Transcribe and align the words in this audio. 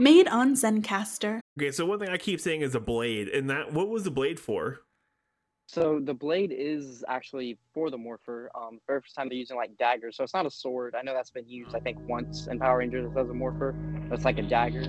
Made 0.00 0.28
on 0.28 0.54
Zencastr. 0.54 1.40
Okay, 1.58 1.70
so 1.70 1.84
one 1.84 1.98
thing 1.98 2.08
I 2.08 2.16
keep 2.16 2.40
saying 2.40 2.62
is 2.62 2.74
a 2.74 2.80
blade, 2.80 3.28
and 3.28 3.50
that 3.50 3.70
what 3.74 3.90
was 3.90 4.02
the 4.02 4.10
blade 4.10 4.40
for? 4.40 4.80
So 5.66 6.00
the 6.02 6.14
blade 6.14 6.54
is 6.56 7.04
actually 7.06 7.58
for 7.74 7.90
the 7.90 7.98
morpher. 7.98 8.50
Um, 8.54 8.78
very 8.86 9.02
first 9.02 9.14
time 9.14 9.28
they're 9.28 9.36
using 9.36 9.58
like 9.58 9.76
daggers, 9.76 10.16
so 10.16 10.24
it's 10.24 10.32
not 10.32 10.46
a 10.46 10.50
sword. 10.50 10.94
I 10.98 11.02
know 11.02 11.12
that's 11.12 11.30
been 11.30 11.46
used, 11.46 11.76
I 11.76 11.80
think, 11.80 11.98
once 12.08 12.46
in 12.46 12.58
Power 12.58 12.78
Rangers 12.78 13.14
as 13.14 13.28
a 13.28 13.34
morpher. 13.34 13.72
But 14.08 14.14
it's 14.14 14.24
like 14.24 14.38
a 14.38 14.42
dagger. 14.42 14.86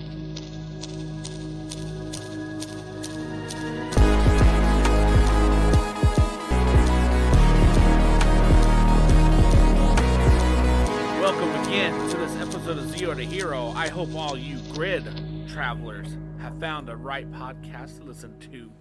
Welcome 11.19 11.49
again 11.67 12.09
to 12.11 12.17
episode 12.61 12.77
of 12.77 12.85
Zeo 12.91 13.15
to 13.15 13.25
Hero. 13.25 13.69
I 13.69 13.87
hope 13.87 14.13
all 14.13 14.37
you 14.37 14.59
grid 14.71 15.03
travelers 15.51 16.15
have 16.39 16.59
found 16.59 16.87
the 16.87 16.95
right 16.95 17.27
podcast 17.31 17.97
to 17.97 18.03
listen 18.03 18.37
to. 18.51 18.71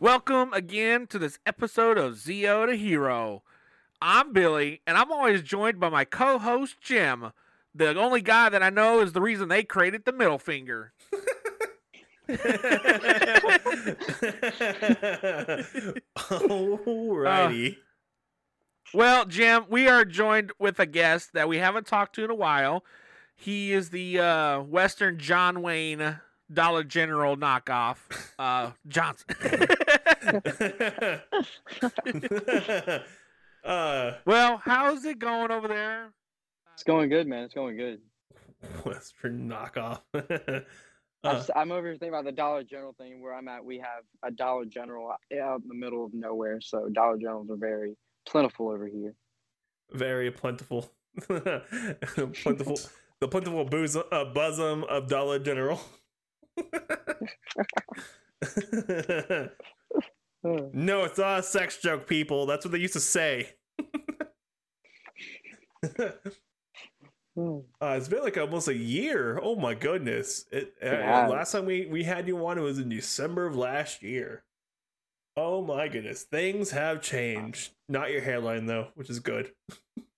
Welcome 0.00 0.52
again 0.52 1.06
to 1.06 1.20
this 1.20 1.38
episode 1.46 1.98
of 1.98 2.14
Zeo 2.14 2.66
to 2.66 2.74
Hero. 2.74 3.44
I'm 4.02 4.32
Billy, 4.32 4.82
and 4.88 4.96
I'm 4.96 5.12
always 5.12 5.42
joined 5.42 5.78
by 5.78 5.88
my 5.88 6.04
co 6.04 6.40
host 6.40 6.80
Jim, 6.80 7.30
the 7.72 7.96
only 7.96 8.22
guy 8.22 8.48
that 8.48 8.60
I 8.60 8.70
know 8.70 8.98
is 8.98 9.12
the 9.12 9.20
reason 9.20 9.46
they 9.46 9.62
created 9.62 10.04
the 10.04 10.10
middle 10.12 10.38
finger. 10.38 10.92
Alrighty. 16.26 17.76
Well, 18.94 19.26
Jim, 19.26 19.66
we 19.68 19.86
are 19.86 20.06
joined 20.06 20.50
with 20.58 20.80
a 20.80 20.86
guest 20.86 21.34
that 21.34 21.46
we 21.46 21.58
haven't 21.58 21.86
talked 21.86 22.14
to 22.14 22.24
in 22.24 22.30
a 22.30 22.34
while. 22.34 22.82
He 23.40 23.72
is 23.72 23.90
the 23.90 24.18
uh, 24.18 24.60
Western 24.62 25.16
John 25.18 25.62
Wayne 25.62 26.18
Dollar 26.52 26.82
General 26.82 27.36
knockoff, 27.36 27.98
uh, 28.38 28.72
Johnson. 28.88 29.26
uh, 33.64 34.12
well, 34.24 34.60
how's 34.64 35.04
it 35.04 35.18
going 35.20 35.50
over 35.52 35.68
there? 35.68 36.08
It's 36.74 36.82
going 36.82 37.08
good, 37.10 37.26
man. 37.28 37.44
It's 37.44 37.54
going 37.54 37.76
good. 37.76 38.00
Western 38.84 39.48
knockoff. 39.48 40.00
I'm 40.14 40.64
Uh, 41.24 41.30
s- 41.38 41.50
I'm 41.56 41.72
over 41.72 41.86
here 41.88 41.94
thinking 41.94 42.10
about 42.10 42.24
the 42.24 42.32
Dollar 42.32 42.62
General 42.64 42.94
thing. 42.98 43.20
Where 43.20 43.34
I'm 43.34 43.48
at, 43.48 43.64
we 43.64 43.78
have 43.78 44.04
a 44.24 44.30
Dollar 44.30 44.64
General 44.64 45.10
out 45.10 45.60
in 45.62 45.68
the 45.68 45.74
middle 45.74 46.04
of 46.04 46.14
nowhere, 46.14 46.60
so 46.60 46.88
Dollar 46.92 47.16
Generals 47.18 47.50
are 47.50 47.56
very 47.56 47.96
plentiful 48.28 48.68
over 48.68 48.86
here. 48.86 49.14
very 49.92 50.30
plentiful. 50.30 50.90
plentiful. 51.28 52.78
The 53.20 53.28
plentiful 53.28 53.64
bosom, 53.64 54.04
uh, 54.12 54.24
bosom 54.26 54.84
of 54.84 55.08
Dollar 55.08 55.38
General. 55.38 55.80
no, 60.44 61.04
it's 61.04 61.18
not 61.18 61.40
a 61.40 61.42
sex 61.42 61.78
joke, 61.78 62.06
people. 62.06 62.46
That's 62.46 62.64
what 62.64 62.72
they 62.72 62.78
used 62.78 62.92
to 62.94 63.00
say. 63.00 63.50
Hmm. 65.84 67.58
Uh, 67.80 67.94
it's 67.96 68.08
been 68.08 68.24
like 68.24 68.36
almost 68.36 68.66
a 68.66 68.74
year. 68.74 69.38
Oh 69.40 69.54
my 69.54 69.72
goodness! 69.72 70.46
It, 70.50 70.74
uh, 70.82 71.28
last 71.30 71.52
time 71.52 71.66
we 71.66 71.86
we 71.86 72.02
had 72.02 72.26
you 72.26 72.44
on, 72.44 72.58
it 72.58 72.62
was 72.62 72.80
in 72.80 72.88
December 72.88 73.46
of 73.46 73.54
last 73.54 74.02
year. 74.02 74.42
Oh 75.36 75.62
my 75.62 75.86
goodness, 75.86 76.24
things 76.24 76.72
have 76.72 77.00
changed. 77.00 77.70
Not 77.88 78.10
your 78.10 78.22
hairline 78.22 78.66
though, 78.66 78.88
which 78.96 79.08
is 79.08 79.20
good. 79.20 79.52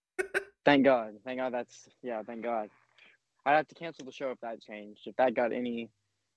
Thank 0.65 0.85
God. 0.85 1.17
Thank 1.23 1.41
God 1.41 1.53
that's 1.53 1.91
yeah, 2.03 2.23
thank 2.23 2.43
God. 2.43 2.71
I'd 3.47 3.57
have 3.57 3.69
to 3.69 3.75
cancel 3.75 4.05
the 4.05 4.13
show 4.13 4.31
if 4.31 4.41
that 4.41 4.61
changed. 4.61 5.01
If 5.07 5.17
that 5.17 5.35
got 5.35 5.53
any 5.53 5.91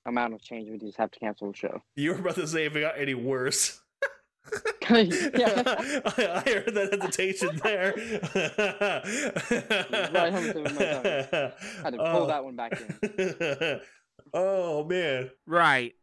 amount 0.05 0.33
of 0.33 0.41
change, 0.41 0.69
we'd 0.69 0.81
just 0.81 0.97
have 0.97 1.11
to 1.11 1.19
cancel 1.19 1.51
the 1.51 1.57
show. 1.57 1.81
You 1.95 2.13
were 2.13 2.19
about 2.19 2.35
to 2.35 2.47
say 2.47 2.65
if 2.65 2.75
it 2.75 2.81
got 2.81 2.99
any 2.99 3.13
worse. 3.13 3.79
yeah. 4.89 4.91
I, 4.91 6.03
I 6.17 6.49
heard 6.49 6.73
that 6.75 6.97
hesitation 6.99 7.59
there. 7.63 7.93
Right 10.13 10.33
on 10.33 10.43
the 10.43 10.61
my. 10.63 11.79
I 11.79 11.83
had 11.83 11.91
to 11.91 11.97
pull 11.97 12.23
Oh. 12.23 12.27
that 12.27 12.43
one 12.43 12.55
back 12.55 12.79
in. 12.81 13.79
oh 14.33 14.83
man! 14.85 15.29
Right. 15.45 15.95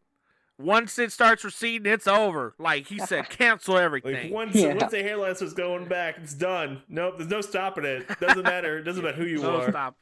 Once 0.58 0.98
it 0.98 1.10
starts 1.12 1.42
receding, 1.42 1.90
it's 1.90 2.06
over. 2.06 2.54
Like 2.58 2.86
he 2.86 2.98
said, 2.98 3.30
cancel 3.30 3.74
Like 3.74 3.82
everything. 3.82 4.32
once 4.32 4.54
Yeah. 4.54 4.74
once 4.74 4.90
the 4.90 5.02
hairline 5.02 5.34
starts 5.34 5.54
going 5.54 5.86
back, 5.88 6.16
it's 6.18 6.34
done. 6.34 6.82
Nope, 6.88 7.14
there's 7.18 7.30
no 7.30 7.40
stopping 7.40 7.84
it. 7.84 8.06
Doesn't 8.20 8.42
matter. 8.42 8.78
It 8.78 8.82
doesn't 8.84 9.02
matter 9.02 9.16
who 9.16 9.24
you 9.26 9.40
no 9.42 9.62
are. 9.62 9.70
stop. 9.70 9.96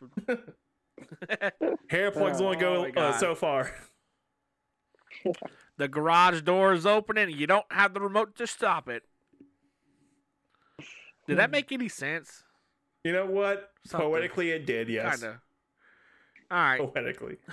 Hair 1.91 2.13
plugs 2.13 2.41
only 2.41 2.57
Oh 2.59 2.91
go 2.91 3.01
uh, 3.01 3.19
so 3.19 3.35
far. 3.35 3.73
the 5.77 5.89
garage 5.89 6.43
door 6.43 6.73
is 6.73 6.87
opening. 6.87 7.31
You 7.31 7.47
don't 7.47 7.71
have 7.71 7.95
the 7.95 8.01
remote 8.01 8.37
to 8.37 8.47
stop 8.47 8.89
it. 8.89 9.05
Did 11.27 11.39
that 11.39 11.51
make 11.51 11.73
any 11.73 11.89
sense? 11.89 12.45
You 13.05 13.13
know 13.13 13.27
what? 13.27 13.71
Something. 13.85 14.09
Poetically, 14.09 14.51
it 14.51 14.67
did. 14.67 14.89
Yes. 14.89 15.21
Kinda. 15.21 15.41
All 16.51 16.59
right. 16.59 16.81
Poetically. 16.81 17.37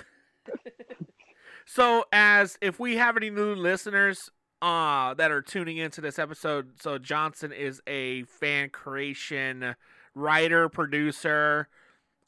So, 1.65 2.05
as 2.11 2.59
if 2.61 2.79
we 2.79 2.97
have 2.97 3.17
any 3.17 3.31
new 3.31 3.55
listeners 3.55 4.29
uh, 4.61 5.15
that 5.15 5.31
are 5.31 5.41
tuning 5.41 5.77
into 5.77 5.99
this 5.99 6.19
episode, 6.19 6.79
so 6.79 6.99
Johnson 6.99 7.51
is 7.51 7.81
a 7.87 8.23
fan 8.23 8.69
creation 8.69 9.75
writer, 10.13 10.69
producer, 10.69 11.67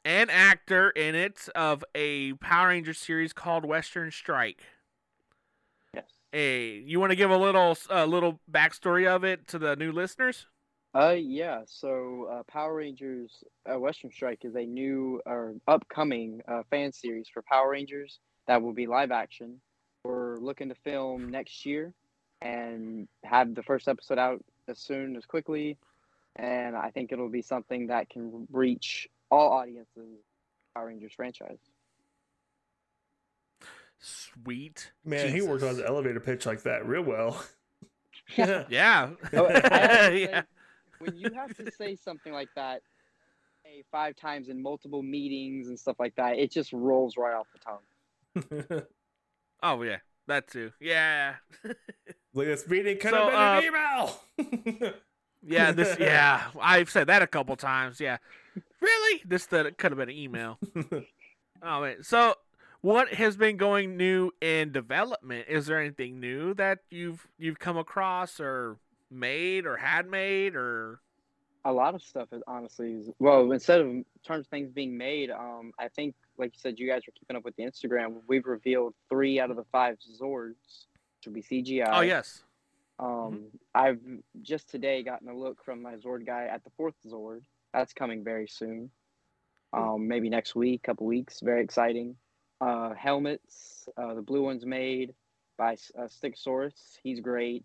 and 0.07 0.31
actor 0.31 0.89
in 0.91 1.15
it 1.15 1.49
of 1.53 1.83
a 1.93 2.31
Power 2.35 2.69
Rangers 2.69 2.97
series 2.97 3.33
called 3.33 3.65
Western 3.65 4.09
Strike. 4.09 4.61
Yes. 5.93 6.05
Hey, 6.31 6.77
you 6.77 7.01
want 7.01 7.11
to 7.11 7.17
give 7.17 7.29
a 7.29 7.37
little 7.37 7.77
a 7.89 8.07
little 8.07 8.39
backstory 8.49 9.05
of 9.05 9.25
it 9.25 9.49
to 9.49 9.59
the 9.59 9.75
new 9.75 9.91
listeners? 9.91 10.47
Uh, 10.95 11.17
yeah. 11.19 11.63
So, 11.67 12.29
uh, 12.31 12.43
Power 12.49 12.75
Rangers 12.75 13.43
uh, 13.69 13.77
Western 13.77 14.09
Strike 14.09 14.45
is 14.45 14.55
a 14.55 14.65
new 14.65 15.21
or 15.25 15.55
upcoming 15.67 16.39
uh, 16.47 16.63
fan 16.69 16.93
series 16.93 17.27
for 17.27 17.41
Power 17.41 17.71
Rangers 17.71 18.19
that 18.47 18.61
will 18.61 18.73
be 18.73 18.87
live 18.87 19.11
action. 19.11 19.59
We're 20.05 20.37
looking 20.37 20.69
to 20.69 20.75
film 20.75 21.29
next 21.29 21.65
year 21.65 21.93
and 22.41 23.09
have 23.25 23.55
the 23.55 23.63
first 23.63 23.89
episode 23.89 24.19
out 24.19 24.41
as 24.69 24.79
soon 24.79 25.17
as 25.17 25.25
quickly. 25.25 25.77
And 26.37 26.77
I 26.77 26.91
think 26.91 27.11
it'll 27.11 27.27
be 27.27 27.41
something 27.41 27.87
that 27.87 28.09
can 28.09 28.47
reach 28.49 29.09
all 29.31 29.49
audiences. 29.53 30.19
Power 30.75 30.87
Rangers 30.87 31.13
franchise. 31.15 31.59
Sweet. 33.99 34.91
Man, 35.03 35.31
he 35.33 35.41
worked 35.41 35.63
on 35.63 35.69
Jesus. 35.69 35.83
the 35.83 35.89
elevator 35.89 36.19
pitch 36.19 36.45
like 36.45 36.63
that 36.63 36.85
real 36.87 37.01
well. 37.01 37.43
Yeah. 38.35 39.09
Oh, 39.33 39.45
I 39.49 39.87
say, 39.87 40.21
yeah. 40.29 40.41
when 40.99 41.15
you 41.15 41.31
have 41.33 41.55
to 41.57 41.71
say 41.71 41.95
something 41.95 42.31
like 42.33 42.49
that 42.55 42.81
say, 43.65 43.83
five 43.91 44.15
times 44.15 44.49
in 44.49 44.61
multiple 44.61 45.01
meetings 45.03 45.67
and 45.67 45.79
stuff 45.79 45.95
like 45.99 46.15
that, 46.15 46.37
it 46.37 46.51
just 46.51 46.73
rolls 46.73 47.15
right 47.17 47.35
off 47.35 47.47
the 47.53 48.61
tongue. 48.69 48.83
Oh 49.63 49.81
yeah, 49.81 49.97
that 50.27 50.47
too. 50.47 50.71
Yeah. 50.79 51.33
like 52.35 52.45
this 52.45 52.67
meeting 52.69 52.99
could 52.99 53.09
So, 53.09 53.27
have 53.31 53.63
been 53.63 53.73
an 53.73 54.51
email. 54.69 54.93
Yeah, 55.47 55.71
this. 55.71 55.97
Yeah, 55.99 56.43
I've 56.61 56.89
said 56.89 57.07
that 57.07 57.21
a 57.21 57.27
couple 57.27 57.55
times. 57.55 57.99
Yeah, 57.99 58.17
really, 58.81 59.21
this 59.25 59.45
that 59.47 59.77
could 59.77 59.91
have 59.91 59.97
been 59.97 60.09
an 60.09 60.15
email. 60.15 60.59
Oh 61.61 61.81
wait, 61.81 62.05
so 62.05 62.35
what 62.81 63.13
has 63.13 63.35
been 63.35 63.57
going 63.57 63.97
new 63.97 64.31
in 64.41 64.71
development? 64.71 65.45
Is 65.49 65.65
there 65.65 65.81
anything 65.81 66.19
new 66.19 66.53
that 66.55 66.79
you've 66.89 67.27
you've 67.37 67.59
come 67.59 67.77
across 67.77 68.39
or 68.39 68.77
made 69.09 69.65
or 69.65 69.77
had 69.77 70.07
made 70.07 70.55
or? 70.55 70.99
A 71.65 71.71
lot 71.71 71.95
of 71.95 72.01
stuff 72.01 72.29
is 72.31 72.41
honestly 72.47 72.93
is, 72.93 73.09
well, 73.19 73.51
instead 73.51 73.81
of 73.81 73.87
in 73.87 74.05
terms 74.25 74.45
of 74.45 74.49
things 74.49 74.69
being 74.71 74.97
made, 74.97 75.31
um, 75.31 75.71
I 75.79 75.87
think 75.87 76.15
like 76.37 76.53
you 76.53 76.59
said, 76.59 76.77
you 76.77 76.87
guys 76.87 77.01
were 77.07 77.13
keeping 77.19 77.35
up 77.35 77.43
with 77.43 77.55
the 77.55 77.63
Instagram. 77.63 78.21
We've 78.27 78.45
revealed 78.45 78.93
three 79.09 79.39
out 79.39 79.49
of 79.49 79.57
the 79.57 79.65
five 79.71 79.97
Zords, 80.21 80.53
which 81.17 81.25
will 81.25 81.33
be 81.33 81.41
CGI. 81.41 81.89
Oh 81.91 82.01
yes. 82.01 82.43
Um, 82.99 83.47
I've 83.75 83.99
just 84.41 84.69
today 84.69 85.03
gotten 85.03 85.29
a 85.29 85.37
look 85.37 85.63
from 85.63 85.81
my 85.81 85.95
Zord 85.95 86.25
guy 86.25 86.47
at 86.51 86.63
the 86.63 86.71
fourth 86.77 86.95
Zord. 87.05 87.41
That's 87.73 87.93
coming 87.93 88.23
very 88.23 88.47
soon. 88.47 88.89
Um, 89.73 90.07
maybe 90.07 90.29
next 90.29 90.55
week, 90.55 90.83
couple 90.83 91.05
weeks. 91.05 91.39
Very 91.41 91.63
exciting. 91.63 92.15
Uh, 92.59 92.93
helmets. 92.93 93.87
Uh, 93.97 94.13
the 94.13 94.21
blue 94.21 94.43
one's 94.43 94.65
made 94.65 95.13
by 95.57 95.73
uh, 95.97 96.07
Stickasaurus. 96.07 96.97
He's 97.03 97.19
great. 97.19 97.63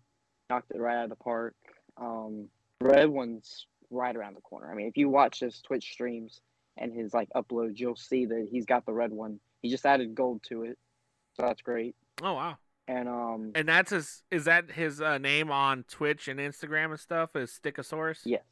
Knocked 0.49 0.71
it 0.71 0.79
right 0.79 0.97
out 0.97 1.05
of 1.05 1.09
the 1.09 1.15
park. 1.15 1.55
Um, 1.97 2.49
red 2.81 3.09
one's 3.09 3.65
right 3.89 4.15
around 4.15 4.35
the 4.35 4.41
corner. 4.41 4.71
I 4.71 4.75
mean, 4.75 4.87
if 4.87 4.97
you 4.97 5.09
watch 5.09 5.39
his 5.39 5.61
Twitch 5.61 5.91
streams 5.91 6.41
and 6.77 6.93
his 6.93 7.13
like 7.13 7.29
uploads, 7.35 7.79
you'll 7.79 7.95
see 7.95 8.25
that 8.25 8.47
he's 8.51 8.65
got 8.65 8.85
the 8.85 8.93
red 8.93 9.11
one. 9.11 9.39
He 9.61 9.69
just 9.69 9.85
added 9.85 10.13
gold 10.13 10.41
to 10.49 10.63
it, 10.63 10.77
so 11.35 11.45
that's 11.45 11.61
great. 11.61 11.95
Oh 12.21 12.33
wow. 12.33 12.57
And 12.87 13.07
um, 13.07 13.51
And 13.55 13.67
that's 13.67 13.91
his. 13.91 14.23
Is 14.29 14.45
that 14.45 14.71
his 14.71 14.99
uh, 15.01 15.17
name 15.17 15.49
on 15.51 15.83
Twitch 15.87 16.27
and 16.27 16.39
Instagram 16.39 16.91
and 16.91 16.99
stuff? 16.99 17.35
Is 17.35 17.57
Stickasaurus? 17.63 18.19
yes. 18.25 18.43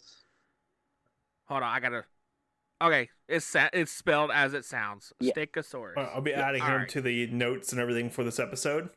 Hold 1.47 1.63
on, 1.63 1.69
I 1.69 1.79
gotta. 1.81 2.03
Okay, 2.81 3.09
it's 3.27 3.45
sa- 3.45 3.69
it's 3.73 3.91
spelled 3.91 4.31
as 4.33 4.53
it 4.53 4.63
sounds. 4.65 5.11
Yeah. 5.19 5.33
Stickasaurus. 5.33 5.97
Uh, 5.97 6.09
I'll 6.15 6.21
be 6.21 6.31
Yeah, 6.31 6.47
adding 6.47 6.61
all 6.61 6.69
him 6.69 6.77
right. 6.81 6.89
to 6.89 7.01
the 7.01 7.27
notes 7.27 7.71
and 7.73 7.81
everything 7.81 8.09
for 8.09 8.23
this 8.23 8.39
episode. 8.39 8.89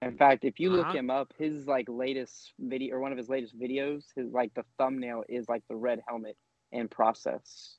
In 0.00 0.16
fact, 0.16 0.44
if 0.44 0.60
you 0.60 0.70
look 0.70 0.86
Uh-huh. 0.86 0.96
him 0.96 1.10
up, 1.10 1.32
his 1.38 1.66
like 1.66 1.86
latest 1.88 2.52
video 2.58 2.94
or 2.96 3.00
one 3.00 3.10
of 3.12 3.18
his 3.18 3.28
latest 3.28 3.58
videos, 3.58 4.04
his 4.14 4.30
like 4.32 4.54
the 4.54 4.64
thumbnail 4.78 5.24
is 5.28 5.48
like 5.48 5.62
the 5.68 5.74
red 5.76 6.00
helmet 6.06 6.36
in 6.70 6.86
process. 6.88 7.76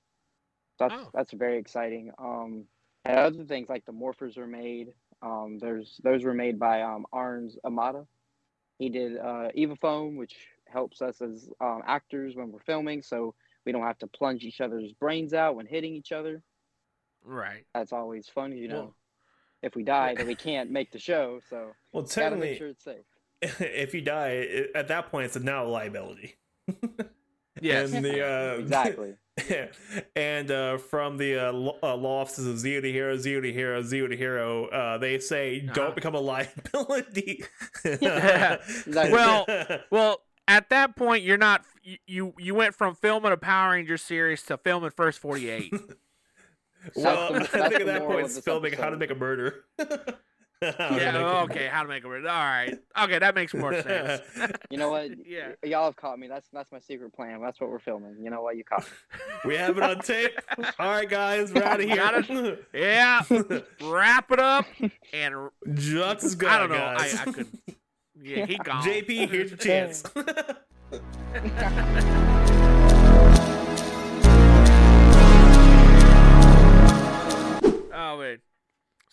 That's 0.80 0.94
Oh. 0.94 1.10
that's 1.14 1.32
very 1.32 1.58
exciting. 1.58 2.12
Um, 2.20 2.66
and 3.06 3.18
other 3.18 3.46
things 3.46 3.70
like 3.70 3.86
the 3.86 3.94
morphers 3.94 4.38
are 4.38 4.48
made. 4.48 4.94
Um, 5.22 5.58
there's 5.60 6.00
those 6.04 6.24
were 6.24 6.34
made 6.34 6.60
by 6.60 6.82
um 6.82 7.06
Arns 7.14 7.56
Amata. 7.66 8.06
He 8.80 8.90
did 8.90 9.18
uh, 9.18 9.50
Eva 9.56 9.76
Foam, 9.76 10.18
which 10.18 10.36
helps 10.68 11.02
us 11.02 11.22
as 11.22 11.50
um, 11.60 11.82
actors 11.88 12.36
when 12.36 12.52
we're 12.52 12.60
filming, 12.60 13.02
so 13.02 13.34
we 13.66 13.72
don't 13.72 13.84
have 13.84 13.98
to 14.00 14.08
plunge 14.08 14.44
each 14.44 14.62
other's 14.62 14.94
brains 14.94 15.34
out 15.34 15.56
when 15.56 15.66
hitting 15.66 15.94
each 15.96 16.12
other. 16.12 16.44
Right. 17.24 17.66
That's 17.74 17.92
always 17.92 18.28
fun, 18.30 18.52
you 18.52 18.68
know. 18.68 18.76
Well- 18.76 18.96
if 19.64 19.76
we 19.76 19.84
die, 19.84 20.14
then 20.16 20.28
we 20.28 20.36
can't 20.36 20.70
make 20.70 20.92
the 20.92 21.00
show, 21.00 21.40
so 21.50 21.72
Well, 21.92 22.04
gotta 22.04 22.14
technically, 22.14 22.50
make 22.50 22.58
sure 22.60 22.68
it's 22.68 22.84
safe. 22.84 23.06
if 23.42 23.94
you 23.94 24.02
die, 24.02 24.68
at 24.76 24.88
that 24.90 25.10
point, 25.10 25.26
it's 25.26 25.40
now 25.40 25.66
a 25.66 25.68
liability. 25.68 26.36
Yes. 27.62 27.94
And 27.94 28.04
the, 28.06 28.24
uh, 28.28 28.58
exactly. 28.60 29.14
and 30.16 30.50
uh, 30.52 30.78
from 30.78 31.18
the 31.18 31.38
uh, 31.38 31.52
uh, 31.52 31.96
law 31.96 32.22
offices 32.22 32.48
of 32.48 32.56
Zeo 32.56 32.82
to 32.82 32.92
Hero, 32.92 33.16
Zeo 33.18 33.42
to 33.42 33.54
Hero, 33.54 33.82
Zeo 33.84 34.10
to 34.10 34.18
Hero, 34.18 34.66
uh, 34.68 34.98
they 34.98 35.20
say 35.20 35.62
Uh-huh. 35.64 35.74
don't 35.74 35.96
become 35.96 36.16
a 36.16 36.20
liability. 36.20 37.44
Exactly. 37.86 39.12
Well- 39.12 39.46
Well, 39.92 40.22
at 40.48 40.70
that 40.70 40.96
point, 40.96 41.24
you're 41.24 41.38
not. 41.38 41.64
You 41.84 41.98
you, 42.08 42.34
you 42.38 42.56
went 42.56 42.74
from 42.74 42.96
filming 42.96 43.32
a 43.32 43.38
Power 43.38 43.72
Ranger 43.72 43.98
series 43.98 44.44
to 44.44 44.58
filming 44.58 44.92
First 44.92 45.20
Forty 45.20 45.50
Eight. 45.50 45.74
well, 46.96 47.36
I 47.36 47.40
think 47.44 47.74
at 47.76 47.86
that 47.86 48.06
point, 48.06 48.26
it's 48.26 48.36
this 48.36 48.44
filming 48.44 48.74
how 48.74 48.90
to 48.90 48.98
make 48.98 49.12
a 49.12 49.16
murder. 49.16 49.66
How 50.62 50.72
to 50.72 50.96
yeah. 50.96 51.12
make 51.12 51.22
oh, 51.22 51.38
okay. 51.44 51.68
How 51.68 51.84
to 51.84 51.88
make 51.90 52.04
a 52.04 52.08
murder? 52.08 52.28
All 52.28 52.36
right. 52.36 52.76
Okay, 53.00 53.20
that 53.20 53.36
makes 53.36 53.54
more 53.54 53.80
sense. 53.80 54.22
You 54.72 54.78
know 54.78 54.90
what? 54.90 55.12
Yeah. 55.26 55.50
Y- 55.64 55.70
Y'all 55.70 55.86
have 55.86 55.96
caught 55.96 56.18
me. 56.18 56.28
That's 56.28 56.48
that's 56.52 56.72
my 56.72 56.80
secret 56.80 57.14
plan. 57.14 57.42
That's 57.42 57.60
what 57.62 57.70
we're 57.70 57.80
filming. 57.80 58.16
You 58.22 58.30
know 58.32 58.42
what? 58.42 58.58
You 58.58 58.64
caught 58.64 58.82
me. 58.82 59.20
we 59.46 59.56
have 59.56 59.78
it 59.78 59.84
on 59.84 60.00
tape. 60.00 60.32
All 60.80 60.88
right, 60.90 61.08
guys, 61.10 61.54
we're 61.54 61.64
out 61.64 61.80
of 61.80 61.88
Got 61.88 62.26
here. 62.26 62.60
Yeah. 62.74 63.22
Wrap 63.84 64.32
it 64.32 64.40
up 64.40 64.66
and 65.14 65.50
Jux 65.68 66.24
is 66.24 66.36
gone, 66.36 66.50
I 66.50 66.60
don't 66.60 66.70
know. 66.70 66.78
guys. 66.78 67.16
I, 67.16 67.22
I 67.22 67.32
could. 67.32 67.48
Yeah, 68.20 68.46
he 68.48 68.58
gone. 68.58 68.84
JP, 68.84 69.30
here's 69.30 69.52
your 69.52 69.58
chance. 69.58 70.04
Oh 77.94 78.18
wait. 78.20 78.40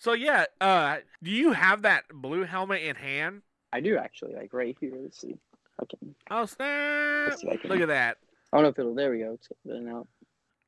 So 0.05 0.13
yeah, 0.13 0.45
uh, 0.61 0.99
do 1.23 1.31
you 1.31 1.53
have 1.53 1.81
that 1.83 2.05
blue 2.13 2.43
helmet 2.45 2.83
in 2.83 2.95
hand? 2.95 3.41
I 3.73 3.81
do 3.81 3.97
actually. 3.97 4.35
Like 4.35 4.53
right 4.53 4.77
here. 4.79 4.93
Let's 5.03 5.19
see. 5.19 5.35
Okay. 5.83 5.97
Oh 6.31 6.45
snap! 6.45 7.29
Let's 7.31 7.41
see 7.41 7.57
can- 7.57 7.71
Look 7.71 7.81
at 7.81 7.89
that. 7.89 8.19
I 8.53 8.59
don't 8.59 8.65
know 8.65 8.69
if 8.69 8.79
it'll. 8.79 8.95
There 8.95 9.11
we 9.11 9.21
go. 9.21 9.33
It's 9.33 9.49
getting 9.67 9.89
out. 9.89 10.07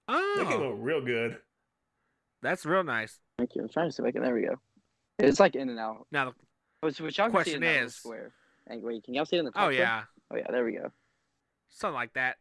They 0.08 0.14
can 0.46 0.52
Oh, 0.62 0.70
look 0.70 0.76
real 0.78 1.02
good. 1.04 1.36
that's 2.40 2.64
real 2.64 2.82
nice. 2.82 3.18
Thank 3.36 3.54
you. 3.54 3.60
I'm 3.62 3.68
trying 3.68 3.90
to 3.90 3.92
see 3.92 4.02
if 4.02 4.06
I 4.06 4.10
can. 4.10 4.22
There 4.22 4.32
we 4.34 4.40
go. 4.40 4.54
It's 5.18 5.38
like 5.38 5.54
in 5.54 5.68
and 5.68 5.78
out. 5.78 6.06
Now, 6.10 6.32
Which, 6.80 6.98
which 6.98 7.18
y'all 7.18 7.28
can 7.28 7.44
see 7.44 7.52
in 7.54 7.60
that 7.60 7.82
is- 7.82 7.94
square. 7.96 8.32
Hey, 8.66 8.78
wait, 8.82 9.04
can 9.04 9.12
y'all 9.12 9.26
see 9.26 9.36
it 9.36 9.40
in 9.40 9.44
the 9.44 9.50
top? 9.50 9.64
oh 9.64 9.70
there? 9.70 9.80
yeah, 9.80 10.02
Oh 10.30 10.36
yeah. 10.38 10.50
There 10.50 10.64
we 10.64 10.72
go. 10.72 10.90
something 11.68 11.94
like 11.94 12.14
that. 12.14 12.36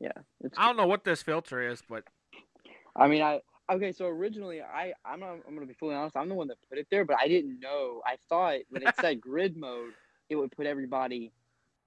Yeah. 0.00 0.12
It's. 0.40 0.56
I 0.58 0.64
don't 0.66 0.78
know 0.78 0.86
what 0.86 1.04
this 1.04 1.22
filter 1.22 1.60
is, 1.68 1.82
but 1.90 2.04
I 2.96 3.06
mean, 3.06 3.20
I 3.20 3.42
okay. 3.70 3.92
So 3.92 4.06
originally, 4.06 4.60
I 4.62 4.92
I'm 5.04 5.20
not, 5.20 5.38
I'm 5.46 5.54
gonna 5.54 5.66
be 5.66 5.74
fully 5.74 5.94
honest. 5.94 6.16
I'm 6.16 6.28
the 6.28 6.34
one 6.34 6.48
that 6.48 6.56
put 6.68 6.78
it 6.78 6.86
there, 6.90 7.04
but 7.04 7.16
I 7.20 7.28
didn't 7.28 7.60
know. 7.60 8.02
I 8.06 8.16
thought 8.28 8.60
when 8.70 8.82
it 8.82 8.94
said 9.00 9.20
grid 9.20 9.56
mode, 9.56 9.92
it 10.28 10.36
would 10.36 10.52
put 10.52 10.66
everybody 10.66 11.32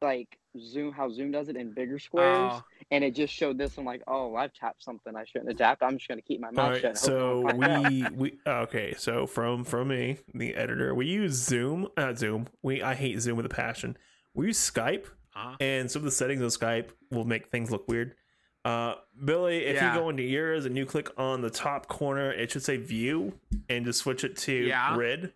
like 0.01 0.39
Zoom 0.59 0.91
how 0.91 1.09
Zoom 1.11 1.31
does 1.31 1.47
it 1.47 1.55
in 1.55 1.73
bigger 1.73 1.99
squares, 1.99 2.53
Oh. 2.53 2.63
and 2.89 3.03
it 3.03 3.13
just 3.13 3.31
showed 3.33 3.57
this. 3.59 3.77
I'm 3.77 3.85
like, 3.85 4.01
oh, 4.07 4.35
I've 4.35 4.51
tapped 4.53 4.83
something 4.83 5.15
I 5.15 5.23
shouldn't 5.25 5.49
have 5.51 5.57
tapped. 5.59 5.83
I'm 5.83 5.97
just 5.97 6.07
gonna 6.09 6.23
keep 6.23 6.39
my 6.41 6.49
mouth 6.51 6.71
right, 6.71 6.81
shut. 6.81 6.97
so 6.97 7.17
no 7.19 7.41
one 7.41 7.59
finds 7.61 8.03
out. 8.05 8.11
we 8.13 8.31
we 8.31 8.39
okay. 8.47 8.93
So 8.97 9.27
from 9.27 9.63
from 9.63 9.89
me, 9.89 10.17
the 10.33 10.55
editor, 10.55 10.95
we 10.95 11.05
use 11.07 11.33
Zoom. 11.33 11.87
Not 11.97 12.17
Zoom. 12.17 12.47
We 12.63 12.81
I 12.81 12.95
hate 12.95 13.19
Zoom 13.21 13.37
with 13.37 13.45
a 13.45 13.49
passion. 13.49 13.95
We 14.33 14.47
use 14.47 14.57
Skype, 14.59 15.05
uh 15.35 15.55
and 15.59 15.89
some 15.91 15.99
of 16.01 16.05
the 16.05 16.11
settings 16.11 16.41
of 16.41 16.49
Skype 16.51 16.89
will 17.11 17.25
make 17.25 17.49
things 17.51 17.69
look 17.69 17.87
weird. 17.87 18.15
Uh, 18.63 18.95
Billy, 19.25 19.65
if 19.65 19.75
Yeah. 19.75 19.93
you 19.93 19.99
go 19.99 20.09
into 20.09 20.23
yours 20.23 20.65
and 20.65 20.77
you 20.77 20.85
click 20.85 21.09
on 21.17 21.41
the 21.41 21.49
top 21.49 21.87
corner, 21.87 22.31
it 22.31 22.51
should 22.51 22.61
say 22.63 22.77
View, 22.77 23.39
and 23.69 23.85
just 23.85 23.99
switch 23.99 24.23
it 24.23 24.37
to 24.37 24.53
Yeah. 24.53 24.93
Grid, 24.93 25.33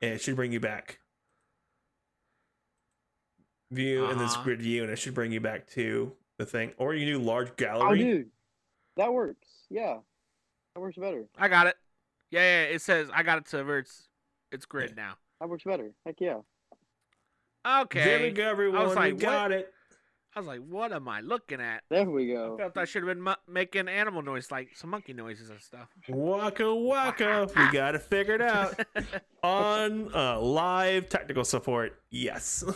and 0.00 0.14
it 0.14 0.20
should 0.20 0.36
bring 0.36 0.52
you 0.52 0.60
back. 0.60 1.00
View 3.72 4.06
and 4.06 4.20
this 4.20 4.34
Uh-huh. 4.34 4.44
Grid 4.44 4.60
View, 4.62 4.82
and 4.82 4.92
it 4.92 4.96
should 4.96 5.14
bring 5.14 5.32
you 5.32 5.40
back 5.40 5.66
to 5.70 6.16
the 6.38 6.46
thing. 6.46 6.74
Or 6.76 6.94
you 6.94 7.06
can 7.06 7.20
do 7.20 7.24
Large 7.24 7.50
Oh, 7.50 7.54
Gallery. 7.56 7.98
dude, 7.98 8.30
that 8.96 9.12
works. 9.12 9.66
Yeah, 9.68 10.00
that 10.74 10.80
works 10.80 10.96
better. 10.96 11.28
I 11.36 11.48
got 11.48 11.66
it. 11.68 11.76
Yeah, 12.30 12.40
yeah. 12.40 12.74
It 12.74 12.82
says 12.82 13.10
I 13.12 13.22
got 13.22 13.38
it 13.38 13.46
to 13.46 13.62
where 13.64 13.78
it's 13.78 14.08
it's 14.50 14.64
grid 14.66 14.96
now. 14.96 15.18
That 15.40 15.48
works 15.48 15.64
better. 15.64 15.92
Heck 16.04 16.20
yeah. 16.20 16.40
Okay. 17.64 18.04
There 18.04 18.20
we 18.22 18.30
go, 18.32 18.48
everyone. 18.48 18.94
like, 18.94 19.14
we 19.14 19.18
got 19.20 19.52
it. 19.52 19.72
I 20.34 20.38
was 20.38 20.46
like, 20.46 20.60
what 20.60 20.92
am 20.92 21.08
I 21.08 21.20
looking 21.22 21.60
at? 21.60 21.82
There 21.90 22.08
we 22.08 22.30
I 22.32 22.36
go. 22.36 22.56
felt 22.56 22.76
I 22.78 22.84
should 22.84 23.02
have 23.02 23.08
been 23.14 23.22
mu- 23.22 23.34
making 23.48 23.88
animal 23.88 24.22
noise, 24.22 24.50
like 24.50 24.68
some 24.76 24.90
monkey 24.90 25.12
noises 25.12 25.50
and 25.50 25.60
stuff. 25.60 25.88
Waka 26.08 26.72
waka. 26.74 27.48
We 27.56 27.72
got 27.72 27.96
it 27.96 28.02
figured 28.02 28.40
out 28.40 28.78
on 29.42 30.14
uh, 30.14 30.38
live 30.40 31.08
technical 31.08 31.44
support. 31.44 32.00
Yes. 32.10 32.62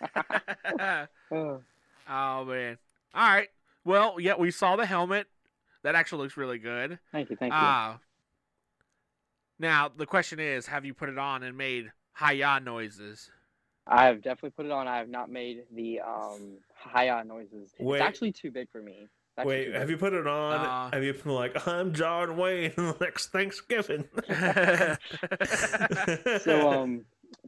Oh, 1.32 1.60
oh 2.08 2.44
man. 2.44 2.78
All 3.14 3.28
right. 3.34 3.48
Well, 3.84 4.16
yeah, 4.18 4.34
we 4.38 4.50
saw 4.50 4.76
the 4.76 4.86
helmet. 4.86 5.26
That 5.82 5.94
actually 5.94 6.22
looks 6.24 6.36
really 6.36 6.58
good. 6.58 6.98
thank 7.12 7.30
you. 7.30 7.36
Thank 7.36 7.52
you. 7.52 7.58
Uh, 7.58 7.96
now 9.58 9.90
the 9.94 10.06
question 10.06 10.40
is, 10.40 10.66
have 10.66 10.84
you 10.84 10.94
put 10.94 11.08
it 11.08 11.18
on 11.18 11.42
and 11.42 11.56
made 11.56 11.92
hi-ya 12.12 12.58
noises? 12.58 13.30
I 13.90 14.06
have 14.06 14.22
definitely 14.22 14.50
put 14.50 14.66
it 14.66 14.72
on. 14.72 14.86
I 14.86 14.98
have 14.98 15.08
not 15.08 15.30
made 15.30 15.64
the 15.74 16.00
um 16.00 16.58
hi 16.74 17.22
noises. 17.22 17.74
Wait. 17.78 17.98
It's 17.98 18.06
actually 18.06 18.32
too 18.32 18.50
big 18.50 18.70
for 18.70 18.80
me. 18.80 19.08
Wait, 19.44 19.72
have 19.74 19.88
you 19.88 19.96
put 19.96 20.12
it 20.12 20.26
on? 20.26 20.54
Uh. 20.54 20.90
have 20.92 21.02
you 21.02 21.14
been 21.14 21.32
like, 21.32 21.66
I'm 21.66 21.94
John 21.94 22.36
Wayne 22.36 22.74
next 23.00 23.28
Thanksgiving? 23.28 24.04
So 26.42 26.70
um, 26.70 27.04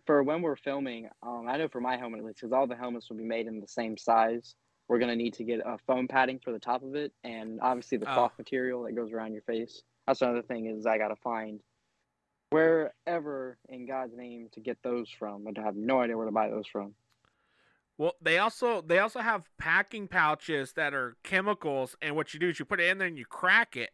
for 0.06 0.22
when 0.22 0.42
we're 0.42 0.56
filming, 0.56 1.08
um, 1.22 1.46
I 1.48 1.56
know 1.56 1.68
for 1.68 1.80
my 1.80 1.96
helmet 1.96 2.20
at 2.20 2.26
least, 2.26 2.40
because 2.40 2.52
all 2.52 2.66
the 2.66 2.76
helmets 2.76 3.08
will 3.10 3.16
be 3.16 3.24
made 3.24 3.46
in 3.46 3.60
the 3.60 3.68
same 3.68 3.96
size. 3.96 4.54
We're 4.88 4.98
gonna 4.98 5.16
need 5.16 5.34
to 5.34 5.44
get 5.44 5.60
a 5.64 5.78
foam 5.86 6.08
padding 6.08 6.38
for 6.42 6.52
the 6.52 6.58
top 6.58 6.82
of 6.82 6.94
it, 6.94 7.12
and 7.24 7.60
obviously 7.60 7.98
the 7.98 8.10
Oh. 8.10 8.14
cloth 8.14 8.32
material 8.38 8.82
that 8.84 8.92
goes 8.92 9.12
around 9.12 9.32
your 9.32 9.42
face. 9.42 9.82
That's 10.06 10.22
another 10.22 10.42
thing 10.42 10.66
is 10.66 10.86
I 10.86 10.98
gotta 10.98 11.16
find 11.16 11.60
wherever 12.52 13.58
in 13.68 13.86
God's 13.86 14.16
name 14.16 14.48
to 14.52 14.60
get 14.60 14.78
those 14.82 15.08
from. 15.10 15.46
I 15.46 15.60
have 15.60 15.76
no 15.76 16.00
idea 16.00 16.16
where 16.16 16.26
to 16.26 16.32
buy 16.32 16.48
those 16.48 16.66
from. 16.66 16.94
well, 17.98 18.14
they 18.20 18.38
also 18.38 18.80
they 18.80 18.98
also 18.98 19.20
have 19.20 19.44
packing 19.58 20.08
pouches 20.08 20.72
that 20.74 20.94
are 20.94 21.16
chemicals, 21.22 21.96
and 22.00 22.16
what 22.16 22.34
you 22.34 22.40
do 22.40 22.48
is 22.48 22.58
you 22.58 22.64
put 22.64 22.80
it 22.80 22.88
in 22.88 22.98
there 22.98 23.08
and 23.08 23.18
you 23.18 23.26
crack 23.26 23.76
it, 23.76 23.90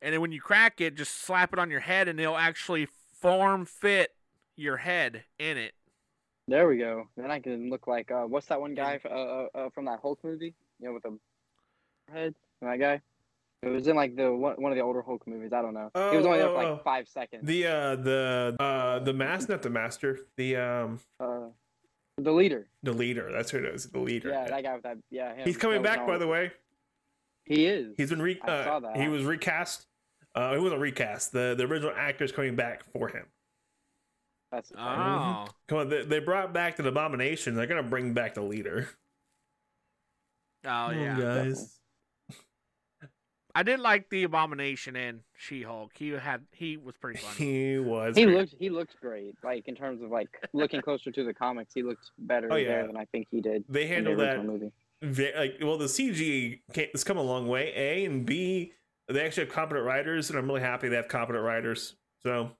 and 0.00 0.12
then 0.12 0.20
when 0.20 0.32
you 0.32 0.40
crack 0.40 0.80
it, 0.80 0.94
just 0.94 1.22
slap 1.22 1.52
it 1.52 1.58
on 1.58 1.70
your 1.70 1.80
head, 1.80 2.08
and 2.08 2.20
it'll 2.20 2.36
actually 2.36 2.86
form 3.20 3.64
fit 3.64 4.10
your 4.56 4.78
head 4.78 5.24
in 5.38 5.56
it. 5.56 5.74
There 6.48 6.68
we 6.68 6.78
go. 6.78 7.08
Then 7.16 7.30
I 7.30 7.40
can 7.40 7.70
look 7.70 7.86
like 7.86 8.10
uh, 8.10 8.22
what's 8.22 8.46
that 8.46 8.60
one 8.60 8.74
guy 8.74 9.00
uh, 9.04 9.08
uh, 9.08 9.46
uh, 9.54 9.70
from 9.70 9.86
that 9.86 10.00
Hulk 10.00 10.20
movie? 10.22 10.54
You 10.80 10.86
know, 10.88 10.94
with 10.94 11.02
the 11.02 11.18
head. 12.12 12.34
That 12.62 12.78
guy. 12.78 13.00
It 13.62 13.68
was 13.68 13.86
in 13.88 13.96
like 13.96 14.14
the 14.16 14.32
one, 14.32 14.54
one 14.60 14.70
of 14.70 14.76
the 14.76 14.82
older 14.84 15.02
Hulk 15.02 15.26
movies. 15.26 15.52
I 15.52 15.62
don't 15.62 15.74
know. 15.74 15.90
It 15.94 16.16
was 16.16 16.24
Oh, 16.24 16.28
only 16.28 16.38
there 16.38 16.48
oh, 16.48 16.52
for 16.54 16.58
like 16.58 16.66
oh. 16.66 16.80
five 16.84 17.08
seconds. 17.08 17.46
the 17.46 17.66
uh 17.66 17.96
the 17.96 18.56
uh 18.60 18.98
the 19.00 19.12
master, 19.12 19.52
not 19.52 19.62
the 19.62 19.70
master, 19.70 20.20
the 20.36 20.56
um 20.56 21.00
uh, 21.18 21.48
the 22.18 22.32
leader. 22.32 22.68
the 22.82 22.92
leader. 22.92 23.30
That's 23.32 23.50
who 23.50 23.58
it 23.58 23.64
is. 23.64 23.86
The 23.86 23.98
leader. 23.98 24.28
Yeah, 24.30 24.46
that 24.46 24.62
guy 24.62 24.74
with 24.74 24.82
that. 24.84 24.98
Yeah, 25.10 25.34
him. 25.34 25.44
He's 25.44 25.56
coming 25.56 25.82
That 25.82 25.98
back, 25.98 26.06
by 26.06 26.18
the 26.18 26.26
way. 26.26 26.52
He 27.44 27.66
is. 27.66 27.94
He's 27.96 28.10
been 28.10 28.22
re. 28.22 28.38
I 28.44 28.50
Uh, 28.50 28.64
saw 28.64 28.80
that. 28.80 28.96
He 28.96 29.08
was 29.08 29.24
recast. 29.24 29.86
Uh, 30.34 30.52
he 30.54 30.60
wasn't 30.60 30.80
recast. 30.80 31.32
The 31.32 31.54
the 31.56 31.64
original 31.64 31.92
actor's 31.96 32.32
coming 32.32 32.56
back 32.56 32.84
for 32.92 33.08
him. 33.08 33.24
That's 34.52 34.68
the 34.68 34.76
thing. 34.76 34.84
Oh, 34.86 35.46
Come 35.68 35.78
on, 35.78 35.88
they, 35.88 36.04
they 36.04 36.18
brought 36.20 36.52
back 36.52 36.76
the 36.76 36.86
abomination. 36.86 37.54
They're 37.56 37.66
gonna 37.66 37.82
bring 37.82 38.12
back 38.12 38.34
the 38.34 38.42
leader. 38.42 38.88
oh 40.64 40.68
Come 40.90 40.98
yeah. 41.00 41.18
guys. 41.18 41.75
I 43.56 43.62
did 43.62 43.80
like 43.80 44.10
the 44.10 44.24
abomination 44.24 44.96
in 44.96 45.20
She-Hulk. 45.38 45.92
He 45.96 46.10
had 46.10 46.42
he 46.52 46.76
was 46.76 46.94
pretty 47.00 47.18
funny. 47.20 47.36
He 47.72 47.78
was. 47.78 48.14
He 48.16 48.24
great. 48.24 48.36
looked. 48.36 48.54
He 48.58 48.68
looked 48.70 49.00
great. 49.00 49.34
Like 49.42 49.66
in 49.66 49.74
terms 49.74 50.02
of 50.02 50.10
like 50.10 50.28
looking 50.52 50.82
closer 50.82 51.10
to 51.10 51.24
the 51.24 51.32
comics, 51.32 51.72
he 51.74 51.82
looked 51.82 52.10
better 52.18 52.48
Oh, 52.52 52.56
yeah. 52.56 52.68
there 52.68 52.86
than 52.86 52.96
I 52.96 53.06
think 53.06 53.28
he 53.30 53.40
did 53.40 53.64
They 53.68 53.82
in 53.84 54.04
the 54.04 54.10
handled 54.10 54.18
that 54.20 54.44
movie. 54.44 54.72
ve- 55.02 55.32
like 55.36 55.54
well. 55.62 55.78
The 55.78 55.86
CG 55.86 56.60
came, 56.74 56.88
has 56.92 57.02
come 57.02 57.16
a 57.16 57.22
long 57.22 57.48
way. 57.48 57.72
A 57.74 58.04
and 58.04 58.26
B. 58.26 58.72
They 59.08 59.24
actually 59.24 59.44
have 59.46 59.54
competent 59.54 59.86
writers, 59.86 60.28
and 60.30 60.38
I'm 60.38 60.46
really 60.46 60.60
happy 60.62 60.88
they 60.88 60.96
have 60.96 61.08
competent 61.08 61.44
writers. 61.44 61.94
So, 62.22 62.50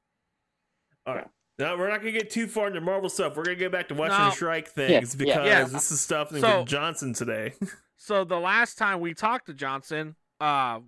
all 1.07 1.15
right. 1.15 1.27
Now 1.59 1.77
we're 1.77 1.89
not 1.89 2.01
gonna 2.01 2.13
get 2.13 2.31
too 2.31 2.47
far 2.47 2.69
into 2.69 2.81
Marvel 2.81 3.09
stuff. 3.11 3.37
We're 3.37 3.45
gonna 3.45 3.57
get 3.57 3.73
back 3.73 3.89
to 3.89 3.95
Western 3.95 4.27
No. 4.27 4.31
Strike 4.31 4.69
things 4.69 5.17
Yeah, 5.19 5.27
yeah. 5.27 5.35
because 5.35 5.47
Yeah. 5.47 5.65
this 5.79 5.91
is 5.91 6.01
stuff 6.01 6.33
with 6.33 6.41
So- 6.41 6.65
Johnson 6.65 7.13
today. 7.13 7.53
So 7.99 8.25
the 8.25 8.39
last 8.39 8.77
time 8.77 9.01
we 9.01 9.15
talked 9.15 9.47
to 9.47 9.55
Johnson, 9.55 10.17
uh, 10.41 10.81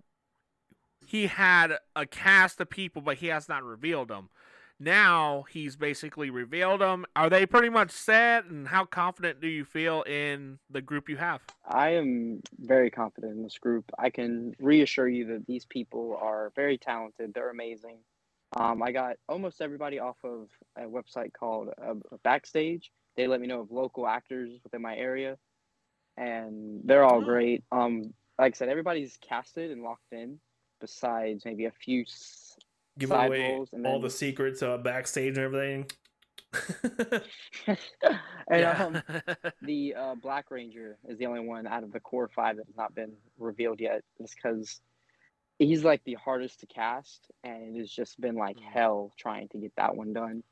he 1.07 1.27
had 1.27 1.79
a 1.97 2.07
cast 2.07 2.61
of 2.61 2.69
people, 2.71 3.03
but 3.03 3.19
he 3.19 3.29
has 3.29 3.49
not 3.49 3.65
revealed 3.65 4.09
them. 4.09 4.29
Now 4.81 5.45
he's 5.51 5.75
basically 5.75 6.31
revealed 6.31 6.81
them. 6.83 7.05
Are 7.17 7.29
they 7.29 7.47
pretty 7.47 7.69
much 7.69 7.91
set? 7.91 8.45
And 8.45 8.69
how 8.69 8.85
confident 8.85 9.41
do 9.41 9.49
you 9.49 9.65
feel 9.65 10.03
in 10.03 10.61
the 10.71 10.81
group 10.81 11.09
you 11.09 11.17
have? 11.17 11.41
I 11.67 11.91
am 11.95 12.41
very 12.61 12.89
confident 12.91 13.37
in 13.37 13.43
this 13.43 13.59
group. 13.59 13.91
I 13.99 14.11
can 14.11 14.55
reassure 14.61 15.09
you 15.09 15.25
that 15.27 15.47
these 15.47 15.65
people 15.65 16.17
are 16.23 16.53
very 16.55 16.79
talented. 16.79 17.35
They're 17.35 17.51
amazing. 17.51 17.99
Um, 18.57 18.81
I 18.83 18.93
got 18.93 19.17
almost 19.29 19.61
everybody 19.61 19.99
off 19.99 20.17
of 20.23 20.49
a 20.77 20.83
website 20.83 21.33
called 21.33 21.71
uh, 21.85 21.95
Backstage. 22.23 22.93
They 23.17 23.27
let 23.27 23.41
me 23.41 23.49
know 23.49 23.61
of 23.63 23.73
local 23.73 24.07
actors 24.07 24.61
within 24.63 24.81
my 24.81 24.97
area, 24.97 25.39
and 26.17 26.81
they're 26.85 27.05
all 27.05 27.21
Oh. 27.21 27.25
great. 27.25 27.65
Um, 27.73 28.15
like 28.39 28.55
I 28.55 28.57
said, 28.57 28.69
everybody's 28.69 29.17
casted 29.21 29.71
and 29.71 29.83
locked 29.83 30.13
in, 30.13 30.39
besides 30.81 31.45
maybe 31.45 31.65
a 31.67 31.71
few. 31.73 32.03
s- 32.03 32.57
Give 32.99 33.11
Side 33.11 33.27
away 33.29 33.53
roles 33.53 33.69
and 33.73 33.87
all 33.87 33.95
then- 33.95 34.03
the 34.03 34.11
secrets 34.11 34.63
uh, 34.63 34.77
backstage 34.79 35.37
and 35.39 35.45
everything. 35.45 35.87
and 38.51 38.65
um, 38.65 39.03
the 39.63 39.95
uh, 39.95 40.15
Black 40.17 40.51
Ranger 40.51 40.99
is 41.09 41.19
the 41.19 41.27
only 41.27 41.41
one 41.41 41.67
out 41.67 41.83
of 41.85 41.93
the 41.93 42.01
core 42.01 42.29
five 42.29 42.57
that 42.57 42.67
has 42.67 42.77
not 42.77 42.95
been 42.95 43.13
revealed 43.39 43.81
yet. 43.81 44.03
Just 44.21 44.35
because 44.37 44.81
he's 45.59 45.85
like 45.85 46.03
the 46.05 46.15
hardest 46.15 46.61
to 46.61 46.67
cast, 46.67 47.31
and 47.45 47.77
it 47.77 47.79
has 47.81 47.91
just 47.91 48.21
been 48.21 48.35
like 48.35 48.57
Mm. 48.57 48.63
hell 48.73 49.13
trying 49.19 49.49
to 49.51 49.59
get 49.59 49.73
that 49.77 49.95
one 49.95 50.13
done. 50.13 50.43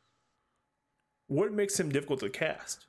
what 1.28 1.52
makes 1.52 1.78
him 1.80 1.88
difficult 1.90 2.20
to 2.20 2.30
cast? 2.30 2.86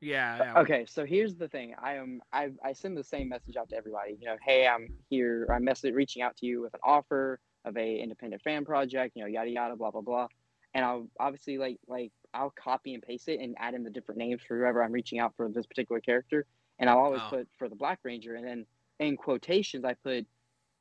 Yeah. 0.00 0.40
Uh, 0.40 0.44
yeah. 0.56 0.62
Okay, 0.62 0.86
so 0.86 1.04
here's 1.04 1.36
the 1.36 1.48
thing. 1.48 1.74
I 1.80 1.94
am 1.94 2.20
I 2.32 2.50
I 2.64 2.72
send 2.72 2.96
the 2.96 3.04
same 3.04 3.28
message 3.28 3.56
out 3.56 3.68
to 3.70 3.76
everybody. 3.76 4.16
You 4.20 4.26
know, 4.26 4.36
hey, 4.44 4.66
I'm 4.66 4.88
here. 5.10 5.48
I'm 5.52 5.64
message 5.64 5.94
reaching 5.94 6.22
out 6.22 6.36
to 6.38 6.46
you 6.46 6.60
with 6.62 6.74
an 6.74 6.80
offer 6.84 7.40
of 7.64 7.76
a 7.76 7.98
independent 8.00 8.42
fan 8.42 8.64
project. 8.64 9.14
You 9.16 9.22
know, 9.24 9.28
yada 9.28 9.50
yada, 9.50 9.76
blah 9.76 9.90
blah 9.90 10.00
blah. 10.02 10.28
And 10.74 10.84
I'll 10.84 11.08
obviously 11.18 11.58
like 11.58 11.78
like 11.88 12.12
I'll 12.34 12.50
copy 12.50 12.94
and 12.94 13.02
paste 13.02 13.28
it 13.28 13.40
and 13.40 13.54
add 13.58 13.74
in 13.74 13.82
the 13.84 13.90
different 13.90 14.18
names 14.18 14.42
for 14.46 14.58
whoever 14.58 14.82
I'm 14.82 14.92
reaching 14.92 15.18
out 15.18 15.34
for 15.36 15.48
this 15.50 15.66
particular 15.66 16.00
character. 16.00 16.46
And 16.78 16.88
I'll 16.88 16.98
always 16.98 17.24
Oh. 17.24 17.24
put 17.24 17.48
for 17.58 17.68
the 17.68 17.76
Black 17.76 18.00
Ranger, 18.04 18.34
and 18.36 18.46
then 18.46 18.66
in 19.00 19.16
quotations 19.16 19.84
I 19.84 19.94
put, 19.94 20.26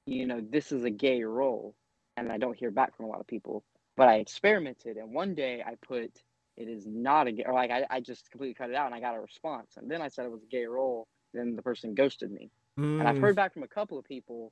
you 0.06 0.26
know, 0.28 0.42
this 0.42 0.72
is 0.72 0.84
a 0.84 0.90
gay 0.90 1.24
role, 1.24 1.76
and 2.18 2.32
I 2.32 2.38
don't 2.38 2.58
hear 2.58 2.72
back 2.72 2.96
from 2.96 3.06
a 3.06 3.10
lot 3.10 3.20
of 3.22 3.28
people. 3.28 3.64
But 3.96 4.10
I 4.10 4.16
experimented, 4.18 4.98
and 4.98 5.14
one 5.14 5.36
day 5.36 5.64
I 5.66 5.76
put 5.88 6.12
it 6.58 6.68
is 6.68 6.86
not 6.88 7.28
a 7.28 7.32
gay, 7.32 7.44
or 7.46 7.54
like 7.54 7.72
I, 7.72 7.86
I 7.90 8.00
just 8.02 8.30
completely 8.32 8.56
cut 8.56 8.70
it 8.70 8.76
out 8.76 8.88
and 8.88 8.96
I 8.96 9.00
got 9.00 9.16
a 9.16 9.20
response. 9.20 9.78
And 9.78 9.90
then 9.90 10.02
I 10.02 10.08
said 10.08 10.26
it 10.26 10.32
was 10.32 10.44
a 10.44 10.48
gay 10.48 10.66
role. 10.66 11.08
Then 11.34 11.56
the 11.56 11.62
person 11.62 11.94
ghosted 11.94 12.32
me. 12.32 12.50
And 13.00 13.08
I've 13.08 13.16
Mm, 13.16 13.22
heard 13.22 13.36
back 13.36 13.54
from 13.54 13.64
a 13.64 13.68
couple 13.68 14.00
of 14.00 14.06
people 14.06 14.52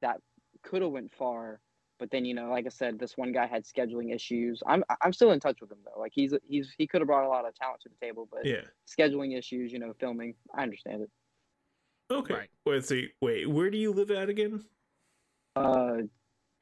that 0.00 0.20
could 0.62 0.82
have 0.82 0.92
went 0.92 1.12
far, 1.12 1.60
but 1.98 2.10
then 2.10 2.24
you 2.24 2.34
know, 2.34 2.50
like 2.50 2.66
I 2.66 2.70
said, 2.70 2.98
this 2.98 3.16
one 3.16 3.32
guy 3.32 3.46
had 3.46 3.64
scheduling 3.64 4.14
issues. 4.14 4.62
I'm 4.66 4.84
I'm 5.02 5.12
still 5.12 5.32
in 5.32 5.40
touch 5.40 5.60
with 5.60 5.72
him 5.72 5.78
though. 5.84 6.00
Like 6.00 6.12
he's 6.14 6.32
he's 6.48 6.72
he 6.78 6.86
could 6.86 7.00
have 7.00 7.08
brought 7.08 7.26
a 7.26 7.28
lot 7.28 7.46
of 7.46 7.54
talent 7.54 7.80
to 7.82 7.88
the 7.88 8.06
table, 8.06 8.28
but 8.30 8.44
yeah. 8.44 8.62
scheduling 8.86 9.36
issues, 9.36 9.72
you 9.72 9.78
know, 9.78 9.92
filming. 9.98 10.34
I 10.54 10.62
understand 10.62 11.02
it. 11.02 11.10
Okay. 12.10 12.34
Right. 12.34 12.48
Wait. 12.64 12.84
See. 12.84 13.08
Wait. 13.20 13.48
Where 13.50 13.70
do 13.70 13.78
you 13.78 13.92
live 13.92 14.10
at 14.10 14.28
again? 14.28 14.64
Uh, 15.56 15.98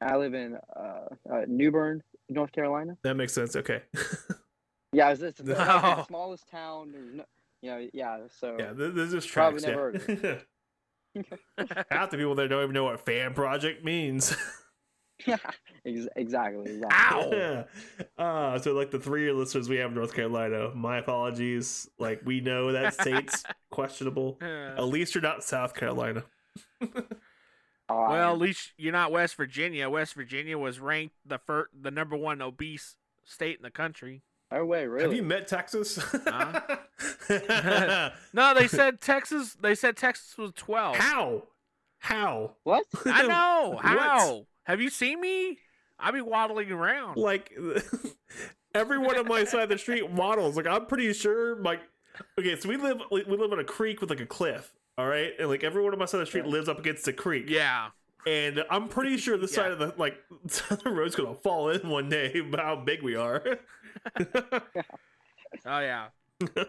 I 0.01 0.15
live 0.17 0.33
in 0.33 0.57
uh, 0.75 1.05
uh 1.31 1.41
New 1.47 1.71
Bern, 1.71 2.01
North 2.29 2.51
Carolina. 2.51 2.97
That 3.03 3.15
makes 3.15 3.33
sense. 3.33 3.55
Okay. 3.55 3.83
Yeah, 4.91 5.09
it's, 5.11 5.21
it's, 5.21 5.39
it's 5.39 5.49
like 5.49 5.57
No. 5.57 5.95
the 5.97 6.05
smallest 6.05 6.49
town. 6.49 6.93
No, 7.13 7.23
you 7.61 7.69
know, 7.71 7.87
yeah. 7.93 8.19
So 8.39 8.55
yeah. 8.57 8.73
th- 8.73 8.93
There's 8.93 9.11
just 9.11 9.31
Probably 9.31 9.61
never 9.61 9.93
yeah. 10.07 10.35
Half 11.91 12.11
the 12.11 12.17
people 12.17 12.35
there 12.35 12.47
don't 12.47 12.63
even 12.63 12.73
know 12.73 12.85
what 12.85 13.03
fan 13.05 13.33
project 13.33 13.83
means. 13.83 14.35
Ex- 15.27 16.07
exactly, 16.15 16.71
exactly. 16.75 17.41
Ow. 17.41 17.65
uh, 18.17 18.57
so 18.59 18.71
like 18.73 18.89
the 18.89 18.99
three 18.99 19.29
listeners 19.33 19.67
we 19.67 19.75
have 19.77 19.89
in 19.91 19.95
North 19.95 20.13
Carolina, 20.13 20.71
my 20.73 20.97
apologies. 20.99 21.89
Like 21.99 22.21
we 22.23 22.39
know 22.39 22.71
that 22.71 22.93
state's 22.93 23.43
questionable. 23.69 24.37
At 24.41 24.85
least 24.85 25.13
you're 25.15 25.21
not 25.21 25.43
South 25.43 25.73
Carolina. 25.73 26.23
Oh, 27.91 28.07
well, 28.09 28.33
at 28.33 28.37
least 28.39 28.71
you're 28.77 28.93
not 28.93 29.11
West 29.11 29.35
Virginia. 29.35 29.89
West 29.89 30.13
Virginia 30.13 30.57
was 30.57 30.79
ranked 30.79 31.15
the 31.25 31.39
fir- 31.39 31.69
the 31.77 31.91
number 31.91 32.15
one 32.15 32.41
obese 32.41 32.95
state 33.25 33.57
in 33.57 33.63
the 33.63 33.71
country. 33.71 34.21
No 34.51 34.65
way, 34.65 34.87
really. 34.87 35.03
Have 35.03 35.13
you 35.13 35.23
met 35.23 35.47
Texas? 35.47 35.97
Uh-huh. 36.13 38.09
No, 38.33 38.53
they 38.53 38.67
said 38.67 39.01
Texas. 39.01 39.55
They 39.61 39.75
said 39.75 39.95
Texas 39.97 40.37
was 40.37 40.51
twelve. 40.55 40.95
How? 40.95 41.43
How? 41.99 42.55
what? 42.63 42.85
I 43.05 43.27
know. 43.27 43.71
What? 43.75 43.85
How? 43.85 44.45
Have 44.63 44.81
you 44.81 44.89
seen 44.89 45.19
me? 45.21 45.57
I 45.99 46.11
be 46.11 46.21
waddling 46.21 46.71
around. 46.71 47.17
Like 47.17 47.51
everyone 48.75 49.17
on 49.17 49.27
my 49.27 49.43
side 49.43 49.63
of 49.63 49.69
the 49.69 49.77
street 49.77 50.09
waddles. 50.09 50.55
Like 50.57 50.67
I'm 50.67 50.85
pretty 50.85 51.11
sure. 51.13 51.61
Like 51.61 51.81
okay, 52.39 52.57
so 52.59 52.69
we 52.69 52.77
live 52.77 53.01
we 53.11 53.23
live 53.25 53.51
on 53.51 53.59
a 53.59 53.63
creek 53.63 54.01
with 54.01 54.09
like 54.09 54.21
a 54.21 54.25
cliff. 54.25 54.73
All 54.97 55.07
right, 55.07 55.31
and 55.39 55.47
like 55.49 55.63
everyone 55.63 55.93
on 55.93 55.99
my 55.99 56.05
side 56.05 56.19
of 56.21 56.27
the 56.27 56.29
street 56.29 56.45
Yeah. 56.45 56.51
lives 56.51 56.69
up 56.69 56.79
against 56.79 57.05
the 57.05 57.13
creek. 57.13 57.45
yeah. 57.47 57.89
And 58.27 58.63
I'm 58.69 58.87
pretty 58.89 59.17
sure 59.17 59.37
this 59.37 59.51
Yeah. 59.51 59.63
side 59.63 59.71
of 59.71 59.79
the 59.79 59.93
like 59.97 60.17
the 60.43 60.89
road's 60.89 61.15
gonna 61.15 61.35
fall 61.35 61.69
in 61.69 61.87
one 61.89 62.09
day. 62.09 62.39
About 62.39 62.59
how 62.65 62.75
big 62.77 63.01
we 63.03 63.15
are. 63.15 63.43
Oh 65.65 65.79
yeah. 65.79 66.07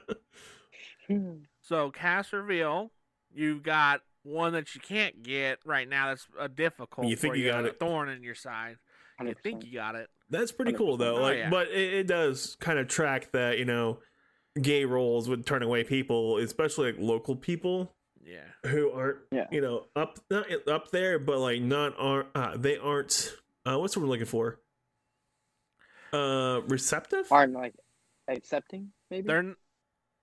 So 1.63 1.91
cast 1.91 2.33
reveal, 2.33 2.91
you've 3.33 3.63
got 3.63 4.01
one 4.23 4.53
that 4.55 4.75
you 4.75 4.81
can't 4.81 5.23
get 5.23 5.59
right 5.65 5.89
now. 5.89 6.09
That's 6.09 6.27
a 6.39 6.49
difficult. 6.49 7.07
You 7.07 7.17
think 7.17 7.35
for 7.35 7.39
you 7.39 7.51
got 7.51 7.65
a 7.65 7.69
it. 7.69 7.79
thorn 7.79 8.09
in 8.09 8.23
your 8.23 8.35
side. 8.35 8.77
You 9.21 9.27
100%. 9.27 9.39
think 9.43 9.65
you 9.65 9.73
got 9.75 9.95
it. 9.97 10.09
That's 10.31 10.51
pretty 10.53 10.73
cool 10.73 10.97
though. 10.97 11.19
Oh, 11.19 11.23
like, 11.23 11.35
Oh, 11.35 11.39
yeah. 11.39 11.51
but 11.51 11.69
it, 11.69 11.93
it 11.95 12.07
does 12.07 12.57
kind 12.61 12.79
of 12.79 12.89
track 12.89 13.33
that 13.33 13.59
you 13.59 13.65
know, 13.65 13.99
gay 14.61 14.85
roles 14.85 15.29
would 15.29 15.47
turn 15.47 15.63
away 15.63 15.85
people, 15.85 16.39
especially 16.39 16.93
like 16.93 17.01
local 17.01 17.37
people 17.37 17.93
Yeah. 18.31 18.71
who 18.71 18.91
aren't 18.93 19.19
Yeah. 19.33 19.47
you 19.51 19.61
know 19.61 19.87
up 19.97 20.19
not 20.31 20.47
up 20.69 20.91
there, 20.91 21.19
but 21.19 21.39
like 21.39 21.61
not 21.63 21.95
aren't 21.99 22.29
uh, 22.35 22.57
they 22.57 22.77
aren't 22.79 23.35
uh, 23.67 23.77
what's 23.79 23.95
the 23.95 24.01
word 24.01 24.07
we're 24.07 24.11
looking 24.13 24.27
for? 24.27 24.59
Uh, 26.13 26.61
receptive. 26.69 27.27
Aren't 27.31 27.53
like 27.55 27.75
accepting, 28.29 28.91
maybe. 29.11 29.27
They're 29.29 29.55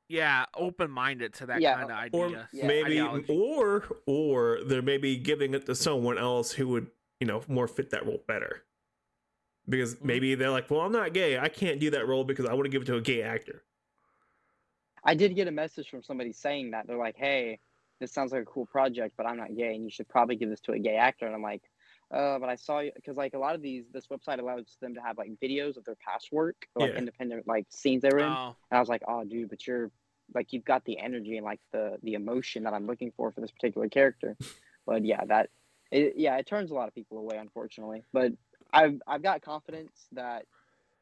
yeah 0.10 0.46
open 0.56 0.90
minded 0.90 1.34
to 1.36 1.46
that 1.48 1.60
Yeah, 1.62 1.76
kind 1.76 1.92
of 1.92 1.98
or 2.14 2.26
idea. 2.28 2.50
Yeah. 2.54 2.68
maybe 2.68 2.92
ideology. 3.02 3.26
or 3.38 3.84
or 4.06 4.60
they're 4.66 4.82
maybe 4.82 5.18
giving 5.18 5.54
it 5.54 5.66
to 5.66 5.76
someone 5.76 6.18
else 6.18 6.52
who 6.54 6.68
would 6.70 6.88
you 7.20 7.28
know 7.28 7.42
more 7.50 7.68
fit 7.68 7.90
that 7.90 8.06
role 8.06 8.24
better 8.28 8.64
because 9.68 9.96
Mm-hmm. 9.96 10.08
maybe 10.08 10.36
they're 10.36 10.50
like 10.52 10.72
well 10.72 10.80
i'm 10.82 10.94
not 10.94 11.12
gay 11.14 11.38
i 11.38 11.50
can't 11.50 11.82
do 11.82 11.90
that 11.90 12.08
role 12.08 12.24
because 12.24 12.46
i 12.46 12.54
want 12.54 12.64
to 12.64 12.70
give 12.70 12.84
it 12.84 12.86
to 12.86 12.96
a 12.96 13.02
gay 13.02 13.22
actor 13.22 13.64
I 15.04 15.14
did 15.14 15.36
get 15.36 15.48
a 15.48 15.52
message 15.52 15.90
from 15.90 16.04
somebody 16.04 16.34
saying 16.34 16.72
that 16.72 16.86
they're 16.86 16.98
like, 16.98 17.16
"Hey, 17.16 17.60
this 18.00 18.14
sounds 18.14 18.32
like 18.32 18.42
a 18.44 18.46
cool 18.46 18.66
project, 18.66 19.16
but 19.18 19.26
I'm 19.26 19.38
not 19.38 19.56
gay, 19.56 19.76
and 19.76 19.84
you 19.84 19.90
should 19.90 20.08
probably 20.08 20.36
give 20.36 20.50
this 20.50 20.62
to 20.62 20.74
a 20.74 20.80
gay 20.80 20.96
actor." 20.96 21.26
And 21.26 21.36
I'm 21.36 21.42
like, 21.42 21.64
"Uh, 22.12 22.40
but 22.40 22.50
I 22.50 22.56
saw 22.56 22.80
you 22.80 22.92
because 22.96 23.18
like 23.18 23.34
a 23.34 23.40
lot 23.40 23.56
of 23.56 23.62
these, 23.62 23.86
this 23.92 24.08
website 24.08 24.40
allows 24.40 24.78
them 24.82 24.96
to 24.96 25.02
have 25.02 25.18
like 25.18 25.32
videos 25.44 25.78
of 25.78 25.86
their 25.86 25.96
past 25.96 26.32
work, 26.32 26.68
or, 26.76 26.84
like 26.84 26.94
Yeah. 26.94 27.00
independent 27.00 27.48
like 27.48 27.66
scenes 27.70 28.02
they 28.02 28.10
were 28.10 28.20
in." 28.20 28.26
Oh, 28.26 28.56
And 28.72 28.78
I 28.78 28.80
was 28.80 28.90
like, 28.90 29.04
"Oh, 29.08 29.24
dude, 29.24 29.50
but 29.50 29.66
you're 29.68 29.92
like 30.34 30.52
you've 30.54 30.66
got 30.66 30.84
the 30.86 31.00
energy 31.00 31.38
and 31.38 31.46
like 31.46 31.62
the 31.72 31.98
the 32.04 32.14
emotion 32.14 32.64
that 32.64 32.74
I'm 32.74 32.86
looking 32.88 33.12
for 33.16 33.32
for 33.32 33.42
this 33.42 33.52
particular 33.52 33.88
character." 33.90 34.36
but 34.86 35.06
yeah, 35.06 35.24
that 35.26 35.50
it, 35.92 36.14
yeah, 36.18 36.38
it 36.38 36.46
turns 36.48 36.72
a 36.72 36.74
lot 36.74 36.88
of 36.88 36.96
people 36.96 37.18
away, 37.18 37.38
unfortunately. 37.38 38.04
But 38.14 38.34
I've 38.74 39.02
I've 39.08 39.24
got 39.24 39.42
confidence 39.42 40.08
that 40.12 40.46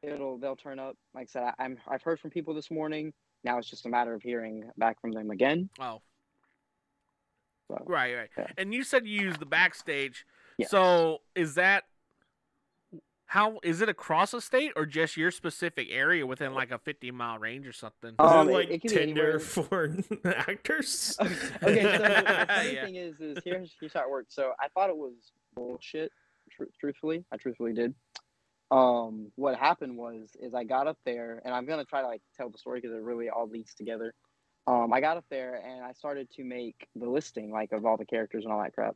it'll 0.02 0.38
they'll 0.38 0.56
turn 0.56 0.80
up. 0.80 0.96
Like 1.14 1.24
I 1.24 1.32
said, 1.32 1.44
I, 1.44 1.64
I'm 1.64 1.78
I've 1.88 2.04
heard 2.04 2.20
from 2.20 2.30
people 2.32 2.54
this 2.54 2.70
morning. 2.72 3.14
Now 3.44 3.58
it's 3.58 3.70
just 3.70 3.86
a 3.86 3.90
matter 3.90 4.14
of 4.14 4.22
hearing 4.24 4.64
back 4.78 5.00
from 5.02 5.12
them 5.12 5.30
again. 5.32 5.70
oh, 5.80 6.02
So, 7.68 7.84
right, 7.86 8.16
right. 8.16 8.30
Yeah. 8.38 8.48
And 8.58 8.74
you 8.74 8.84
said 8.84 9.08
you 9.08 9.22
used 9.22 9.40
the 9.40 9.46
backstage. 9.46 10.26
Yes. 10.58 10.70
So 10.70 11.20
is 11.36 11.56
that 11.56 11.84
how 13.28 13.60
is 13.64 13.82
it 13.82 13.90
across 13.90 14.32
the 14.32 14.40
state 14.42 14.72
or 14.76 14.86
just 14.86 15.18
your 15.18 15.32
specific 15.32 15.88
area 15.90 16.26
within 16.28 16.54
like 16.54 16.70
a 16.72 16.78
50 16.78 17.10
mile 17.12 17.40
range 17.40 17.66
or 17.68 17.74
something? 17.74 18.14
Um, 18.20 18.48
it 18.48 18.52
it- 18.52 18.54
like 18.56 18.70
it 18.70 18.82
can 18.82 18.90
be 18.92 18.96
Tinder 18.98 19.40
for 19.40 19.98
actors? 20.24 21.18
okay, 21.22 21.42
so 21.58 21.64
the 21.64 22.46
funny 22.48 22.74
Yeah. 22.76 22.86
thing 22.86 22.96
is, 22.96 23.20
is 23.20 23.38
here's, 23.44 23.76
here's 23.80 23.94
how 23.94 24.02
it 24.02 24.10
works. 24.10 24.36
So 24.36 24.52
I 24.60 24.68
thought 24.70 24.90
it 24.90 24.98
was 24.98 25.14
bullshit. 25.56 26.12
Tr- 26.52 26.64
truthfully, 26.80 27.26
I 27.34 27.38
truthfully 27.38 27.74
did. 27.74 27.96
Um, 28.72 29.32
what 29.36 29.58
happened 29.58 29.98
was, 29.98 30.30
is 30.40 30.54
I 30.54 30.64
got 30.64 30.88
up 30.88 30.98
there, 31.06 31.42
and 31.46 31.54
I'm 31.54 31.66
gonna 31.66 31.86
try 31.86 32.02
to 32.02 32.08
like 32.08 32.22
tell 32.38 32.50
the 32.50 32.58
story 32.58 32.80
because 32.82 32.96
it 32.96 33.02
really 33.02 33.30
all 33.30 33.48
leads 33.50 33.74
together. 33.74 34.14
Um, 34.68 34.92
I 34.94 35.00
got 35.00 35.18
up 35.18 35.26
there 35.30 35.62
and 35.64 35.84
I 35.84 35.94
started 35.94 36.30
to 36.32 36.44
make 36.44 36.88
the 36.96 37.08
listing 37.08 37.52
like 37.52 37.72
of 37.72 37.86
all 37.86 37.98
the 37.98 38.06
characters 38.06 38.46
and 38.46 38.54
all 38.54 38.62
that 38.62 38.74
crap. 38.74 38.96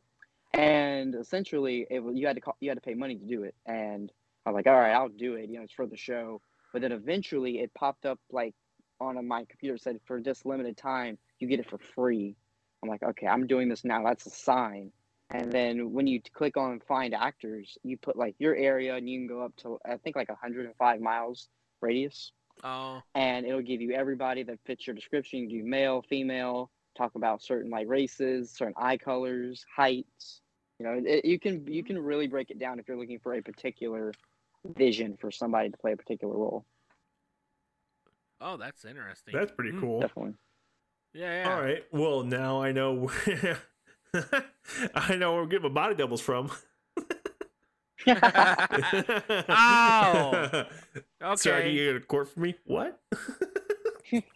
and 0.54 1.14
essentially 1.14 1.86
it 1.90 2.02
you 2.14 2.26
had 2.26 2.36
to 2.36 2.42
call, 2.42 2.56
you 2.60 2.68
had 2.70 2.76
to 2.76 2.80
pay 2.82 2.94
money 2.94 3.16
to 3.16 3.24
do 3.24 3.44
it. 3.44 3.54
And 3.66 4.10
i 4.46 4.50
was 4.50 4.56
like 4.56 4.66
all 4.66 4.80
right 4.80 4.92
i'll 4.92 5.08
do 5.08 5.34
it 5.34 5.48
you 5.50 5.58
know 5.58 5.62
it's 5.64 5.72
for 5.72 5.86
the 5.86 5.96
show. 5.96 6.40
But 6.72 6.82
then 6.82 6.92
eventually 6.92 7.60
it 7.60 7.72
popped 7.74 8.04
up 8.06 8.18
like 8.30 8.54
on 9.00 9.16
a, 9.16 9.22
my 9.22 9.44
computer 9.44 9.78
said 9.78 9.98
for 10.06 10.20
just 10.20 10.44
limited 10.46 10.76
time 10.76 11.18
you 11.38 11.48
get 11.48 11.60
it 11.60 11.70
for 11.70 11.78
free. 11.78 12.36
I'm 12.82 12.88
like 12.88 13.02
okay 13.02 13.26
i'm 13.28 13.46
doing 13.46 13.68
this 13.68 13.84
now 13.84 14.02
that's 14.04 14.26
a 14.26 14.30
sign. 14.30 14.90
And 15.32 15.52
then 15.52 15.92
when 15.92 16.08
you 16.08 16.20
click 16.34 16.56
on 16.56 16.80
find 16.88 17.14
actors 17.14 17.78
you 17.84 17.96
put 17.96 18.16
like 18.16 18.34
your 18.40 18.56
area 18.56 18.96
and 18.96 19.08
you 19.08 19.20
can 19.20 19.28
go 19.28 19.42
up 19.42 19.54
to 19.58 19.78
i 19.86 19.96
think 19.98 20.16
like 20.16 20.28
105 20.28 21.00
miles 21.00 21.48
radius 21.80 22.32
Oh, 22.62 23.02
and 23.14 23.46
it'll 23.46 23.62
give 23.62 23.80
you 23.80 23.92
everybody 23.92 24.42
that 24.44 24.58
fits 24.66 24.86
your 24.86 24.94
description. 24.94 25.40
You 25.40 25.48
can 25.48 25.58
do 25.58 25.64
male, 25.64 26.02
female, 26.08 26.70
talk 26.96 27.14
about 27.14 27.42
certain 27.42 27.70
like 27.70 27.88
races, 27.88 28.52
certain 28.52 28.74
eye 28.76 28.96
colors, 28.96 29.64
heights. 29.74 30.42
You 30.78 30.86
know, 30.86 31.02
it, 31.04 31.24
you 31.24 31.38
can 31.38 31.66
you 31.66 31.82
can 31.84 31.98
really 31.98 32.26
break 32.26 32.50
it 32.50 32.58
down 32.58 32.78
if 32.78 32.88
you're 32.88 32.98
looking 32.98 33.18
for 33.20 33.34
a 33.34 33.42
particular 33.42 34.12
vision 34.76 35.16
for 35.20 35.30
somebody 35.30 35.70
to 35.70 35.76
play 35.76 35.92
a 35.92 35.96
particular 35.96 36.34
role. 36.36 36.64
oh, 38.40 38.56
that's 38.56 38.84
interesting. 38.84 39.34
That's 39.34 39.52
pretty 39.52 39.72
Mm, 39.72 39.80
cool. 39.80 40.00
Definitely. 40.00 40.34
Yeah, 41.12 41.44
yeah. 41.44 41.54
All 41.56 41.60
right. 41.62 41.84
Well, 41.92 42.22
now 42.22 42.62
I 42.62 42.72
know. 42.72 43.10
I 44.94 45.16
know 45.16 45.32
where 45.34 45.42
I'm 45.42 45.48
getting 45.48 45.62
my 45.62 45.68
body 45.68 45.94
doubles 45.94 46.20
from. 46.20 46.50
Ow. 49.48 50.64
Okay. 51.22 51.36
Sorry, 51.36 51.70
you 51.72 51.92
get 51.92 52.02
a 52.02 52.06
court 52.06 52.28
for 52.28 52.40
me? 52.40 52.54
What? 52.64 53.00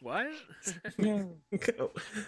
What? 0.00 0.28
Yeah. 0.98 1.24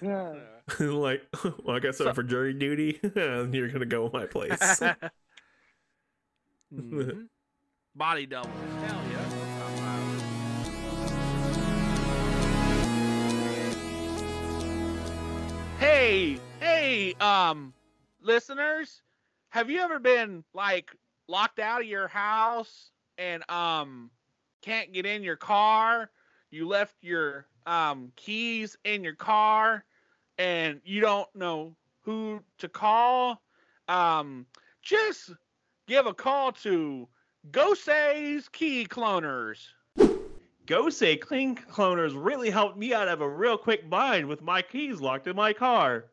like, 0.81 1.23
well, 1.63 1.77
I 1.77 1.79
got 1.79 1.95
something 1.95 2.11
So- 2.11 2.15
for 2.15 2.25
jury 2.25 2.53
duty. 2.55 2.99
and 3.15 3.55
You're 3.55 3.69
gonna 3.69 3.87
go 3.87 4.11
my 4.13 4.27
place. 4.27 4.59
Mhm. 6.75 7.29
Body 7.95 8.27
double. 8.27 8.51
Hell 8.51 9.01
yeah. 9.13 9.23
that's 9.23 9.35
what 9.35 9.49
I'm 9.49 9.79
about. 9.79 11.27
Hey, 15.79 16.39
hey, 16.61 17.15
um, 17.21 17.73
listeners, 18.21 19.03
have 19.51 19.71
you 19.71 19.81
ever 19.81 19.99
been 19.99 20.43
like 20.55 20.91
locked 21.29 21.59
out 21.59 21.81
of 21.81 21.87
your 21.87 22.09
house 22.09 22.91
and 23.19 23.49
um 23.51 24.11
can't 24.63 24.93
get 24.93 25.07
in 25.07 25.23
your 25.23 25.37
car? 25.37 26.11
You 26.51 26.69
left 26.69 26.95
your 27.01 27.47
um 27.67 28.13
keys 28.17 28.77
in 28.85 29.05
your 29.05 29.15
car 29.15 29.85
and 30.39 30.81
you 30.85 31.01
don't 31.01 31.29
know 31.35 31.77
who 32.03 32.41
to 32.59 32.69
call? 32.69 33.43
Um, 33.89 34.47
just 34.83 35.33
give 35.87 36.07
a 36.07 36.15
call 36.15 36.53
to 36.53 37.09
Gosei's 37.51 38.49
Key 38.49 38.87
Cloners. 38.89 39.67
Go 40.67 40.89
say 40.89 41.17
clean 41.17 41.55
cloners 41.55 42.13
really 42.15 42.51
helped 42.51 42.77
me 42.77 42.93
out 42.93 43.07
of 43.07 43.21
a 43.21 43.29
real 43.29 43.57
quick 43.57 43.89
bind 43.89 44.27
with 44.27 44.43
my 44.43 44.63
keys 44.63 45.01
locked 45.01 45.29
in 45.29 45.37
my 45.37 45.53
car. 45.53 46.07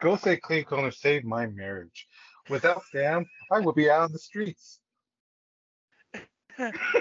Go 0.00 0.16
say 0.16 0.36
clean 0.36 0.64
cleaner 0.64 0.92
saved 0.92 1.24
my 1.24 1.46
marriage. 1.46 2.06
Without 2.48 2.84
them, 2.92 3.26
I 3.50 3.60
would 3.60 3.74
be 3.76 3.90
out 3.90 4.02
on 4.02 4.12
the 4.12 4.18
streets. 4.18 4.80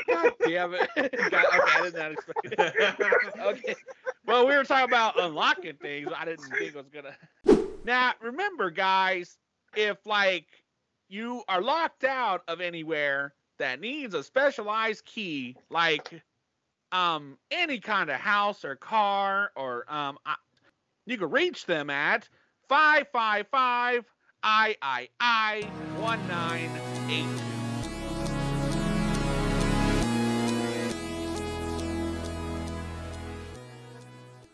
God 0.07 0.33
damn 0.43 0.73
it. 0.75 0.91
Okay, 0.97 1.61
I 1.73 1.81
did 1.81 1.95
not 1.95 2.11
expect 2.11 2.45
it. 2.45 2.59
okay. 3.39 3.75
Well, 4.25 4.47
we 4.47 4.55
were 4.55 4.63
talking 4.65 4.85
about 4.89 5.19
unlocking 5.19 5.77
things. 5.77 6.11
I 6.15 6.25
didn't 6.25 6.55
think 6.57 6.75
it 6.75 6.77
was 6.77 6.89
gonna. 6.89 7.17
Now, 7.83 8.13
remember, 8.21 8.71
guys, 8.71 9.39
if 9.75 10.05
like 10.05 10.65
you 11.09 11.43
are 11.49 11.61
locked 11.61 12.03
out 12.05 12.43
of 12.47 12.61
anywhere 12.61 13.35
that 13.59 13.79
needs 13.81 14.13
a 14.13 14.23
specialized 14.23 15.05
key, 15.05 15.57
like 15.69 16.23
um 16.91 17.39
any 17.51 17.79
kind 17.79 18.09
of 18.11 18.19
house 18.19 18.65
or 18.65 18.75
car, 18.75 19.51
or 19.55 19.91
um, 19.93 20.19
I, 20.25 20.37
you 21.05 21.17
can 21.17 21.31
reach 21.31 21.65
them 21.65 21.89
at 21.89 22.29
five 22.69 23.09
five 23.09 23.47
five 23.49 24.12
I 24.43 24.75
I 24.81 25.07
I 25.21 25.61
one 25.97 26.27
nine 26.27 26.69
eight 27.09 27.25
two. 27.83 27.93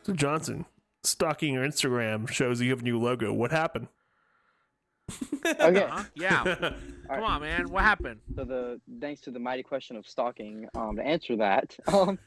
So 0.03 0.13
Johnson, 0.13 0.65
stalking 1.03 1.55
your 1.55 1.65
Instagram 1.65 2.29
shows 2.29 2.61
you 2.61 2.69
have 2.69 2.81
a 2.81 2.83
new 2.83 2.99
logo. 2.99 3.33
What 3.33 3.51
happened? 3.51 3.87
Okay. 5.45 5.87
Huh? 5.89 6.03
Yeah. 6.13 6.43
Come 7.09 7.23
on, 7.23 7.41
man. 7.41 7.69
What 7.69 7.83
happened? 7.83 8.19
So 8.35 8.43
the 8.43 8.79
thanks 9.01 9.21
to 9.21 9.31
the 9.31 9.39
mighty 9.39 9.63
question 9.63 9.95
of 9.95 10.05
stalking, 10.05 10.67
um, 10.75 10.97
to 10.97 11.03
answer 11.03 11.35
that, 11.37 11.75
um, 11.87 12.19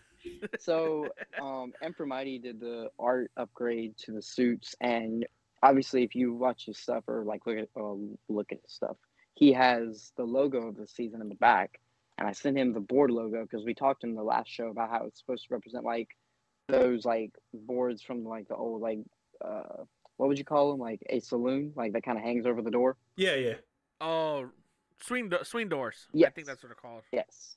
so 0.59 1.07
um, 1.41 1.73
Emperor 1.83 2.07
Mighty 2.07 2.41
did 2.41 2.59
the 2.59 2.89
art 2.99 3.31
upgrade 3.37 3.97
to 3.99 4.13
the 4.13 4.23
suits, 4.23 4.75
and 4.81 5.25
obviously, 5.63 6.03
if 6.03 6.15
you 6.15 6.33
watch 6.33 6.67
his 6.67 6.79
stuff 6.79 7.05
or 7.09 7.25
like 7.25 7.47
look 7.47 7.59
at 7.59 7.69
uh, 7.77 7.95
look 8.29 8.53
at 8.53 8.61
his 8.63 8.73
stuff, 8.73 8.97
he 9.35 9.53
has 9.53 10.13
the 10.17 10.25
logo 10.25 10.69
of 10.69 10.77
the 10.77 10.87
season 10.87 11.21
in 11.21 11.29
the 11.29 11.35
back, 11.35 11.81
and 12.19 12.29
I 12.29 12.33
sent 12.33 12.59
him 12.59 12.73
the 12.73 12.81
board 12.81 13.11
logo 13.11 13.43
because 13.43 13.65
we 13.65 13.75
talked 13.75 14.05
in 14.05 14.15
the 14.15 14.23
last 14.23 14.51
show 14.51 14.69
about 14.69 14.91
how 14.91 15.05
it's 15.07 15.19
supposed 15.19 15.47
to 15.49 15.55
represent 15.55 15.85
like 15.85 16.09
those 16.69 17.05
like 17.05 17.33
boards 17.53 18.03
from 18.03 18.25
like 18.25 18.49
the 18.49 18.55
old 18.55 18.81
like 18.81 19.01
uh 19.45 19.85
what 20.17 20.29
would 20.29 20.39
you 20.39 20.45
call 20.45 20.71
them 20.71 20.81
like 20.81 21.01
a 21.11 21.19
saloon 21.21 21.73
like 21.75 21.93
that 21.93 22.05
kind 22.05 22.17
of 22.17 22.23
hangs 22.25 22.47
over 22.47 22.63
the 22.63 22.71
door. 22.71 22.97
yeah, 23.17 23.35
yeah. 23.35 23.55
Oh, 24.01 24.49
swing 25.01 25.29
do- 25.29 25.45
swing 25.45 25.69
doors. 25.69 26.07
Yeah, 26.13 26.29
I 26.29 26.31
think 26.31 26.47
that's 26.47 26.63
what 26.63 26.69
they're 26.69 26.77
called. 26.77 27.03
Yes. 27.13 27.57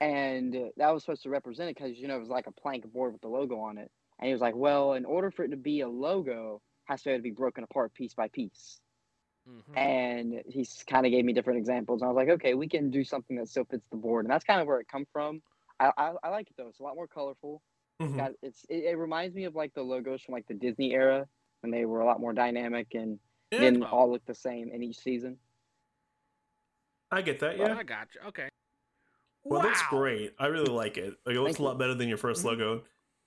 And 0.00 0.54
uh, 0.54 0.68
that 0.76 0.92
was 0.92 1.02
supposed 1.02 1.22
to 1.22 1.30
represent 1.30 1.70
it 1.70 1.76
because, 1.76 1.98
you 1.98 2.08
know, 2.08 2.16
it 2.16 2.20
was 2.20 2.28
like 2.28 2.46
a 2.46 2.52
plank 2.52 2.90
board 2.92 3.12
with 3.12 3.22
the 3.22 3.28
logo 3.28 3.58
on 3.58 3.78
it. 3.78 3.90
And 4.18 4.26
he 4.26 4.32
was 4.32 4.40
like, 4.40 4.54
well, 4.54 4.94
in 4.94 5.04
order 5.04 5.30
for 5.30 5.44
it 5.44 5.48
to 5.48 5.56
be 5.56 5.80
a 5.80 5.88
logo, 5.88 6.60
has 6.84 7.02
to 7.02 7.08
be 7.08 7.10
able 7.12 7.18
to 7.18 7.22
be 7.22 7.30
broken 7.30 7.64
apart 7.64 7.92
piece 7.94 8.14
by 8.14 8.28
piece. 8.28 8.80
Mhm. 9.48 9.76
And 9.76 10.42
he 10.46 10.66
kind 10.86 11.04
of 11.06 11.10
gave 11.12 11.24
me 11.24 11.32
different 11.32 11.58
examples. 11.58 12.00
And 12.00 12.08
I 12.08 12.12
was 12.12 12.16
like, 12.16 12.28
okay, 12.30 12.54
we 12.54 12.68
can 12.68 12.90
do 12.90 13.04
something 13.04 13.36
that 13.36 13.48
still 13.48 13.64
fits 13.64 13.86
the 13.90 13.96
board. 13.96 14.24
And 14.24 14.32
that's 14.32 14.44
kind 14.44 14.60
of 14.60 14.66
where 14.66 14.80
it 14.80 14.88
come 14.88 15.06
from. 15.12 15.42
I, 15.80 15.92
I, 15.98 16.12
I 16.22 16.28
like 16.30 16.48
it, 16.48 16.54
though. 16.56 16.68
It's 16.68 16.80
a 16.80 16.82
lot 16.82 16.94
more 16.94 17.06
colorful. 17.08 17.60
Mhm. 18.00 18.16
Got, 18.16 18.32
it's 18.42 18.64
it, 18.68 18.84
it 18.84 18.96
reminds 18.96 19.34
me 19.34 19.44
of 19.44 19.54
like 19.54 19.74
the 19.74 19.82
logos 19.82 20.22
from 20.22 20.32
like 20.32 20.46
the 20.46 20.54
Disney 20.54 20.92
era 20.94 21.28
when 21.60 21.70
they 21.70 21.84
were 21.84 22.00
a 22.00 22.06
lot 22.06 22.20
more 22.20 22.32
dynamic 22.32 22.94
and 22.94 23.18
Yeah, 23.52 23.60
didn't 23.60 23.84
Oh. 23.84 23.88
all 23.88 24.10
look 24.10 24.24
the 24.24 24.34
same 24.34 24.70
in 24.70 24.82
each 24.82 24.98
season. 24.98 25.38
I 27.10 27.22
get 27.22 27.38
that. 27.40 27.58
Well, 27.58 27.68
Yeah. 27.68 27.76
I 27.78 27.82
got 27.82 28.08
you. 28.14 28.20
Okay. 28.28 28.48
Well, 29.44 29.60
that's 29.62 29.82
great. 29.88 30.34
I 30.38 30.46
really 30.46 30.72
like 30.72 30.96
it. 30.96 31.14
Like, 31.26 31.36
it 31.36 31.40
looks 31.40 31.52
Thank 31.52 31.58
a 31.58 31.62
lot 31.64 31.72
you. 31.72 31.78
better 31.78 31.94
than 31.94 32.08
your 32.08 32.16
1st 32.18 32.42
Mhm. 32.42 32.44
logo. 32.46 32.74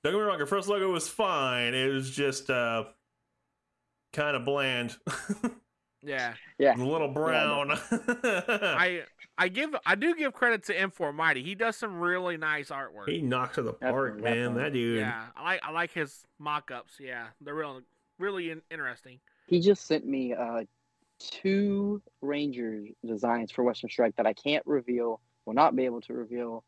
Don't 0.03 0.13
get 0.13 0.13
me 0.13 0.19
wrong. 0.19 0.37
Your 0.37 0.47
first 0.47 0.67
logo 0.67 0.91
was 0.91 1.07
fine. 1.07 1.73
It 1.75 1.87
was 1.89 2.09
just 2.13 2.49
uh, 2.49 2.85
kind 4.13 4.35
of 4.35 4.45
bland. 4.45 4.97
Yeah. 6.03 6.33
Yeah. 6.59 6.75
a 6.75 6.81
little 6.83 7.09
brown. 7.09 7.71
I 7.91 9.03
I 9.37 9.47
give 9.47 9.75
I 9.85 9.93
do 9.95 10.15
give 10.15 10.33
credit 10.33 10.63
to 10.65 10.75
M4 10.75 11.13
Mighty. 11.13 11.43
He 11.43 11.53
does 11.53 11.75
some 11.75 11.99
really 11.99 12.35
nice 12.37 12.69
artwork. 12.69 13.07
he 13.07 13.21
knocks 13.21 13.57
it 13.59 13.67
apart, 13.67 14.17
Definitely, 14.17 14.21
man. 14.23 14.33
definitely. 14.55 14.63
That 14.63 14.73
dude. 14.73 14.99
Yeah, 14.99 15.25
I 15.35 15.43
like 15.43 15.59
I 15.63 15.71
like 15.71 15.91
his 15.93 16.23
mock-ups. 16.39 16.93
Yeah, 16.99 17.27
they're 17.41 17.53
real 17.53 17.81
really 18.17 18.49
in, 18.51 18.61
interesting. 18.71 19.19
He 19.47 19.59
just 19.59 19.85
sent 19.85 20.05
me 20.05 20.33
uh, 20.33 20.63
two 21.19 22.01
Ranger 22.21 22.85
designs 23.05 23.51
for 23.51 23.63
Western 23.63 23.89
Strike 23.89 24.15
that 24.15 24.25
I 24.25 24.33
can't 24.33 24.65
reveal, 24.65 25.19
will 25.45 25.53
not 25.53 25.75
be 25.75 25.85
able 25.85 26.01
to 26.01 26.13
reveal. 26.13 26.63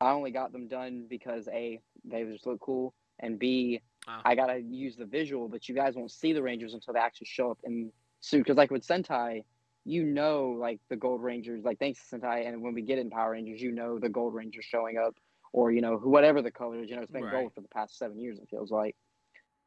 I 0.00 0.10
only 0.10 0.30
got 0.30 0.52
them 0.52 0.68
done 0.68 1.06
because 1.08 1.48
A, 1.48 1.80
they 2.04 2.24
just 2.24 2.46
look 2.46 2.60
cool, 2.60 2.94
and 3.20 3.38
B. 3.38 3.80
I 4.24 4.34
gotta 4.34 4.58
use 4.58 4.96
the 4.96 5.04
visual, 5.04 5.48
but 5.48 5.68
you 5.68 5.74
guys 5.74 5.94
won't 5.96 6.10
see 6.10 6.32
the 6.32 6.42
Rangers 6.42 6.74
until 6.74 6.94
they 6.94 7.00
actually 7.00 7.26
show 7.26 7.50
up 7.50 7.58
in 7.64 7.92
suit. 8.20 8.38
Because 8.38 8.56
like 8.56 8.70
with 8.70 8.86
Sentai, 8.86 9.44
you 9.84 10.04
know, 10.04 10.56
like 10.58 10.80
the 10.88 10.96
Gold 10.96 11.22
Rangers, 11.22 11.64
like 11.64 11.78
thanks 11.78 12.08
to 12.08 12.16
Sentai, 12.16 12.46
and 12.46 12.62
when 12.62 12.74
we 12.74 12.82
get 12.82 12.98
in 12.98 13.10
Power 13.10 13.32
Rangers, 13.32 13.60
you 13.60 13.70
know 13.72 13.98
the 13.98 14.08
Gold 14.08 14.34
Rangers 14.34 14.64
showing 14.64 14.96
up, 14.98 15.14
or 15.52 15.70
you 15.72 15.80
know 15.80 15.96
whatever 15.96 16.42
the 16.42 16.50
color 16.50 16.82
is. 16.82 16.90
You 16.90 16.96
know, 16.96 17.02
it's 17.02 17.10
been 17.12 17.24
Right. 17.24 17.30
gold 17.30 17.52
for 17.54 17.60
the 17.60 17.68
past 17.68 17.98
seven 17.98 18.18
years. 18.18 18.38
It 18.38 18.48
feels 18.48 18.70
like, 18.70 18.96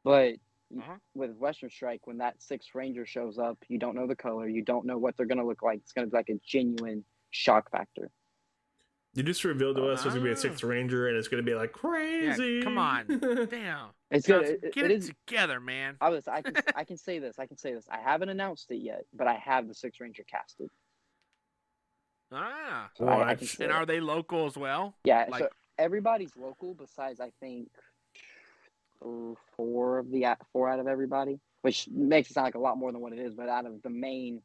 but 0.04 0.34
Uh-huh. 0.78 0.98
with 1.14 1.32
Western 1.36 1.70
Strike, 1.70 2.06
when 2.06 2.18
that 2.18 2.40
sixth 2.40 2.74
Ranger 2.74 3.04
shows 3.04 3.38
up, 3.38 3.58
you 3.68 3.78
don't 3.78 3.96
know 3.96 4.06
the 4.06 4.14
color, 4.14 4.48
you 4.48 4.62
don't 4.62 4.86
know 4.86 4.98
what 4.98 5.16
they're 5.16 5.26
gonna 5.26 5.44
look 5.46 5.62
like. 5.62 5.78
It's 5.80 5.92
gonna 5.92 6.06
be 6.06 6.16
like 6.16 6.28
a 6.30 6.38
genuine 6.44 7.04
shock 7.30 7.70
factor. 7.70 8.10
You 9.14 9.22
just 9.24 9.42
revealed 9.44 9.76
to 9.76 9.88
us 9.88 10.02
there's 10.02 10.14
gonna 10.14 10.24
be 10.24 10.30
a 10.30 10.34
Ah. 10.34 10.36
sixth 10.36 10.62
ranger, 10.62 11.08
and 11.08 11.16
it's 11.16 11.26
gonna 11.28 11.42
be 11.42 11.54
like 11.54 11.72
crazy. 11.72 12.62
come 12.62 12.78
on. 12.78 13.06
Damn. 13.50 13.88
It's 14.10 14.26
good. 14.26 14.42
Johnson, 14.42 14.58
It, 14.62 14.74
get 14.74 14.84
it 14.84 14.90
it, 14.92 14.98
is. 14.98 15.12
together, 15.26 15.58
man. 15.60 15.96
I 16.00 16.10
was. 16.10 16.28
I 16.28 16.42
can. 16.42 16.54
I 16.76 16.84
can 16.84 16.96
say 16.96 17.18
this. 17.18 17.38
I 17.38 17.46
can 17.46 17.56
say 17.56 17.74
this. 17.74 17.86
I 17.90 17.98
haven't 17.98 18.28
announced 18.28 18.70
it 18.70 18.76
yet, 18.82 19.04
but 19.12 19.26
I 19.26 19.34
have 19.34 19.66
the 19.66 19.74
sixth 19.74 20.00
Ranger 20.00 20.22
casted. 20.30 20.68
Ah. 22.32 22.88
So 22.96 23.06
I, 23.06 23.30
I 23.30 23.34
can 23.34 23.46
Watch. 23.46 23.56
say 23.56 23.64
And 23.64 23.72
are 23.72 23.84
they 23.86 24.00
local 24.00 24.46
as 24.46 24.56
well? 24.56 24.94
Yeah. 25.04 25.26
like- 25.28 25.40
so 25.42 25.48
everybody's 25.78 26.36
local 26.36 26.74
besides 26.74 27.18
I 27.20 27.30
think 27.40 27.68
uh, 29.04 29.34
four 29.56 29.98
of 29.98 30.10
the 30.10 30.36
four 30.52 30.68
out 30.68 30.78
of 30.78 30.86
everybody, 30.86 31.40
which 31.62 31.88
makes 31.90 32.30
it 32.30 32.34
sound 32.34 32.44
like 32.44 32.54
a 32.54 32.58
lot 32.60 32.78
more 32.78 32.92
than 32.92 33.00
what 33.00 33.12
it 33.12 33.18
is. 33.18 33.34
But 33.34 33.48
out 33.48 33.66
of 33.66 33.82
the 33.82 33.90
main 33.90 34.42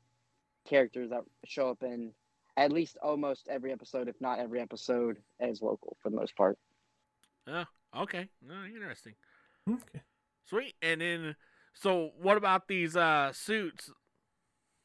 characters 0.68 1.12
that 1.12 1.22
show 1.46 1.70
up 1.70 1.84
in 1.84 2.12
at 2.58 2.72
least 2.72 2.98
almost 3.02 3.48
every 3.50 3.72
episode, 3.72 4.08
if 4.08 4.16
not 4.22 4.40
every 4.40 4.60
episode, 4.62 5.18
as 5.40 5.62
local 5.62 5.98
for 6.02 6.10
the 6.10 6.16
most 6.16 6.36
part. 6.36 6.58
Oh, 7.48 7.66
okay. 7.98 8.30
No, 8.46 8.56
interesting. 8.66 9.14
Okay. 9.70 10.02
Sweet. 10.48 10.76
And 10.82 11.02
then, 11.02 11.36
so 11.74 12.12
what 12.20 12.38
about 12.38 12.68
these 12.68 12.96
uh 12.96 13.32
suits? 13.34 13.92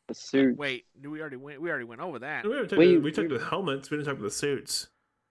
The 0.08 0.14
suit. 0.14 0.56
Wait, 0.56 0.86
do 1.00 1.10
we 1.10 1.20
already 1.20 1.36
went? 1.36 1.60
We 1.60 1.70
already 1.70 1.84
went 1.84 2.00
over 2.00 2.18
that. 2.20 2.44
We, 2.44 2.66
took 2.66 2.78
We- 2.78 2.94
the, 2.94 2.98
we 2.98 3.12
took 3.12 3.28
we- 3.30 3.38
the 3.38 3.44
helmets. 3.44 3.90
We 3.90 3.96
didn't 3.96 4.06
talk 4.06 4.14
about 4.18 4.24
the 4.24 4.30
suits. 4.30 4.88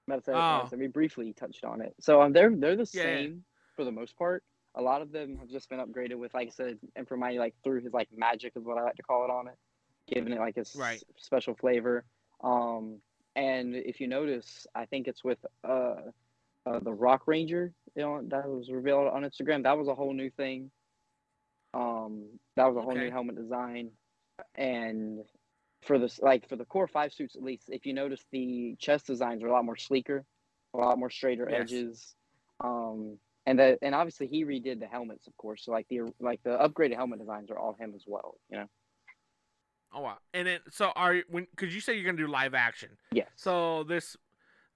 About 0.07 0.25
to 0.25 0.33
Oh. 0.35 0.69
we 0.77 0.87
briefly 0.87 1.33
touched 1.33 1.63
on 1.65 1.81
it. 1.81 1.93
So 1.99 2.21
um, 2.21 2.31
they're 2.33 2.55
they're 2.55 2.75
the 2.75 2.89
Yeah, 2.93 3.01
yeah. 3.03 3.15
same 3.17 3.43
for 3.75 3.83
the 3.85 3.91
most 3.91 4.17
part. 4.17 4.43
A 4.75 4.81
lot 4.81 5.01
of 5.01 5.11
them 5.11 5.35
have 5.37 5.49
just 5.49 5.69
been 5.69 5.79
upgraded 5.79 6.15
with, 6.15 6.33
like 6.33 6.47
I 6.47 6.51
said, 6.51 6.79
Imprimatur 6.95 7.39
like 7.39 7.53
through 7.63 7.81
his 7.81 7.93
like 7.93 8.07
magic 8.15 8.53
is 8.55 8.63
what 8.63 8.77
I 8.77 8.83
like 8.83 8.95
to 8.95 9.03
call 9.03 9.25
it 9.25 9.29
on 9.31 9.47
it, 9.47 9.55
giving 10.07 10.31
it 10.33 10.39
like 10.39 10.57
a 10.57 10.61
s- 10.61 10.75
Right. 10.75 11.03
special 11.17 11.53
flavor. 11.55 12.05
Um, 12.43 13.01
and 13.35 13.75
if 13.75 13.99
you 13.99 14.07
notice, 14.07 14.67
I 14.75 14.85
think 14.85 15.07
it's 15.07 15.23
with 15.23 15.39
uh, 15.67 15.95
uh 16.65 16.79
the 16.81 16.93
Rock 16.93 17.23
Ranger, 17.27 17.73
you 17.95 18.01
know, 18.03 18.21
that 18.27 18.47
was 18.47 18.69
revealed 18.71 19.07
on 19.07 19.23
Instagram. 19.23 19.63
That 19.63 19.77
was 19.77 19.87
a 19.87 19.95
whole 19.95 20.13
new 20.13 20.29
thing. 20.31 20.71
Um, 21.73 22.39
that 22.55 22.65
was 22.65 22.77
a 22.77 22.81
whole 22.81 22.91
Okay. 22.91 23.05
new 23.05 23.11
helmet 23.11 23.35
design, 23.35 23.91
and 24.55 25.23
for 25.81 25.97
this 25.97 26.19
like 26.19 26.47
for 26.47 26.55
the 26.55 26.65
core 26.65 26.87
five 26.87 27.13
suits 27.13 27.35
at 27.35 27.43
least 27.43 27.65
if 27.69 27.85
you 27.85 27.93
notice 27.93 28.25
the 28.31 28.75
chest 28.79 29.07
designs 29.07 29.43
are 29.43 29.47
a 29.47 29.51
lot 29.51 29.65
more 29.65 29.77
sleeker 29.77 30.25
a 30.73 30.77
lot 30.77 30.97
more 30.99 31.09
straighter 31.09 31.49
Yes. 31.49 31.61
edges 31.61 32.15
um 32.63 33.17
and 33.45 33.57
that, 33.59 33.79
and 33.81 33.95
obviously 33.95 34.27
he 34.27 34.43
redid 34.43 34.79
the 34.79 34.85
helmets 34.85 35.27
of 35.27 35.35
course 35.37 35.63
so 35.63 35.71
like 35.71 35.87
the 35.89 36.01
like 36.19 36.41
the 36.43 36.57
upgraded 36.57 36.95
helmet 36.95 37.19
designs 37.19 37.49
are 37.49 37.57
all 37.57 37.75
him 37.79 37.93
as 37.95 38.03
well 38.05 38.35
you 38.49 38.57
know 38.57 38.67
Oh 39.93 40.01
wow. 40.01 40.17
And 40.33 40.47
then, 40.47 40.59
so 40.69 40.91
are 40.95 41.15
you 41.15 41.23
when? 41.29 41.47
Because 41.55 41.73
you 41.73 41.81
say 41.81 41.95
you're 41.95 42.05
gonna 42.05 42.17
do 42.17 42.27
live 42.31 42.53
action. 42.53 42.89
yes 43.11 43.27
So 43.35 43.83
this, 43.83 44.15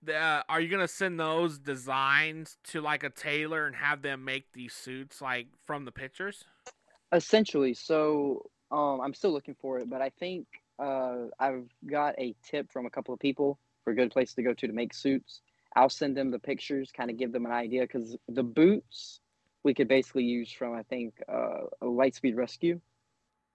the 0.02 0.16
uh, 0.16 0.44
are 0.50 0.60
you 0.60 0.70
gonna 0.70 0.88
send 0.88 1.20
those 1.20 1.60
designs 1.60 2.58
to 2.66 2.82
like 2.82 3.04
a 3.04 3.10
tailor 3.10 3.68
and 3.68 3.76
have 3.76 4.02
them 4.02 4.26
make 4.26 4.54
these 4.54 4.74
suits 4.74 5.22
like 5.22 5.48
from 5.66 5.86
the 5.86 5.92
pictures? 5.92 6.46
essentially 7.14 7.74
so 7.74 8.42
um 8.72 9.00
i'm 9.02 9.14
still 9.14 9.32
looking 9.32 9.56
for 9.62 9.80
it 9.80 9.90
but 9.90 10.02
i 10.02 10.10
think 10.10 10.48
uh 10.80 11.26
i've 11.40 11.68
got 11.86 12.16
a 12.18 12.36
tip 12.44 12.72
from 12.72 12.86
a 12.86 12.90
couple 12.90 13.14
of 13.14 13.20
people 13.20 13.60
for 13.84 13.92
a 13.92 13.96
good 13.96 14.12
place 14.12 14.34
to 14.34 14.42
go 14.42 14.54
to 14.54 14.68
to 14.68 14.74
make 14.74 14.94
suits 14.94 15.42
i'll 15.76 15.90
send 15.90 16.18
them 16.18 16.32
the 16.32 16.40
pictures 16.40 16.92
kind 16.96 17.12
of 17.12 17.18
give 17.18 17.32
them 17.32 17.46
an 17.46 17.52
idea 17.52 17.82
because 17.82 18.18
the 18.30 18.44
boots 18.44 19.20
we 19.64 19.74
could 19.74 19.88
basically 19.88 20.24
use 20.24 20.52
from 20.52 20.74
i 20.74 20.82
think 20.84 21.14
uh 21.32 21.66
a 21.82 21.86
lightspeed 21.86 22.36
rescue 22.36 22.80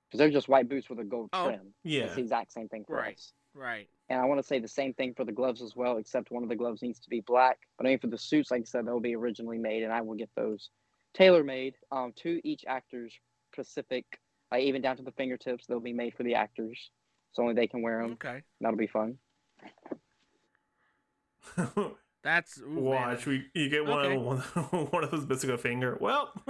because 0.08 0.18
they're 0.18 0.30
just 0.30 0.48
white 0.48 0.68
boots 0.68 0.88
with 0.88 0.98
a 0.98 1.04
gold 1.04 1.30
Oh, 1.32 1.44
trim 1.44 1.74
Yeah. 1.84 2.04
it's 2.04 2.14
the 2.14 2.22
exact 2.22 2.52
same 2.52 2.68
thing 2.68 2.84
for 2.86 2.96
Right. 2.96 3.14
us 3.14 3.32
Right. 3.54 3.88
and 4.08 4.20
i 4.20 4.24
want 4.24 4.38
to 4.40 4.46
say 4.46 4.58
the 4.58 4.68
same 4.68 4.94
thing 4.94 5.14
for 5.14 5.24
the 5.24 5.32
gloves 5.32 5.62
as 5.62 5.74
well 5.76 5.96
except 5.98 6.30
one 6.30 6.42
of 6.42 6.48
the 6.48 6.56
gloves 6.56 6.82
needs 6.82 7.00
to 7.00 7.10
be 7.10 7.20
black 7.20 7.58
but 7.76 7.86
i 7.86 7.90
mean 7.90 7.98
for 7.98 8.06
the 8.08 8.18
suits 8.18 8.50
like 8.50 8.62
i 8.62 8.64
said 8.64 8.86
they'll 8.86 9.00
be 9.00 9.14
originally 9.16 9.58
made 9.58 9.82
and 9.82 9.92
i 9.92 10.00
will 10.00 10.14
get 10.14 10.30
those 10.36 10.70
tailor 11.14 11.42
made 11.44 11.74
um 11.92 12.12
to 12.16 12.40
each 12.44 12.64
actor's 12.66 13.14
specific 13.52 14.04
like 14.52 14.62
even 14.62 14.82
down 14.82 14.96
to 14.96 15.02
the 15.02 15.12
fingertips 15.12 15.66
they'll 15.66 15.80
be 15.80 15.92
made 15.92 16.14
for 16.14 16.22
the 16.22 16.34
actors 16.34 16.90
so 17.32 17.42
only 17.42 17.54
they 17.54 17.66
can 17.66 17.82
wear 17.82 18.02
them 18.02 18.12
Okay. 18.12 18.42
that'll 18.60 18.76
be 18.78 18.86
fun 18.86 19.18
That's 22.24 22.58
ooh, 22.58 22.64
man, 22.64 22.84
Watch, 22.84 23.26
we 23.26 23.46
you 23.54 23.68
get 23.68 23.86
one 23.86 24.04
Okay. 24.04 24.16
of 24.16 24.22
one, 24.22 24.38
one 24.90 25.04
of 25.04 25.10
those 25.10 25.26
missing 25.26 25.50
a 25.50 25.58
finger. 25.58 25.96
Well, 26.00 26.32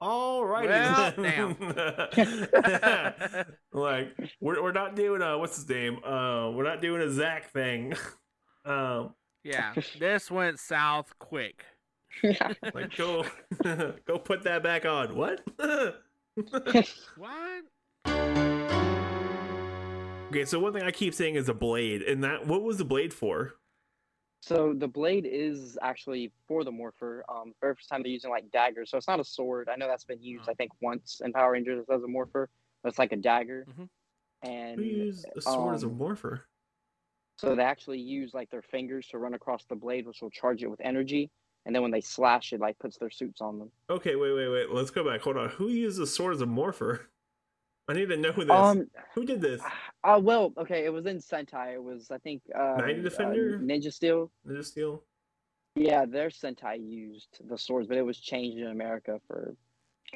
all 0.00 0.44
righty 0.44 0.68
Well, 0.68 1.12
then. 1.16 1.56
like 3.72 4.08
we're 4.40 4.62
we're 4.62 4.72
not 4.72 4.96
doing 4.96 5.22
a 5.22 5.38
what's 5.38 5.56
his 5.56 5.68
name? 5.68 5.98
Uh, 6.04 6.50
we're 6.50 6.64
not 6.64 6.80
doing 6.82 7.02
a 7.02 7.10
Zach 7.10 7.50
thing. 7.52 7.94
Um, 8.66 9.14
Yeah. 9.42 9.72
This 9.98 10.30
went 10.30 10.60
south 10.60 11.14
quick. 11.18 11.64
like 12.74 12.94
go 12.94 13.24
go 13.64 14.18
put 14.18 14.42
that 14.42 14.62
back 14.62 14.84
on. 14.84 15.16
What? 15.16 15.40
What? 17.16 17.64
okay, 20.28 20.44
so 20.44 20.58
one 20.60 20.74
thing 20.74 20.82
I 20.82 20.90
keep 20.90 21.14
saying 21.14 21.36
is 21.36 21.48
a 21.48 21.54
blade, 21.54 22.02
and 22.02 22.22
that 22.22 22.46
what 22.46 22.62
was 22.62 22.76
the 22.76 22.84
blade 22.84 23.14
for? 23.14 23.54
So 24.42 24.72
the 24.76 24.88
blade 24.88 25.26
is 25.30 25.78
actually 25.82 26.32
for 26.48 26.64
the 26.64 26.70
morpher 26.72 27.24
um 27.28 27.52
very 27.60 27.74
first 27.74 27.88
time 27.88 28.02
they're 28.02 28.10
using 28.12 28.30
like 28.30 28.50
daggers 28.50 28.90
so 28.90 28.96
it's 28.96 29.08
not 29.08 29.20
a 29.20 29.24
sword 29.24 29.68
i 29.70 29.76
know 29.76 29.86
that's 29.86 30.04
been 30.04 30.22
used 30.22 30.48
i 30.48 30.54
think 30.54 30.70
once 30.80 31.20
in 31.24 31.32
power 31.32 31.52
rangers 31.52 31.84
as 31.92 32.02
a 32.02 32.08
morpher 32.08 32.48
but 32.82 32.88
it's 32.88 32.98
like 32.98 33.12
a 33.12 33.16
dagger 33.16 33.66
Mhm. 33.68 33.88
and 34.42 34.78
Who 34.78 34.84
used 34.84 35.26
a 35.36 35.40
sword 35.40 35.74
as 35.74 35.82
a 35.82 35.86
um, 35.86 35.98
morpher? 35.98 36.46
So 37.38 37.54
they 37.54 37.62
actually 37.62 38.00
use 38.00 38.34
like 38.34 38.50
their 38.50 38.62
fingers 38.62 39.06
to 39.08 39.18
run 39.18 39.32
across 39.34 39.64
the 39.64 39.74
blade, 39.74 40.06
which 40.06 40.20
will 40.20 40.30
charge 40.30 40.62
it 40.62 40.68
with 40.70 40.80
energy, 40.82 41.30
and 41.64 41.74
then 41.74 41.80
when 41.82 41.90
they 41.90 42.02
slash 42.02 42.52
it, 42.52 42.60
like 42.60 42.78
puts 42.78 42.98
their 42.98 43.10
suits 43.10 43.40
on 43.40 43.58
them. 43.58 43.70
Okay, 43.88 44.14
wait, 44.14 44.32
wait, 44.34 44.48
wait. 44.48 44.70
Let's 44.70 44.90
go 44.90 45.04
back. 45.04 45.22
Hold 45.22 45.38
on. 45.38 45.48
Who 45.50 45.68
uses 45.68 45.98
a 45.98 46.06
sword 46.06 46.34
as 46.34 46.42
a 46.42 46.46
morpher? 46.46 47.08
I 47.90 47.92
need 47.94 48.08
to 48.08 48.16
know 48.16 48.30
who 48.32 48.44
this. 48.44 48.54
Um, 48.54 48.86
who 49.14 49.24
did 49.24 49.40
this? 49.40 49.60
uh, 50.04 50.20
well, 50.22 50.52
okay, 50.56 50.84
it 50.84 50.92
was 50.92 51.06
in 51.06 51.18
Sentai. 51.18 51.74
It 51.74 51.82
was 51.82 52.10
I 52.10 52.18
think 52.18 52.42
uh, 52.54 52.76
Mighty 52.78 53.00
uh, 53.00 53.02
Defender? 53.02 53.58
Ninja 53.58 53.92
Steel. 53.92 54.30
Ninja 54.46 54.64
Steel. 54.64 55.02
Yeah, 55.74 56.04
their 56.06 56.28
Sentai 56.28 56.78
used 56.80 57.40
the 57.48 57.58
swords, 57.58 57.88
but 57.88 57.96
it 57.96 58.02
was 58.02 58.18
changed 58.18 58.58
in 58.58 58.68
America 58.68 59.20
for 59.26 59.54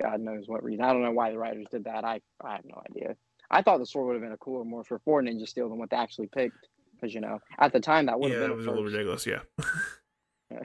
God 0.01 0.21
knows 0.21 0.45
what 0.47 0.63
reason. 0.63 0.85
I 0.85 0.93
don't 0.93 1.03
know 1.03 1.13
why 1.13 1.31
the 1.31 1.39
writers 1.39 1.67
did 1.71 1.85
that. 1.85 2.05
I 2.05 2.21
I 2.43 2.53
have 2.57 2.65
no 2.65 2.81
idea. 2.91 3.17
I 3.51 3.63
thought 3.63 3.79
the 3.79 3.87
sword 3.87 4.07
would 4.07 4.15
have 4.15 4.23
been 4.23 4.33
a 4.33 4.39
cooler 4.39 4.65
morpher 4.65 4.99
for 4.99 5.03
four 5.05 5.23
Ninja 5.23 5.49
Steel 5.49 5.69
than 5.69 5.79
what 5.79 5.91
they 5.91 5.97
actually 5.97 6.29
picked, 6.29 6.69
because 6.95 7.13
you 7.13 7.21
know 7.21 7.41
at 7.59 7.73
the 7.73 7.81
time 7.81 8.07
that 8.07 8.19
would 8.21 8.31
Yeah, 8.31 8.39
have 8.39 8.45
it 8.45 8.49
been 8.51 8.57
was 8.59 8.67
a 8.67 8.71
a 8.71 8.73
little 8.73 8.85
ridiculous. 8.85 9.27
Yeah. 9.27 9.41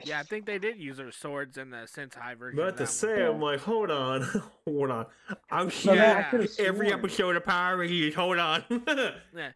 Yeah, 0.04 0.20
I 0.20 0.22
think 0.22 0.46
they 0.46 0.58
did 0.58 0.78
use 0.78 0.96
their 0.98 1.10
swords 1.12 1.56
in 1.58 1.70
the 1.70 1.78
Sentai 1.78 2.36
version. 2.38 2.56
But 2.56 2.68
of 2.68 2.72
to 2.74 2.78
that 2.84 2.88
say, 2.88 3.18
Yeah. 3.20 3.30
I'm 3.30 3.40
like, 3.40 3.60
hold 3.60 3.90
on, 3.90 4.22
hold 4.66 4.90
on. 4.90 5.06
I'm 5.50 5.70
No, 5.84 5.94
man, 5.94 6.16
I 6.16 6.22
here 6.22 6.28
could've 6.30 6.60
every 6.60 6.92
episode 6.92 7.36
of 7.36 7.44
Power 7.44 7.76
Rangers. 7.76 8.14
Hold 8.14 8.38
on. 8.38 8.64
Yeah. 9.36 9.50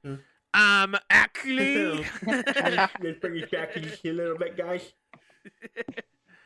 Um, 0.54 0.96
actually. 1.10 2.06
Let's 2.26 3.18
bring 3.20 3.36
it 3.38 3.50
back 3.50 3.76
a 3.76 4.12
little 4.12 4.38
bit, 4.38 4.56
guys. 4.56 4.92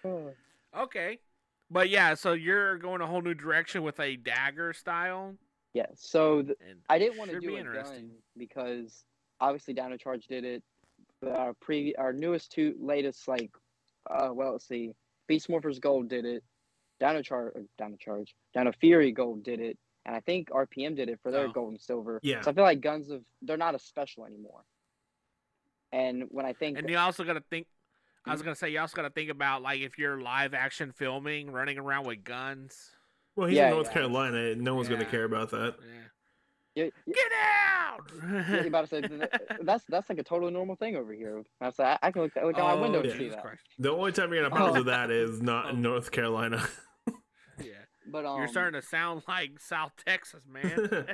okay. 0.77 1.19
But 1.71 1.91
yeah, 1.91 2.15
so 2.15 2.33
you're 2.33 2.79
going 2.79 3.01
a 3.03 3.07
whole 3.07 3.21
new 3.21 3.35
direction 3.35 3.83
with 3.83 4.01
a 4.01 4.17
dagger 4.17 4.73
style. 4.73 5.35
yeah. 5.75 5.87
So 5.95 6.43
the, 6.43 6.57
And 6.69 6.79
I 6.89 6.99
didn't 6.99 7.19
want 7.19 7.31
to 7.31 7.41
do 7.41 7.49
be 7.49 7.57
a 7.57 7.59
interesting. 7.59 8.09
gun 8.09 8.11
because 8.39 9.05
obviously 9.41 9.75
Dino 9.75 9.97
Charge 9.99 10.27
did 10.27 10.45
it. 10.45 10.63
Our 11.27 11.53
pre 11.55 11.95
our 11.97 12.13
newest 12.13 12.53
two 12.53 12.75
latest 12.81 13.27
like 13.29 13.51
uh 14.11 14.31
well 14.33 14.53
let's 14.53 14.67
see 14.69 14.93
Beast 15.27 15.49
Morphers 15.49 15.81
Gold 15.81 16.09
did 16.09 16.25
it. 16.25 16.43
Dino 17.01 17.23
Charge 17.23 17.53
Dino 17.79 17.97
Charge 18.01 18.35
Dino 18.55 18.73
Fury 18.81 19.13
Gold 19.13 19.43
did 19.45 19.61
it, 19.61 19.79
and 20.07 20.17
I 20.17 20.21
think 20.21 20.49
RPM 20.51 20.97
did 20.97 21.09
it 21.09 21.21
for 21.23 21.31
their 21.31 21.47
Oh. 21.47 21.53
gold 21.53 21.71
and 21.73 21.81
silver. 21.81 22.19
Yeah. 22.23 22.41
So 22.41 22.51
I 22.51 22.55
feel 22.55 22.65
like 22.65 22.81
guns 22.81 23.11
of 23.11 23.23
they're 23.43 23.57
not 23.57 23.75
a 23.75 23.79
special 23.79 24.25
anymore. 24.25 24.63
And 25.93 26.25
when 26.31 26.45
I 26.47 26.53
think 26.53 26.79
And 26.79 26.89
you 26.89 26.99
also 26.99 27.25
got 27.25 27.35
to 27.35 27.43
think. 27.51 27.67
I 28.27 28.33
was 28.33 28.43
gonna 28.43 28.57
say 28.57 28.69
you 28.69 28.79
also 28.81 28.95
got 28.95 29.03
to 29.03 29.11
think 29.11 29.31
about 29.31 29.63
like 29.63 29.81
if 29.81 29.97
you're 29.97 30.21
live 30.21 30.53
action 30.53 30.93
filming, 30.93 31.51
running 31.51 31.79
around 31.79 32.07
with 32.07 32.25
guns. 32.25 32.91
Well, 33.37 33.49
he's 33.49 33.57
Yeah, 33.57 33.69
in 33.69 33.75
North 33.75 33.87
yeah. 33.87 33.93
Carolina. 33.95 34.55
No 34.57 34.75
one's 34.75 34.89
gonna 34.89 35.07
care 35.07 35.25
about 35.25 35.51
that. 35.51 35.77
Yeah. 36.75 36.85
you, 36.85 36.93
you, 37.07 37.15
Get 37.15 37.33
out! 37.67 38.49
you're 38.51 38.67
about 38.69 38.89
to 38.89 39.03
say 39.03 39.27
that's 39.63 39.85
that's 39.89 40.09
like 40.09 40.19
a 40.19 40.23
totally 40.23 40.53
normal 40.53 40.77
thing 40.77 40.95
over 40.97 41.13
here. 41.13 41.43
I 41.61 41.71
say 41.71 41.85
I, 41.85 41.99
I 42.03 42.11
can 42.13 42.23
look, 42.23 42.33
look 42.37 42.57
out 42.59 42.77
my 42.77 42.83
window 42.83 43.01
Oh, 43.01 43.03
and 43.03 43.13
see 43.19 43.29
that. 43.31 43.43
Christ. 43.43 43.63
The 43.79 43.91
only 43.91 44.13
time 44.13 44.33
you're 44.33 44.43
going 44.43 44.51
to 44.51 44.57
have 44.57 44.71
problems 44.71 44.77
Oh. 44.77 44.81
with 44.81 44.87
that 44.87 45.11
is 45.11 45.43
not 45.43 45.71
in 45.71 45.83
North 45.83 46.11
Carolina. 46.11 46.63
Yeah. 47.61 47.73
But 48.07 48.25
um, 48.25 48.39
You're 48.39 48.47
starting 48.47 48.81
to 48.81 48.87
sound 48.87 49.23
like 49.27 49.59
South 49.59 49.91
Texas, 50.07 50.43
man. 50.49 51.07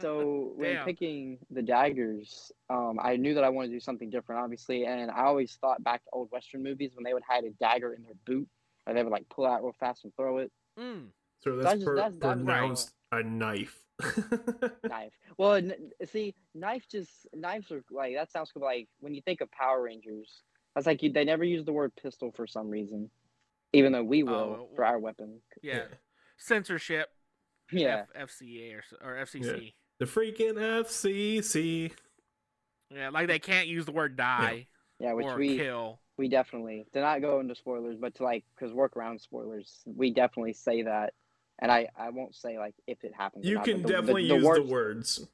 So 0.00 0.52
when 0.56 0.74
Damn. 0.76 0.84
picking 0.86 1.38
the 1.50 1.60
daggers, 1.62 2.50
um, 2.70 2.98
I 3.00 3.16
knew 3.16 3.34
that 3.34 3.44
I 3.44 3.50
wanted 3.50 3.68
to 3.68 3.74
do 3.74 3.80
something 3.80 4.08
different, 4.08 4.40
obviously, 4.42 4.86
and 4.86 5.10
I 5.10 5.24
always 5.24 5.56
thought 5.60 5.84
back 5.84 6.02
to 6.04 6.10
old 6.14 6.28
Western 6.32 6.62
movies 6.62 6.92
when 6.94 7.04
they 7.04 7.12
would 7.12 7.22
hide 7.28 7.44
a 7.44 7.50
dagger 7.60 7.92
in 7.92 8.02
their 8.02 8.14
boot, 8.26 8.48
or 8.86 8.94
they 8.94 9.02
would 9.02 9.12
like 9.12 9.28
pull 9.28 9.46
out 9.46 9.62
real 9.62 9.74
fast 9.78 10.04
and 10.04 10.12
throw 10.16 10.38
it. 10.38 10.50
mm. 10.78 11.04
so 11.40 11.56
That's 11.56 11.64
that's, 11.64 11.74
just- 11.76 11.86
per- 11.86 11.96
that's- 11.96 12.14
that's 12.20 12.34
pronounced 12.42 12.90
a 13.12 13.22
knife. 13.22 13.78
Knife. 14.88 15.12
Well, 15.38 15.54
n- 15.54 15.90
see, 16.10 16.34
knife 16.54 16.84
just 16.90 17.10
knives 17.34 17.70
are 17.70 17.82
like 17.90 18.14
that 18.14 18.30
sounds 18.32 18.50
cool. 18.52 18.62
Like 18.62 18.88
when 19.00 19.14
you 19.14 19.22
think 19.22 19.40
of 19.40 19.50
Power 19.50 19.82
Rangers, 19.82 20.42
that's 20.74 20.86
like 20.86 21.02
you, 21.02 21.12
they 21.12 21.24
never 21.24 21.44
use 21.44 21.64
the 21.64 21.72
word 21.72 21.92
pistol 22.00 22.32
for 22.34 22.46
some 22.46 22.68
reason, 22.68 23.10
even 23.72 23.92
though 23.92 24.04
we 24.04 24.22
oh, 24.22 24.26
will 24.26 24.32
Oh, 24.32 24.68
for 24.76 24.84
our 24.84 24.98
weapon. 24.98 25.40
Yeah. 25.62 25.84
Censorship. 26.38 27.08
Yeah, 27.72 28.04
F- 28.14 28.30
FCA 28.30 28.80
or, 29.02 29.12
or 29.12 29.24
FCC. 29.24 29.74
the 29.98 30.04
freaking 30.04 30.54
FCC. 30.54 31.92
Yeah. 32.92 33.10
like 33.10 33.28
they 33.28 33.38
can't 33.38 33.68
use 33.68 33.84
the 33.84 33.92
word 33.92 34.16
die 34.16 34.66
yeah, 35.00 35.14
which 35.14 35.26
or 35.26 35.36
we 35.36 35.56
kill. 35.56 35.98
we 36.18 36.28
definitely 36.28 36.84
to 36.92 37.00
not 37.00 37.22
go 37.22 37.40
into 37.40 37.54
spoilers, 37.54 37.96
but 37.98 38.14
to 38.16 38.22
like 38.22 38.44
because 38.54 38.72
work 38.72 38.96
around 38.96 39.20
spoilers, 39.20 39.80
we 39.86 40.12
definitely 40.12 40.52
say 40.52 40.82
that. 40.82 41.14
And 41.60 41.70
I, 41.70 41.88
I 41.98 42.08
won't 42.10 42.34
say 42.34 42.58
like 42.58 42.74
if 42.86 43.04
it 43.04 43.12
happens. 43.14 43.44
or 43.44 43.48
You 43.48 43.54
not, 43.56 43.64
can 43.64 43.82
but 43.82 43.82
the- 43.82 43.88
the- 43.88 43.92
definitely 44.00 44.28
the 44.28 44.34
use 44.36 44.44
words- 44.44 44.66
the 44.66 44.72
words. 44.72 45.28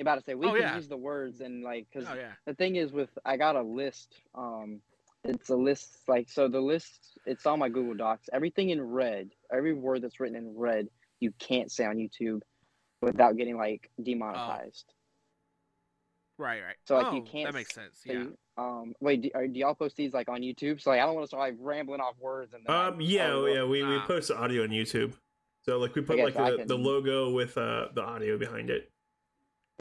about 0.00 0.16
to 0.16 0.22
say 0.22 0.34
we 0.34 0.46
Oh, 0.46 0.52
can 0.52 0.60
yeah. 0.62 0.74
use 0.76 0.88
the 0.88 0.96
words 0.96 1.40
and 1.40 1.62
like 1.62 1.86
because 1.92 2.08
Oh 2.10 2.14
yeah. 2.14 2.32
the 2.46 2.54
thing 2.54 2.76
is 2.76 2.90
with 2.92 3.10
I 3.24 3.36
got 3.36 3.54
a 3.56 3.62
list. 3.62 4.14
Um, 4.34 4.80
it's 5.22 5.48
a 5.50 5.56
list 5.56 6.00
like 6.08 6.28
so 6.28 6.48
the 6.48 6.60
list. 6.60 7.16
It's 7.24 7.46
on 7.46 7.58
my 7.60 7.68
Google 7.68 7.94
Docs. 7.94 8.28
Everything 8.32 8.70
in 8.70 8.82
red, 8.82 9.30
every 9.52 9.72
word 9.72 10.02
that's 10.02 10.18
written 10.20 10.36
in 10.36 10.54
red, 10.56 10.88
you 11.20 11.32
can't 11.38 11.70
say 11.70 11.84
on 11.86 11.96
YouTube 11.96 12.40
without 13.00 13.36
getting 13.36 13.56
like 13.56 13.88
demonetized. 14.02 14.92
Right, 16.36 16.60
right. 16.64 16.74
So, 16.88 16.96
like, 16.96 17.06
oh, 17.06 17.14
you 17.14 17.22
can't 17.22 17.46
That 17.46 17.54
makes 17.54 17.72
sense. 17.74 18.00
So 18.04 18.12
Yeah. 18.12 18.18
you- 18.18 18.38
um, 18.56 18.94
wait, 19.00 19.22
do, 19.22 19.30
are, 19.34 19.46
do 19.46 19.58
y'all 19.58 19.74
post 19.74 19.96
these 19.96 20.12
like 20.12 20.28
on 20.28 20.40
YouTube? 20.40 20.80
So 20.80 20.90
like, 20.90 21.00
I 21.00 21.06
don't 21.06 21.14
want 21.14 21.24
to 21.24 21.28
start 21.28 21.40
like 21.42 21.54
rambling 21.60 22.00
off 22.00 22.18
words 22.18 22.54
and. 22.54 22.64
Then, 22.66 22.74
Um, 22.74 22.98
like, 22.98 23.08
yeah, 23.08 23.30
oh, 23.32 23.46
yeah, 23.46 23.64
we, 23.64 23.82
we 23.84 23.98
post 24.00 24.28
the 24.28 24.36
audio 24.36 24.64
on 24.64 24.70
YouTube. 24.70 25.14
So 25.64 25.78
like 25.78 25.94
we 25.94 26.02
put 26.02 26.18
like 26.18 26.34
the, 26.34 26.56
can- 26.58 26.66
the 26.66 26.76
logo 26.76 27.30
with 27.30 27.56
uh 27.56 27.88
the 27.94 28.02
audio 28.02 28.36
behind 28.38 28.70
it. 28.70 28.90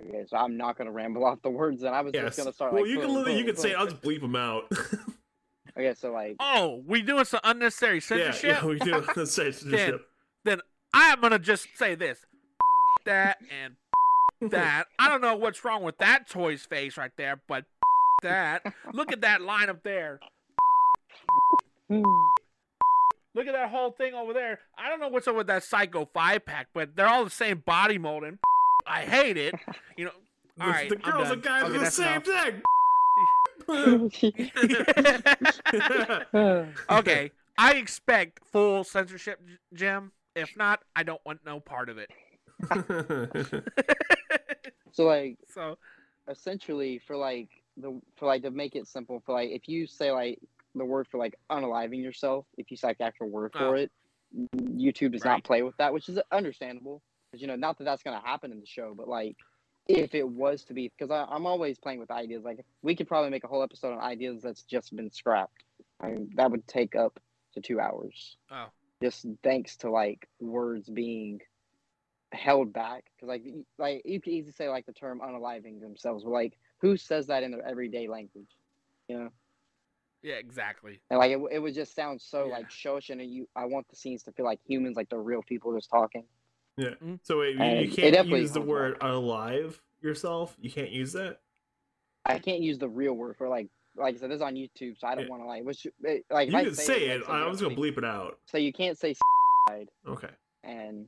Okay, 0.02 0.24
so 0.28 0.38
I'm 0.38 0.58
not 0.58 0.78
gonna 0.78 0.91
ramble 0.91 1.26
off 1.26 1.41
the 1.41 1.50
words. 1.50 1.84
And 1.84 1.93
I 1.93 2.02
was 2.02 2.13
Yes. 2.13 2.24
just 2.24 2.38
gonna 2.38 2.54
start. 2.54 2.74
well, 2.74 2.82
like, 2.84 2.89
you 2.89 2.98
can 3.00 3.08
boom, 3.08 3.15
literally 3.17 3.38
you 3.39 3.46
boom, 3.46 3.54
can 3.56 3.62
say. 3.62 3.74
I'll 3.74 3.86
just 3.88 4.02
bleep 4.02 4.22
them 4.22 4.36
out. 4.36 4.72
Okay, 5.76 5.96
so 5.96 6.12
like, 6.12 6.36
Oh, 6.39 6.84
we 6.86 7.02
doing 7.02 7.26
some 7.26 7.39
unnecessary 7.43 7.96
yeah, 7.96 8.00
censorship? 8.02 8.43
yeah, 8.43 8.60
yeah 8.62 8.65
we 8.67 8.78
do. 8.78 9.04
Let's 9.15 9.34
say 9.34 9.52
censorship. 9.52 10.06
I'm 10.93 11.19
gonna 11.19 11.39
just 11.39 11.67
say 11.78 11.96
this. 11.96 12.19
That 13.06 13.39
and 13.52 14.52
that. 14.52 14.86
I 15.00 15.10
don't 15.10 15.19
know 15.22 15.36
what's 15.36 15.65
wrong 15.65 15.82
with 15.84 15.98
that 15.98 16.30
toy's 16.30 16.63
face 16.63 16.96
right 16.96 17.12
there, 17.17 17.41
but 17.48 17.65
that. 18.22 18.62
Look 18.93 19.12
at 19.12 19.22
that 19.22 19.41
line 19.41 19.69
up 19.69 19.84
there. 19.84 20.19
Look 23.36 23.48
at 23.48 23.54
that 23.54 23.69
whole 23.69 23.91
thing 23.91 24.13
over 24.13 24.32
there. 24.34 24.60
I 24.78 24.89
don't 24.89 25.00
know 25.00 25.08
what's 25.08 25.28
up 25.28 25.36
with 25.36 25.48
that 25.48 25.63
Psycho 25.63 26.06
five 26.13 26.46
pack, 26.46 26.67
but 26.74 26.96
they're 26.96 27.08
all 27.08 27.24
the 27.24 27.30
same 27.32 27.63
body 27.65 27.98
molding. 27.98 28.38
I 28.86 29.02
hate 29.02 29.38
it. 29.38 29.56
You 29.98 30.06
know. 30.06 30.12
The, 30.58 30.63
All 30.63 30.69
right, 30.69 30.89
the 30.89 31.00
I'm 31.04 31.12
girls 31.12 31.24
done. 31.24 31.34
and 31.34 31.41
guys 31.43 31.63
Okay, 31.63 31.76
are 31.76 31.80
the 31.80 31.89
same 31.89 32.22
enough. 32.22 32.26
thing. 36.36 36.74
okay, 36.89 37.32
I 37.58 37.74
expect 37.76 38.39
full 38.52 38.84
censorship, 38.84 39.39
Jim. 39.74 40.12
If 40.36 40.56
not, 40.58 40.82
I 40.96 41.02
don't 41.04 41.22
want 41.26 41.39
no 41.46 41.60
part 41.60 41.89
of 41.89 41.98
it. 41.98 42.10
so 44.91 45.06
like, 45.06 45.38
so, 45.54 45.78
essentially 46.28 47.00
for 47.06 47.15
like 47.17 47.50
the 47.78 48.00
for 48.15 48.26
like 48.28 48.43
to 48.43 48.52
make 48.52 48.76
it 48.76 48.88
simple 48.88 49.22
for 49.26 49.34
like 49.34 49.50
if 49.50 49.67
you 49.67 49.88
say 49.88 50.12
like 50.12 50.39
the 50.75 50.86
word 50.86 51.07
for 51.09 51.17
like 51.17 51.36
unaliving 51.51 52.01
yourself. 52.01 52.45
If 52.57 52.71
you 52.71 52.77
say 52.77 52.88
like 52.88 52.97
the 52.97 53.05
actual 53.05 53.29
word 53.29 53.51
oh. 53.55 53.59
for 53.59 53.65
Oh. 53.65 53.79
it 53.79 53.91
youtube 54.57 55.12
does 55.12 55.23
Right. 55.23 55.33
not 55.33 55.43
play 55.43 55.62
with 55.62 55.77
that 55.77 55.93
which 55.93 56.09
is 56.09 56.19
understandable 56.31 57.03
because 57.29 57.39
you 57.39 57.47
know 57.47 57.55
not 57.55 57.77
that 57.77 57.83
that's 57.83 58.01
going 58.01 58.19
to 58.19 58.27
happen 58.27 58.51
in 58.51 58.59
the 58.59 58.65
show 58.65 58.95
but 58.97 59.07
like 59.07 59.38
if 59.88 60.15
it 60.15 60.27
was 60.27 60.63
to 60.65 60.73
be 60.73 60.91
because 60.97 61.12
i'm 61.31 61.45
always 61.45 61.77
playing 61.77 61.99
with 61.99 62.12
ideas. 62.12 62.43
Like 62.43 62.65
we 62.81 62.95
could 62.95 63.07
probably 63.07 63.29
make 63.29 63.43
a 63.43 63.47
whole 63.47 63.63
episode 63.63 63.93
on 63.93 63.99
ideas 63.99 64.41
that's 64.41 64.63
just 64.63 64.95
been 64.95 65.12
scrapped. 65.12 65.63
I 66.01 66.07
mean, 66.07 66.29
that 66.36 66.51
would 66.51 66.67
take 66.67 66.95
up 66.95 67.19
to 67.53 67.62
two 67.62 67.79
hours. 67.79 68.38
Oh, 68.51 68.67
just 69.01 69.25
thanks 69.43 69.77
to 69.77 69.91
like 69.91 70.27
words 70.39 70.89
being 70.89 71.41
held 72.31 72.73
back 72.73 73.03
because 73.15 73.27
like 73.27 73.43
like 73.77 74.01
you 74.05 74.19
could 74.19 74.33
easily 74.33 74.53
say 74.53 74.69
like 74.69 74.86
the 74.86 74.93
term 74.93 75.21
unaliving 75.23 75.79
themselves 75.79 76.23
but 76.23 76.31
like 76.31 76.57
who 76.79 76.97
says 76.97 77.27
that 77.27 77.43
in 77.43 77.51
their 77.51 77.65
everyday 77.67 78.07
language? 78.07 78.49
You 79.07 79.17
know 79.19 79.29
yeah, 80.23 80.36
exactly. 80.36 80.99
and 81.09 81.19
like 81.19 81.31
it, 81.31 81.39
it 81.51 81.59
would 81.59 81.73
just 81.75 81.93
sound 81.95 82.21
so 82.21 82.45
Yeah. 82.47 82.53
like 82.53 82.69
showish 82.69 83.09
and 83.09 83.21
you 83.21 83.47
i 83.55 83.65
want 83.65 83.88
the 83.89 83.95
scenes 83.95 84.23
to 84.23 84.31
feel 84.31 84.45
like 84.45 84.59
humans 84.65 84.95
like 84.97 85.09
the 85.09 85.17
real 85.17 85.41
people 85.43 85.73
just 85.75 85.89
talking 85.89 86.23
yeah. 86.77 86.95
Mm. 87.03 87.19
So 87.21 87.39
wait, 87.41 87.55
you, 87.55 87.63
you 87.63 87.91
can't 87.91 88.13
definitely 88.15 88.39
use 88.41 88.51
the 88.51 88.59
holds 88.59 88.69
word 88.71 88.97
alive 89.01 89.79
yourself. 90.01 90.57
You 90.59 90.71
can't 90.71 90.89
use 90.89 91.13
that. 91.13 91.38
i 92.25 92.39
can't 92.39 92.62
use 92.62 92.79
the 92.79 92.89
real 92.89 93.13
word 93.13 93.36
for 93.38 93.47
like 93.47 93.67
like 93.95 94.15
i 94.15 94.17
said 94.17 94.31
this 94.31 94.38
is 94.38 94.41
on 94.41 94.55
youtube 94.55 94.97
so 94.97 95.05
i 95.07 95.13
don't 95.13 95.25
Yeah. 95.25 95.29
want 95.29 95.43
to 95.43 95.47
like 95.47 95.63
which 95.65 95.86
it- 95.86 96.25
like 96.31 96.47
if 96.47 96.53
You 96.53 96.59
I 96.59 96.63
can 96.63 96.73
say 96.73 96.93
like, 97.09 97.21
it. 97.21 97.25
so 97.27 97.31
I 97.31 97.47
was 97.47 97.62
gonna 97.62 97.75
bleep 97.75 97.97
it 97.99 98.03
out. 98.05 98.39
so 98.45 98.57
you 98.57 98.73
can't 98.73 98.97
say 98.97 99.13
Okay. 100.07 100.29
and 100.63 101.07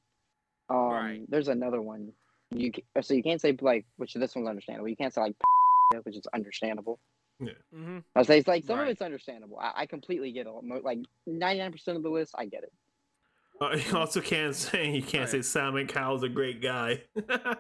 um 0.69 0.77
Right. 0.91 1.21
there's 1.29 1.47
another 1.47 1.81
one 1.81 2.11
you 2.51 2.71
ca- 2.71 3.01
so 3.01 3.13
you 3.15 3.23
can't 3.23 3.41
say 3.41 3.55
like 3.59 3.85
which 3.97 4.13
this 4.13 4.35
one's 4.35 4.47
understandable 4.47 4.87
you 4.87 4.95
can't 4.95 5.13
say 5.13 5.21
like 5.21 5.35
which 6.03 6.15
is 6.17 6.27
understandable 6.33 6.99
hmm 7.39 7.97
I 8.15 8.23
say 8.23 8.39
it's 8.39 8.47
like 8.47 8.63
some 8.63 8.79
of 8.79 8.87
it's 8.87 9.01
understandable. 9.01 9.59
I, 9.59 9.71
I 9.75 9.85
completely 9.85 10.31
get 10.31 10.47
it. 10.47 10.83
Like 10.83 10.99
ninety 11.27 11.59
nine 11.61 11.71
percent 11.71 11.97
of 11.97 12.03
the 12.03 12.09
list, 12.09 12.33
I 12.37 12.45
get 12.45 12.63
it. 12.63 12.71
Uh, 13.61 13.77
you 13.77 13.97
also 13.97 14.19
can't 14.19 14.53
say 14.55 14.91
you 14.91 15.01
can't 15.01 15.21
Right. 15.23 15.29
say 15.29 15.41
Simon 15.41 15.87
Cowell's 15.87 16.23
a 16.23 16.29
great 16.29 16.61
guy. 16.61 17.03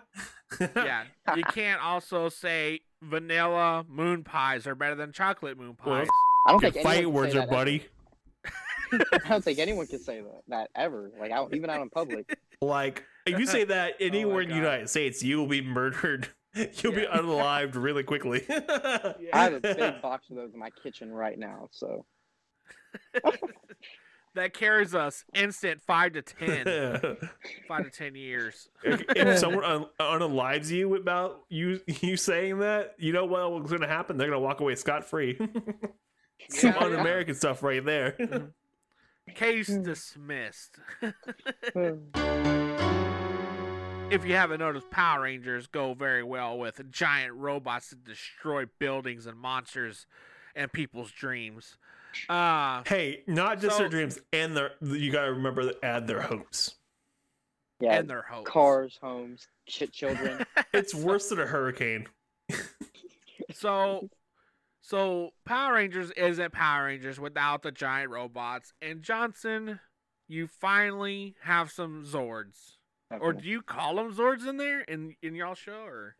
Yeah, 0.75 1.05
you 1.35 1.43
can't 1.43 1.81
also 1.81 2.29
say 2.29 2.81
vanilla 3.01 3.83
moon 3.89 4.23
pies 4.23 4.67
are 4.67 4.75
better 4.75 4.95
than 4.95 5.11
chocolate 5.11 5.57
moon 5.57 5.75
Well, 5.83 5.95
pies. 5.97 6.07
I 6.45 6.51
don't 6.51 6.61
think 6.61 6.75
anyone 6.77 6.95
fight 6.95 7.11
words 7.11 7.35
are 7.35 7.47
buddy. 7.47 7.85
I 8.93 9.27
don't 9.27 9.43
think 9.43 9.57
anyone 9.59 9.87
can 9.87 9.99
say 9.99 10.21
that, 10.21 10.41
that 10.49 10.69
ever. 10.75 11.11
Like 11.19 11.31
out, 11.31 11.53
even 11.53 11.69
out 11.69 11.81
in 11.81 11.89
public. 11.89 12.37
Like 12.61 13.03
if 13.25 13.39
you 13.39 13.45
say 13.47 13.63
that 13.65 13.95
anywhere 13.99 14.41
in 14.41 14.49
the 14.49 14.55
United 14.55 14.89
States, 14.89 15.23
you 15.23 15.37
will 15.39 15.47
be 15.47 15.61
murdered. 15.61 16.29
You'll 16.81 16.93
be 16.93 17.01
Yeah. 17.01 17.17
unalived 17.17 17.75
really 17.75 18.03
quickly. 18.03 18.43
I 18.49 19.15
have 19.33 19.53
a 19.53 19.59
big 19.59 19.77
box 20.01 20.29
of 20.29 20.35
those 20.37 20.53
in 20.53 20.59
my 20.59 20.69
kitchen 20.83 21.11
right 21.11 21.37
now. 21.37 21.67
So 21.71 22.05
that 24.35 24.53
carries 24.53 24.93
us 24.95 25.23
instant 25.33 25.81
five 25.81 26.13
to 26.13 26.21
ten, 26.21 27.17
five 27.67 27.83
to 27.85 27.89
ten 27.89 28.15
years. 28.15 28.67
if, 28.83 29.03
if 29.15 29.39
someone 29.39 29.63
un- 29.63 29.85
unalives 29.99 30.69
you 30.69 30.95
about 30.95 31.41
you 31.49 31.79
you 32.01 32.17
saying 32.17 32.59
that, 32.59 32.95
you 32.97 33.13
know 33.13 33.25
what 33.25 33.51
what's 33.51 33.71
gonna 33.71 33.87
happen? 33.87 34.17
They're 34.17 34.27
gonna 34.27 34.39
walk 34.39 34.59
away 34.61 34.75
scot 34.75 35.05
free. 35.05 35.37
Some 36.49 36.71
Yeah, 36.71 36.77
yeah. 36.79 36.85
un-American 36.85 37.35
stuff 37.35 37.63
right 37.63 37.83
there. 37.83 38.11
Mm-hmm. 38.19 38.45
Case 39.35 39.67
dismissed. 39.67 40.77
If 44.11 44.25
you 44.25 44.35
haven't 44.35 44.59
noticed, 44.59 44.89
Power 44.91 45.21
Rangers 45.23 45.67
go 45.67 45.93
very 45.93 46.23
well 46.23 46.57
with 46.57 46.89
giant 46.91 47.33
robots 47.33 47.89
that 47.89 48.03
destroy 48.03 48.65
buildings 48.79 49.25
and 49.25 49.37
monsters 49.37 50.05
and 50.55 50.71
people's 50.71 51.11
dreams. 51.11 51.77
Uh, 52.29 52.81
hey, 52.85 53.23
not 53.27 53.59
just 53.59 53.75
So- 53.75 53.83
their 53.83 53.89
dreams, 53.89 54.19
and 54.31 54.55
their 54.55 54.71
you 54.81 55.11
gotta 55.11 55.33
remember 55.33 55.63
to 55.63 55.85
add 55.85 56.07
their 56.07 56.21
hopes. 56.21 56.75
yeah, 57.81 57.99
and 57.99 58.09
their 58.09 58.21
hopes. 58.21 58.49
cars, 58.49 58.97
homes, 59.01 59.47
shit, 59.67 59.91
children. 59.91 60.45
It's 60.73 60.93
worse 60.95 61.29
than 61.29 61.39
a 61.39 61.45
hurricane. 61.45 62.07
So, 63.51 64.09
so 64.81 65.31
Power 65.45 65.73
Rangers 65.75 66.09
isn't 66.11 66.51
Power 66.51 66.85
Rangers 66.85 67.19
without 67.19 67.61
the 67.61 67.71
giant 67.71 68.09
robots. 68.11 68.73
And 68.81 69.01
Johnson, 69.03 69.79
you 70.27 70.47
finally 70.47 71.35
have 71.43 71.69
some 71.71 72.03
Zords, 72.05 72.73
or 73.19 73.33
do 73.33 73.47
you 73.47 73.61
call 73.61 73.95
them 73.95 74.13
Zords 74.13 74.47
in 74.47 74.57
there 74.57 74.81
in 74.81 75.15
in 75.21 75.35
y'all 75.35 75.55
show? 75.55 75.83
Or 75.85 76.15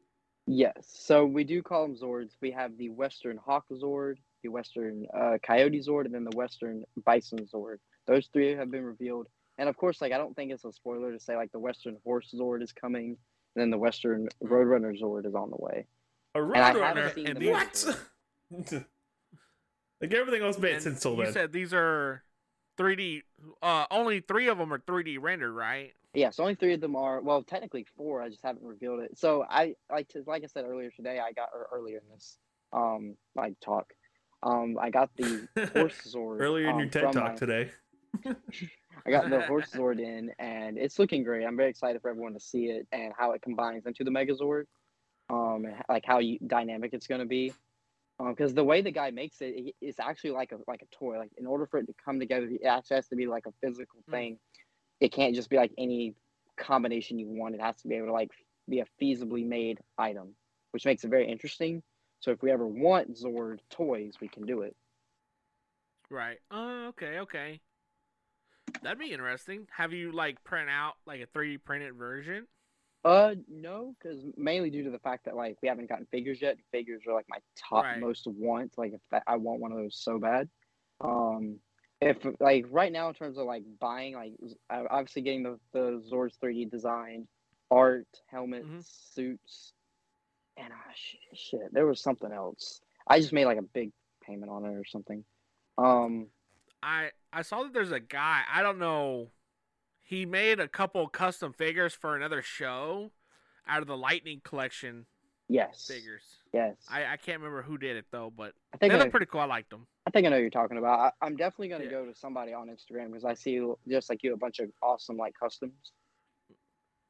Yes. 0.47 0.73
So 0.93 1.25
we 1.25 1.43
do 1.43 1.61
call 1.63 1.87
them 1.87 1.95
Zords. 1.97 2.31
We 2.41 2.51
have 2.51 2.77
the 2.77 2.89
Western 2.89 3.37
Hawk 3.37 3.65
Zord, 3.71 4.15
the 4.43 4.49
Western 4.49 5.07
uh, 5.13 5.37
Coyote 5.41 5.79
Zord, 5.81 6.05
and 6.05 6.13
then 6.13 6.23
the 6.23 6.35
Western 6.37 6.83
Bison 7.03 7.39
Zord. 7.51 7.77
Those 8.05 8.27
three 8.31 8.55
have 8.55 8.69
been 8.69 8.83
revealed. 8.83 9.27
And 9.57 9.67
of 9.69 9.75
course, 9.77 10.01
like 10.01 10.11
I 10.11 10.17
don't 10.17 10.35
think 10.35 10.51
it's 10.51 10.65
a 10.65 10.71
spoiler 10.71 11.11
to 11.11 11.19
say 11.19 11.35
like 11.35 11.51
the 11.51 11.59
Western 11.59 11.97
Horse 12.03 12.33
Zord 12.37 12.61
is 12.61 12.71
coming, 12.71 13.17
and 13.55 13.61
then 13.61 13.69
the 13.71 13.77
Western 13.77 14.27
Roadrunner 14.43 14.99
Zord 15.01 15.25
is 15.25 15.33
on 15.33 15.49
the 15.49 15.57
way. 15.57 15.87
A 16.35 16.43
And 16.43 16.57
I 16.57 16.73
roadrunner. 16.73 17.05
haven't 17.07 17.27
and 17.27 17.39
the 17.39 17.49
What? 17.49 17.99
like 20.01 20.13
everything 20.13 20.43
else 20.43 20.59
made 20.59 20.73
and 20.75 20.83
sense 20.83 21.01
till 21.01 21.15
you 21.15 21.31
said 21.31 21.51
these 21.51 21.73
are 21.73 22.23
3D. 22.77 23.21
Uh, 23.63 23.85
only 23.89 24.19
three 24.19 24.47
of 24.47 24.57
them 24.57 24.73
are 24.73 24.79
3D 24.79 25.17
rendered, 25.19 25.53
right? 25.53 25.93
Yeah, 26.15 26.29
so 26.29 26.43
only 26.43 26.55
three 26.55 26.73
of 26.73 26.81
them 26.81 26.95
are 26.95 27.21
well, 27.21 27.43
technically 27.43 27.85
four. 27.97 28.21
I 28.21 28.29
just 28.29 28.43
haven't 28.43 28.63
revealed 28.63 29.01
it. 29.01 29.17
So 29.17 29.45
I 29.49 29.75
like 29.91 30.07
to 30.09 30.23
like 30.25 30.43
I 30.43 30.47
said 30.47 30.65
earlier 30.65 30.91
today. 30.91 31.19
I 31.19 31.31
got 31.33 31.49
or 31.53 31.67
earlier 31.73 31.97
in 31.97 32.09
this 32.13 32.37
um 32.73 33.15
like 33.35 33.53
talk. 33.59 33.93
Um, 34.43 34.77
I 34.79 34.89
got 34.91 35.09
the 35.15 35.47
horse 35.73 35.99
Zord 36.07 36.39
Earlier 36.39 36.67
in 36.67 36.73
um, 36.73 36.79
your 36.79 36.89
TED 36.89 37.11
talk 37.13 37.31
my- 37.31 37.35
today. 37.35 37.71
I 39.05 39.11
got 39.11 39.29
the 39.29 39.41
horse 39.47 39.69
Zord 39.71 39.99
in, 39.99 40.31
and 40.39 40.77
it's 40.77 40.99
looking 40.99 41.23
great. 41.23 41.45
I'm 41.45 41.57
very 41.57 41.69
excited 41.69 42.01
for 42.01 42.09
everyone 42.09 42.33
to 42.33 42.39
see 42.39 42.65
it 42.65 42.87
and 42.91 43.11
how 43.17 43.31
it 43.31 43.41
combines 43.41 43.85
into 43.85 44.03
the 44.03 44.11
Megazord. 44.11 44.65
Um, 45.29 45.65
like 45.89 46.03
how 46.05 46.19
you, 46.19 46.37
dynamic 46.45 46.93
it's 46.93 47.07
going 47.07 47.21
to 47.21 47.25
be. 47.27 47.51
Um, 48.19 48.29
because 48.29 48.53
the 48.53 48.63
way 48.63 48.81
the 48.81 48.91
guy 48.91 49.11
makes 49.11 49.41
it, 49.41 49.53
it, 49.57 49.75
it's 49.81 49.99
actually 49.99 50.31
like 50.31 50.51
a 50.51 50.57
like 50.67 50.81
a 50.81 50.95
toy. 50.95 51.17
Like 51.17 51.31
in 51.37 51.45
order 51.45 51.65
for 51.65 51.79
it 51.79 51.87
to 51.87 51.93
come 52.03 52.19
together, 52.19 52.45
it 52.45 52.65
actually 52.65 52.95
has 52.95 53.07
to 53.07 53.15
be 53.15 53.27
like 53.27 53.45
a 53.47 53.51
physical 53.61 53.99
Mm. 54.09 54.11
It 54.99 55.11
can't 55.11 55.35
just 55.35 55.49
be 55.49 55.57
like 55.57 55.71
any 55.77 56.15
combination 56.57 57.19
you 57.19 57.27
want. 57.27 57.55
It 57.55 57.61
has 57.61 57.75
to 57.77 57.87
be 57.87 57.95
able 57.95 58.07
to 58.07 58.13
like 58.13 58.31
be 58.69 58.79
a 58.79 58.85
feasibly 59.01 59.45
made 59.45 59.79
item, 59.97 60.35
which 60.71 60.85
makes 60.85 61.03
it 61.03 61.09
very 61.09 61.27
interesting. 61.27 61.83
So 62.19 62.31
if 62.31 62.41
we 62.41 62.51
ever 62.51 62.65
want 62.65 63.15
Zord 63.15 63.59
toys, 63.69 64.15
we 64.21 64.27
can 64.27 64.45
do 64.45 64.61
it. 64.61 64.75
Right. 66.09 66.37
Oh, 66.51 66.87
okay, 66.89 67.19
okay. 67.19 67.61
That'd 68.81 68.99
be 68.99 69.11
interesting. 69.11 69.67
Have 69.75 69.93
you 69.93 70.11
like 70.11 70.43
print 70.43 70.69
out 70.69 70.93
like 71.05 71.21
a 71.21 71.27
3D 71.27 71.63
printed 71.63 71.95
version? 71.95 72.47
Uh, 73.03 73.35
no, 73.47 73.95
because 74.01 74.23
mainly 74.35 74.71
due 74.71 74.83
to 74.83 74.89
the 74.89 74.99
fact 74.99 75.25
that 75.25 75.35
like 75.35 75.57
we 75.61 75.67
haven't 75.67 75.89
gotten 75.89 76.07
figures 76.07 76.41
yet. 76.41 76.57
Figures 76.71 77.03
are 77.07 77.13
like 77.13 77.27
my 77.29 77.37
top 77.69 77.83
Right. 77.83 77.99
most 77.99 78.25
want. 78.27 78.73
Like 78.77 78.93
if 78.93 79.01
that, 79.11 79.23
I 79.27 79.35
want 79.37 79.59
one 79.59 79.71
of 79.71 79.77
those 79.77 79.97
so 79.99 80.17
bad. 80.17 80.49
Um, 81.01 81.59
if 82.05 82.17
like 82.39 82.65
right 82.69 82.91
now 82.91 83.07
in 83.09 83.15
terms 83.15 83.37
of 83.37 83.45
like 83.47 83.63
buying, 83.79 84.13
like 84.13 84.33
uh, 84.69 84.83
obviously 84.91 85.23
getting 85.23 85.43
the 85.43 85.59
the 85.73 86.03
Zords 86.11 86.33
3D 86.41 86.69
design, 86.69 87.27
art, 87.71 88.07
helmets, 88.27 88.67
Mhm. 88.67 88.85
suits, 89.13 89.73
and 90.55 90.71
uh, 90.71 90.91
sh- 90.93 91.15
shit, 91.33 91.73
there 91.73 91.87
was 91.87 91.99
something 91.99 92.31
else. 92.31 92.79
I 93.07 93.19
just 93.19 93.33
made 93.33 93.45
like 93.45 93.57
a 93.57 93.63
big 93.63 93.91
payment 94.21 94.51
on 94.51 94.65
it 94.65 94.69
or 94.75 94.85
something. 94.85 95.23
Um, 95.79 96.27
I 96.83 97.09
I 97.33 97.41
saw 97.41 97.63
that 97.63 97.73
there's 97.73 97.91
a 97.91 97.99
guy. 97.99 98.43
I 98.53 98.61
don't 98.61 98.77
know. 98.79 99.31
He 100.03 100.27
made 100.27 100.59
a 100.59 100.67
couple 100.67 101.07
custom 101.07 101.53
figures 101.53 101.95
for 101.95 102.15
another 102.15 102.43
show 102.43 103.11
out 103.67 103.81
of 103.81 103.87
the 103.87 103.97
Lightning 103.97 104.39
collection 104.43 105.07
yes, 105.47 105.87
figures. 105.87 106.21
yes. 106.53 106.75
I, 106.87 107.05
I 107.13 107.17
can't 107.17 107.39
remember 107.39 107.63
who 107.63 107.79
did 107.79 107.97
it 107.97 108.05
though, 108.11 108.31
but 108.35 108.53
I 108.71 108.77
think 108.77 108.93
they 108.93 108.99
look 108.99 109.09
pretty 109.09 109.25
cool. 109.25 109.41
I 109.41 109.45
liked 109.45 109.71
them. 109.71 109.87
I 110.07 110.11
think 110.11 110.27
I 110.27 110.29
know 110.29 110.35
who 110.35 110.41
you're 110.43 110.49
talking 110.51 110.77
about. 110.77 110.99
I, 110.99 111.25
I'm 111.25 111.35
definitely 111.35 111.69
gonna 111.69 111.85
Yeah. 111.85 111.89
go 111.91 112.05
to 112.05 112.15
somebody 112.15 112.53
on 112.53 112.67
Instagram 112.67 113.07
because 113.07 113.25
I 113.25 113.33
see 113.33 113.59
just 113.87 114.09
like 114.09 114.23
you 114.23 114.33
a 114.33 114.37
bunch 114.37 114.59
of 114.59 114.69
awesome 114.81 115.17
like 115.17 115.33
customs. 115.39 115.91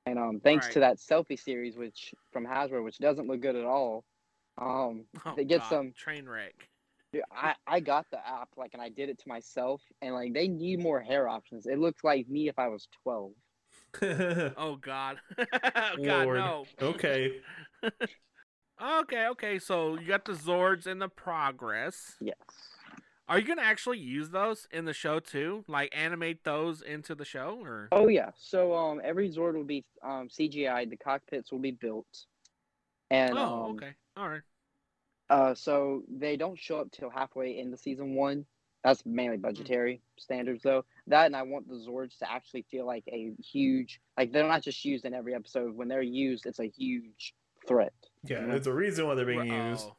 And 0.06 0.20
um, 0.20 0.40
thanks 0.40 0.68
to 0.70 0.80
that 0.82 0.98
selfie 0.98 1.40
series, 1.40 1.76
which 1.78 2.14
from 2.32 2.46
Hasbro, 2.46 2.84
which 2.84 3.00
doesn't 3.00 3.28
look 3.28 3.42
good 3.42 3.56
at 3.56 3.66
all. 3.66 4.06
Um, 4.58 5.06
Oh, 5.26 5.34
they 5.36 5.44
get 5.44 5.62
God, 5.62 5.70
some. 5.70 5.94
train 5.98 6.28
wreck. 6.28 6.54
Dude, 7.12 7.24
I 7.32 7.56
I 7.68 7.80
got 7.80 8.06
the 8.12 8.18
app 8.26 8.50
like, 8.56 8.72
and 8.74 8.82
I 8.82 8.90
did 8.90 9.10
it 9.10 9.18
to 9.20 9.28
myself, 9.28 9.82
and 10.02 10.14
like 10.14 10.34
they 10.34 10.48
need 10.48 10.80
more 10.80 11.02
hair 11.02 11.28
options. 11.28 11.66
It 11.66 11.80
looks 11.80 12.04
like 12.04 12.28
me 12.30 12.48
if 12.50 12.58
I 12.60 12.68
was 12.68 12.88
12. 13.04 13.32
Oh 14.58 14.76
God, 14.76 15.18
God 15.68 15.98
Lord. 15.98 16.38
no. 16.38 16.66
okay. 16.82 17.40
Okay, 18.82 19.28
okay. 19.28 19.58
So 19.60 19.98
you 19.98 20.06
got 20.06 20.26
the 20.26 20.34
Zords 20.34 20.86
in 20.86 21.00
the 21.00 21.08
progress. 21.08 22.16
Yes. 22.20 22.36
Are 23.28 23.40
you 23.40 23.46
gonna 23.48 23.64
actually 23.64 23.98
use 23.98 24.30
those 24.30 24.68
in 24.72 24.86
the 24.86 24.94
show 24.94 25.20
too? 25.20 25.64
Like 25.68 25.92
animate 25.96 26.44
those 26.44 26.82
into 26.82 27.16
the 27.16 27.26
show, 27.26 27.60
or 27.64 27.90
Oh 27.92 28.08
yeah. 28.08 28.32
So 28.38 28.74
um, 28.76 29.02
every 29.04 29.30
Zord 29.30 29.56
will 29.56 29.64
be 29.64 29.84
um 30.04 30.30
CGI. 30.30 30.90
The 30.90 30.98
cockpits 30.98 31.52
will 31.52 31.60
be 31.60 31.72
built, 31.72 32.26
and 33.10 33.38
oh, 33.38 33.44
um, 33.44 33.72
okay, 33.72 33.94
all 34.16 34.30
right. 34.30 34.42
Uh, 35.28 35.56
so 35.56 36.04
they 36.08 36.38
don't 36.38 36.60
show 36.60 36.80
up 36.80 36.92
till 36.92 37.10
halfway 37.10 37.58
into 37.58 37.78
season 37.78 38.14
one. 38.14 38.46
That's 38.84 39.04
mainly 39.08 39.38
Hmm. 39.38 39.42
budgetary 39.42 40.02
standards, 40.18 40.62
though. 40.62 40.86
That 41.08 41.26
and 41.26 41.36
I 41.36 41.42
want 41.42 41.68
the 41.68 41.74
Zords 41.76 42.20
to 42.20 42.32
actually 42.32 42.62
feel 42.70 42.86
like 42.86 43.04
a 43.08 43.32
huge, 43.44 44.00
like 44.16 44.32
they're 44.32 44.48
not 44.48 44.62
just 44.62 44.86
used 44.86 45.06
in 45.06 45.16
every 45.16 45.34
episode. 45.34 45.76
When 45.76 45.88
they're 45.88 46.04
used, 46.04 46.46
it's 46.46 46.60
a 46.60 46.68
huge 46.68 47.34
threat. 47.68 47.94
Yeah, 48.24 48.42
Mhm. 48.42 48.52
there's 48.52 48.68
a 48.68 48.74
reason 48.74 49.08
why 49.08 49.16
they're 49.16 49.26
being 49.26 49.40
Ri- 49.40 49.70
used. 49.72 49.90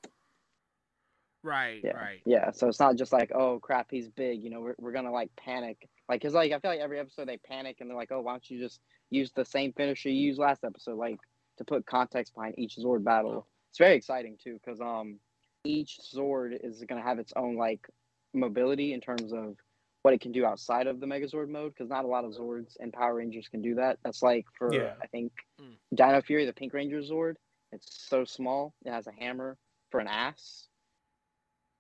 Right, 1.43 1.81
Yeah, 1.85 1.93
right. 1.93 2.21
yeah. 2.25 2.51
So 2.51 2.69
it's 2.69 2.81
not 2.81 2.97
just 2.97 3.13
like, 3.13 3.31
oh 3.35 3.59
crap, 3.61 3.89
he's 3.91 4.09
big. 4.09 4.43
You 4.43 4.51
know, 4.51 4.61
we're 4.61 4.75
we're 4.79 4.93
gonna 4.93 5.13
like 5.13 5.31
panic, 5.37 5.89
like, 6.09 6.23
cause 6.23 6.35
like 6.35 6.53
I 6.53 6.59
feel 6.59 6.71
like 6.71 6.81
every 6.81 6.99
episode 6.99 7.29
they 7.29 7.37
panic 7.39 7.77
and 7.81 7.89
they're 7.89 7.97
like, 7.97 8.11
oh, 8.13 8.21
why 8.21 8.33
don't 8.33 8.51
you 8.51 8.59
just 8.59 8.81
use 9.11 9.31
the 9.33 9.45
same 9.45 9.73
finisher 9.73 10.09
you 10.09 10.21
used 10.27 10.39
last 10.41 10.65
episode, 10.65 10.97
like 10.97 11.19
to 11.59 11.65
put 11.65 11.87
context 11.87 12.35
behind 12.35 12.55
each 12.59 12.77
Zord 12.77 13.05
battle. 13.05 13.33
Oh. 13.33 13.47
It's 13.71 13.79
very 13.79 13.95
exciting 13.95 14.37
too, 14.43 14.59
cause 14.65 14.81
um, 14.81 15.19
each 15.65 15.99
Zord 16.15 16.57
is 16.65 16.83
gonna 16.89 17.03
have 17.03 17.19
its 17.19 17.33
own 17.37 17.57
like 17.57 17.87
mobility 18.35 18.93
in 18.93 19.01
terms 19.01 19.33
of 19.33 19.57
what 20.03 20.15
it 20.15 20.21
can 20.21 20.31
do 20.33 20.45
outside 20.47 20.87
of 20.87 21.01
the 21.01 21.07
Megazord 21.07 21.49
mode, 21.49 21.73
because 21.75 21.89
not 21.91 22.05
a 22.05 22.09
lot 22.09 22.25
of 22.25 22.33
Zords 22.33 22.77
and 22.79 22.93
Power 22.93 23.15
Rangers 23.17 23.49
can 23.49 23.61
do 23.61 23.75
that. 23.75 23.99
That's 24.05 24.23
like 24.23 24.47
for 24.59 24.73
Yeah. 24.73 24.95
I 25.03 25.07
think 25.09 25.33
Mm. 25.61 25.77
Dino 25.95 26.21
Fury, 26.23 26.45
the 26.45 26.53
Pink 26.53 26.73
Ranger 26.75 27.01
Zord. 27.01 27.35
It's 27.73 28.07
so 28.09 28.25
small. 28.25 28.75
It 28.85 28.91
has 28.93 29.07
a 29.07 29.13
hammer 29.13 29.57
for 29.91 30.01
an 30.01 30.07
ass. 30.07 30.69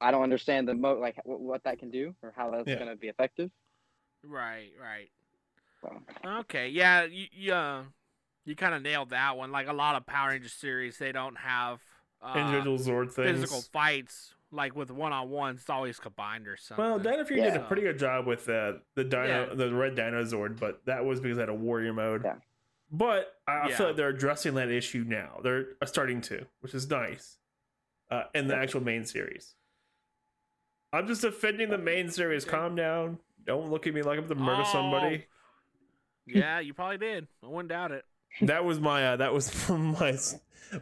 I 0.00 0.10
don't 0.10 0.22
understand 0.22 0.68
the 0.68 0.74
mo 0.74 0.94
like 0.98 1.16
what, 1.24 1.40
what 1.40 1.64
that 1.64 1.78
can 1.78 1.90
do 1.90 2.14
or 2.22 2.32
how 2.36 2.50
that's 2.50 2.68
Yeah. 2.68 2.78
gonna 2.78 2.96
be 2.96 3.08
effective. 3.08 3.50
Right, 4.22 4.70
right. 4.80 5.10
So, 5.80 6.02
Okay, 6.40 6.68
yeah, 6.68 7.04
you 7.04 7.26
you, 7.32 7.52
uh, 7.54 7.82
you 8.44 8.54
kind 8.56 8.74
of 8.74 8.82
nailed 8.82 9.10
that 9.10 9.36
one. 9.36 9.52
Like 9.52 9.68
a 9.68 9.72
lot 9.72 9.94
of 9.96 10.06
Power 10.06 10.30
Ranger 10.30 10.48
series, 10.48 10.98
they 10.98 11.12
don't 11.12 11.36
have 11.36 11.80
uh, 12.22 12.34
Individual 12.36 12.78
Zord 12.78 13.12
things. 13.12 13.40
physical 13.40 13.60
fights 13.72 14.34
like 14.50 14.74
with 14.74 14.90
one 14.90 15.12
on 15.12 15.28
ones. 15.30 15.60
It's 15.60 15.70
always 15.70 15.98
combined 15.98 16.46
or 16.48 16.56
something. 16.56 16.84
Well, 16.84 16.98
Dino 16.98 17.24
Fury 17.24 17.42
did 17.42 17.56
a 17.56 17.60
pretty 17.60 17.82
good 17.82 17.98
job 17.98 18.26
with 18.26 18.48
uh, 18.48 18.74
the 18.94 19.04
Dino, 19.04 19.48
Yeah. 19.48 19.54
the 19.54 19.74
Red 19.74 19.94
Dino 19.96 20.22
Zord, 20.24 20.58
but 20.58 20.84
that 20.86 21.04
was 21.04 21.20
because 21.20 21.36
it 21.38 21.40
had 21.42 21.48
a 21.48 21.54
warrior 21.54 21.92
mode. 21.92 22.22
Yeah. 22.24 22.36
But 22.90 23.34
I 23.46 23.52
I 23.52 23.68
Yeah. 23.68 23.76
feel 23.76 23.86
like 23.88 23.96
they're 23.96 24.08
addressing 24.08 24.54
that 24.54 24.70
issue 24.70 25.04
now. 25.06 25.40
They're 25.42 25.76
starting 25.84 26.20
to, 26.22 26.46
which 26.60 26.74
is 26.74 26.88
nice, 26.88 27.38
uh, 28.10 28.24
in 28.34 28.46
the 28.46 28.56
actual 28.56 28.80
main 28.82 29.04
series. 29.04 29.55
I'm 30.96 31.06
just 31.06 31.22
defending 31.22 31.70
the 31.70 31.78
main 31.78 32.10
series. 32.10 32.44
Calm 32.44 32.74
down. 32.74 33.18
Don't 33.44 33.70
look 33.70 33.86
at 33.86 33.94
me 33.94 34.02
like 34.02 34.18
I'm 34.18 34.26
going 34.26 34.38
to 34.38 34.44
murder 34.44 34.62
Oh. 34.66 34.72
somebody. 34.72 35.26
yeah, 36.26 36.58
you 36.60 36.74
probably 36.74 36.98
did. 36.98 37.26
I 37.42 37.46
wouldn't 37.48 37.68
doubt 37.68 37.92
it. 37.92 38.04
That 38.42 38.64
was 38.64 38.80
my. 38.80 39.06
Uh, 39.08 39.16
that 39.16 39.32
was 39.32 39.48
from 39.64 39.92
my. 39.92 40.12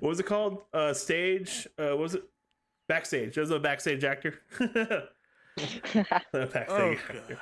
What 0.00 0.02
was 0.02 0.20
it 0.20 0.26
called? 0.26 0.62
Uh, 0.72 0.94
stage. 0.94 1.66
Uh, 1.78 1.88
what 1.90 1.98
was 1.98 2.14
it 2.14 2.22
backstage? 2.88 3.34
That 3.34 3.42
was 3.42 3.50
a 3.50 3.60
backstage 3.60 4.04
actor. 4.04 4.40
backstage 5.58 6.06
Oh, 6.68 6.92
actor. 6.92 7.38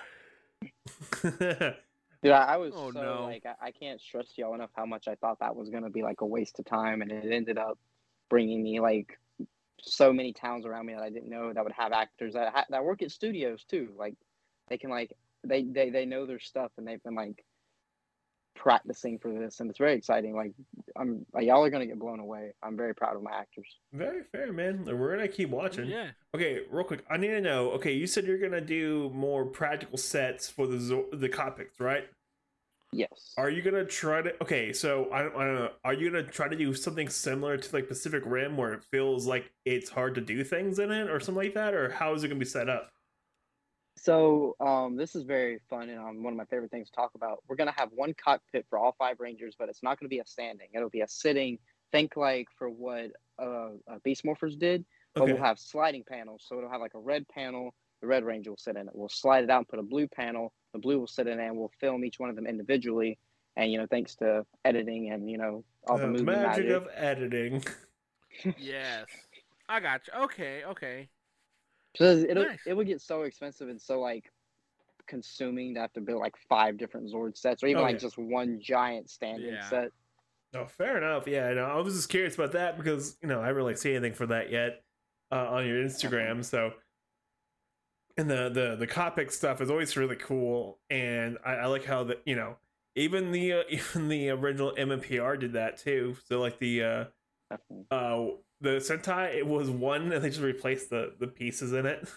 Dude, 2.23 2.31
I, 2.33 2.55
I 2.55 2.57
was 2.57 2.73
Oh, 2.77 2.93
so 2.93 3.03
no. 3.03 3.23
like 3.25 3.45
I, 3.47 3.67
I 3.67 3.71
can't 3.73 4.01
stress 4.01 4.27
y'all 4.37 4.55
enough 4.55 4.71
how 4.77 4.87
much 4.87 5.09
I 5.09 5.17
thought 5.17 5.41
that 5.41 5.57
was 5.57 5.71
gonna 5.71 5.91
be 5.91 6.03
like 6.03 6.21
a 6.21 6.27
waste 6.27 6.59
of 6.59 6.65
time, 6.67 7.03
and 7.03 7.11
it 7.11 7.33
ended 7.33 7.59
up 7.59 7.79
bringing 8.31 8.63
me 8.63 8.81
like 8.81 9.19
so 9.83 10.13
many 10.13 10.33
towns 10.33 10.65
around 10.65 10.87
me 10.87 10.95
that 10.95 11.03
I 11.03 11.11
didn't 11.11 11.29
know 11.29 11.53
that 11.53 11.63
would 11.63 11.73
have 11.73 11.93
actors 11.93 12.35
that 12.35 12.53
ha- 12.53 12.67
that 12.71 12.85
work 12.85 13.03
at 13.03 13.11
studios 13.11 13.65
too. 13.65 13.91
Like 13.97 14.15
they 14.69 14.79
can 14.79 14.91
like 14.91 15.13
they 15.45 15.63
they 15.65 15.91
they 15.91 16.07
know 16.07 16.25
their 16.27 16.39
stuff 16.41 16.71
and 16.79 16.87
they've 16.87 17.03
been 17.03 17.15
like 17.15 17.45
practicing 18.55 19.19
for 19.19 19.33
this, 19.33 19.61
and 19.61 19.71
it's 19.71 19.79
very 19.79 19.95
exciting. 19.95 20.37
Like 20.37 20.53
I'm 20.97 21.25
like, 21.33 21.47
y'all 21.47 21.65
are 21.65 21.71
gonna 21.71 21.87
get 21.87 21.99
blown 21.99 22.21
away. 22.21 22.53
I'm 22.63 22.77
very 22.77 22.95
proud 22.95 23.17
of 23.17 23.23
my 23.23 23.33
actors. 23.33 23.67
Very 23.93 24.23
fair, 24.31 24.53
man. 24.53 24.85
We're 24.85 25.17
gonna 25.17 25.29
keep 25.29 25.51
watching. 25.51 25.87
Yeah. 25.87 26.11
Okay, 26.35 26.61
real 26.71 26.85
quick. 26.85 27.05
I 27.11 27.17
need 27.17 27.29
to 27.29 27.41
know. 27.41 27.71
Okay, 27.73 27.93
you 27.93 28.07
said 28.07 28.25
you're 28.25 28.39
gonna 28.39 28.61
do 28.61 29.11
more 29.15 29.45
practical 29.47 29.99
sets 29.99 30.49
for 30.49 30.67
the 30.67 30.79
Zo- 30.79 31.09
the 31.13 31.29
cockpits, 31.29 31.81
right? 31.81 32.05
Yes. 32.93 33.33
Are 33.39 33.49
you 33.49 33.63
gonna 33.63 33.87
try 33.87 34.21
to? 34.21 34.35
Okay, 34.43 34.73
so 34.73 35.09
I 35.11 35.23
don't, 35.23 35.35
I 35.35 35.45
don't 35.45 35.55
know. 35.55 35.71
Are 35.83 35.95
you 35.95 36.11
gonna 36.11 36.25
try 36.25 36.49
to 36.49 36.57
do 36.57 36.75
something 36.75 37.09
similar 37.09 37.57
to 37.57 37.75
like 37.75 37.89
Pacific 37.89 38.23
Rim, 38.27 38.57
where 38.57 38.75
it 38.75 38.85
feels 38.91 39.27
like 39.27 39.51
it's 39.65 39.89
hard 39.89 40.15
to 40.17 40.21
do 40.21 40.45
things 40.45 40.79
in 40.79 40.91
it, 40.91 41.09
or 41.09 41.19
something 41.19 41.43
like 41.43 41.55
that, 41.55 41.73
or 41.73 41.91
how 41.91 42.13
is 42.15 42.23
it 42.23 42.29
gonna 42.29 42.39
be 42.39 42.45
set 42.45 42.69
up? 42.69 42.91
So 43.97 44.57
um, 44.61 44.97
this 44.97 45.15
is 45.15 45.23
very 45.23 45.61
fun 45.71 45.89
and 45.89 45.99
um, 45.99 46.23
one 46.23 46.33
of 46.33 46.37
my 46.37 46.45
favorite 46.47 46.71
things 46.71 46.89
to 46.91 46.97
talk 46.97 47.13
about. 47.15 47.43
We're 47.49 47.57
gonna 47.57 47.75
have 47.77 47.89
one 47.95 48.15
cockpit 48.23 48.67
for 48.69 48.79
all 48.79 48.95
five 48.99 49.21
Rangers, 49.21 49.55
but 49.59 49.71
it's 49.71 49.83
not 49.83 49.99
gonna 49.99 50.09
be 50.11 50.19
a 50.19 50.27
standing. 50.27 50.69
It'll 50.75 50.91
be 50.91 51.01
a 51.01 51.09
sitting. 51.09 51.59
Think 51.93 52.17
like 52.17 52.49
for 52.59 52.69
what 52.69 53.11
uh, 53.41 53.71
uh, 53.91 53.99
Beast 54.05 54.25
Morphers 54.25 54.59
did, 54.59 54.85
but 55.15 55.23
Okay. 55.23 55.33
we'll 55.33 55.43
have 55.43 55.59
sliding 55.59 56.05
panels. 56.07 56.45
So 56.47 56.59
it'll 56.59 56.71
have 56.71 56.81
like 56.81 56.95
a 56.95 56.99
red 56.99 57.27
panel. 57.29 57.75
The 58.03 58.07
Red 58.07 58.25
Ranger 58.25 58.51
will 58.51 58.59
sit 58.59 58.77
in 58.77 58.89
it. 58.89 58.95
We'll 58.95 59.09
slide 59.09 59.45
it 59.45 59.51
out 59.51 59.59
and 59.59 59.69
put 59.69 59.79
a 59.79 59.83
blue 59.83 60.09
panel. 60.09 60.53
The 60.73 60.79
blue 60.79 60.99
will 60.99 61.07
sit 61.07 61.27
in 61.27 61.39
it, 61.39 61.45
and 61.47 61.57
we'll 61.57 61.73
film 61.81 62.05
each 62.05 62.19
one 62.19 62.31
of 62.31 62.37
them 62.37 62.47
individually. 62.47 63.19
And 63.57 63.71
you 63.71 63.79
know, 63.79 63.87
thanks 63.87 64.15
to 64.17 64.47
editing 64.65 65.11
and 65.11 65.31
you 65.31 65.37
know 65.39 65.65
all 65.87 65.97
the 65.99 66.03
The 66.07 66.09
movement 66.13 66.43
magic 66.43 66.65
magic. 66.67 66.77
of 66.77 66.89
editing. 66.95 67.65
Yes. 68.59 69.05
I 69.69 69.79
got 69.81 70.01
you. 70.07 70.23
Okay, 70.25 70.65
okay. 70.65 71.09
Because 71.93 72.25
it'll 72.25 72.45
Nice. 72.47 72.61
it 72.67 72.75
would 72.75 72.87
get 72.87 73.03
so 73.03 73.23
expensive 73.23 73.69
and 73.69 73.79
so 73.81 74.01
like 74.01 74.33
consuming 75.07 75.75
to 75.75 75.81
have 75.81 75.93
to 75.93 76.01
build 76.01 76.21
like 76.21 76.35
five 76.49 76.79
different 76.79 77.13
Zord 77.13 77.37
sets 77.37 77.63
or 77.63 77.67
even 77.67 77.81
Oh, 77.81 77.83
like 77.85 77.97
yeah. 77.97 77.99
just 77.99 78.17
one 78.17 78.59
giant 78.59 79.11
stand-in 79.11 79.53
Yeah. 79.55 79.69
set. 79.69 79.89
Oh, 80.55 80.65
fair 80.67 80.97
enough. 80.97 81.27
Yeah, 81.27 81.53
no, 81.53 81.65
I 81.67 81.77
was 81.81 81.95
just 81.95 82.09
curious 82.09 82.35
about 82.37 82.53
that 82.53 82.79
because 82.79 83.19
you 83.21 83.29
know 83.29 83.41
I 83.43 83.47
haven't 83.49 83.57
really 83.57 83.77
see 83.77 83.91
anything 83.95 84.15
for 84.15 84.27
that 84.29 84.51
yet 84.51 84.83
uh, 85.31 85.49
on 85.51 85.67
your 85.67 85.83
Instagram. 85.85 86.43
So, 86.43 86.73
and 88.17 88.31
the 88.31 88.49
the 88.49 88.77
the 88.77 88.87
cockpit 88.87 89.33
stuff 89.33 89.61
is 89.61 89.71
always 89.71 89.97
really 89.97 90.17
cool, 90.17 90.79
and 90.91 91.39
I, 91.45 91.53
I 91.53 91.67
like 91.67 91.85
how 91.85 92.05
the 92.05 92.19
you 92.25 92.37
know 92.37 92.57
even 92.95 93.33
the 93.33 93.53
uh, 93.53 93.63
even 93.69 94.09
the 94.09 94.31
original 94.31 94.75
MMPR 94.77 95.39
did 95.39 95.55
that 95.55 95.79
too. 95.79 96.17
So 96.27 96.41
like 96.41 96.59
the 96.59 96.83
uh 96.83 97.05
uh 97.91 98.27
the 98.61 98.77
Sentai, 98.79 99.35
it 99.35 99.47
was 99.47 99.71
one, 99.71 100.13
and 100.13 100.23
they 100.23 100.29
just 100.29 100.41
replaced 100.41 100.91
the 100.91 101.15
the 101.19 101.27
pieces 101.27 101.73
in 101.73 101.87
it. 101.87 102.09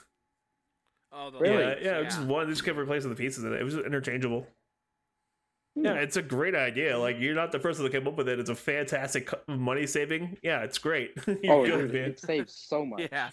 Oh, 1.12 1.32
the 1.32 1.40
Really? 1.40 1.60
Yeah, 1.60 1.68
lights, 1.68 1.82
yeah, 1.84 2.04
just 2.04 2.22
one. 2.22 2.48
They 2.48 2.54
just 2.54 2.66
kept 2.66 2.78
replacing 2.78 3.10
the 3.10 3.16
pieces 3.16 3.44
in 3.44 3.54
it. 3.54 3.60
It 3.60 3.64
was 3.64 3.74
just 3.74 3.86
interchangeable. 3.86 4.48
Hmm. 5.76 5.86
Yeah, 5.86 5.94
it's 5.96 6.18
a 6.18 6.22
great 6.22 6.56
idea. 6.56 6.98
Like 6.98 7.18
you're 7.20 7.36
not 7.36 7.52
the 7.52 7.60
person 7.60 7.84
that 7.84 7.92
came 7.92 8.08
up 8.08 8.16
with 8.16 8.30
it. 8.30 8.40
It's 8.40 8.50
a 8.50 8.56
fantastic 8.56 9.30
money 9.48 9.88
saving. 9.88 10.38
Yeah, 10.42 10.62
it's 10.62 10.78
great. 10.78 11.14
you're 11.28 11.54
oh, 11.54 11.66
good, 11.66 11.92
dude, 11.92 11.94
man. 11.94 12.10
it 12.12 12.20
saves 12.20 12.54
so 12.54 12.86
much. 12.86 13.10
Yeah. 13.12 13.30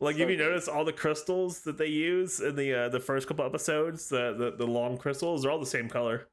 Like, 0.00 0.16
so 0.16 0.22
if 0.22 0.28
you 0.30 0.36
good. 0.36 0.44
notice 0.44 0.68
all 0.68 0.84
the 0.84 0.92
crystals 0.92 1.60
that 1.62 1.78
they 1.78 1.86
use 1.86 2.40
in 2.40 2.56
the 2.56 2.72
uh, 2.74 2.88
the 2.88 3.00
first 3.00 3.26
couple 3.28 3.44
episodes, 3.44 4.08
the, 4.08 4.34
the 4.34 4.56
the 4.56 4.66
long 4.66 4.98
crystals, 4.98 5.42
they're 5.42 5.50
all 5.50 5.60
the 5.60 5.66
same 5.66 5.88
color. 5.88 6.28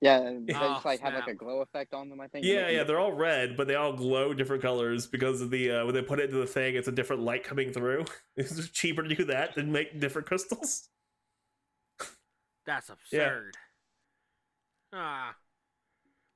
Yeah, 0.00 0.20
they 0.46 0.54
oh, 0.54 0.74
just 0.74 0.84
like 0.84 1.00
snap. 1.00 1.12
have 1.12 1.20
like 1.26 1.28
a 1.34 1.34
glow 1.34 1.60
effect 1.62 1.94
on 1.94 2.08
them. 2.10 2.20
I 2.20 2.26
think. 2.28 2.44
Yeah, 2.44 2.68
yeah, 2.68 2.84
they're 2.84 2.98
all 2.98 3.12
red, 3.12 3.56
but 3.56 3.66
they 3.68 3.74
all 3.74 3.92
glow 3.94 4.34
different 4.34 4.62
colors 4.62 5.06
because 5.06 5.40
of 5.40 5.50
the 5.50 5.70
uh, 5.70 5.84
when 5.86 5.94
they 5.94 6.02
put 6.02 6.20
it 6.20 6.24
into 6.26 6.36
the 6.36 6.46
thing, 6.46 6.74
it's 6.74 6.88
a 6.88 6.92
different 6.92 7.22
light 7.22 7.44
coming 7.44 7.72
through. 7.72 8.04
It's 8.36 8.56
just 8.56 8.74
cheaper 8.74 9.02
to 9.02 9.14
do 9.14 9.24
that 9.26 9.54
than 9.54 9.70
make 9.72 9.98
different 10.00 10.26
crystals. 10.26 10.88
That's 12.66 12.90
Yeah. 13.10 13.20
absurd. 13.20 13.54
Ah. 14.92 15.34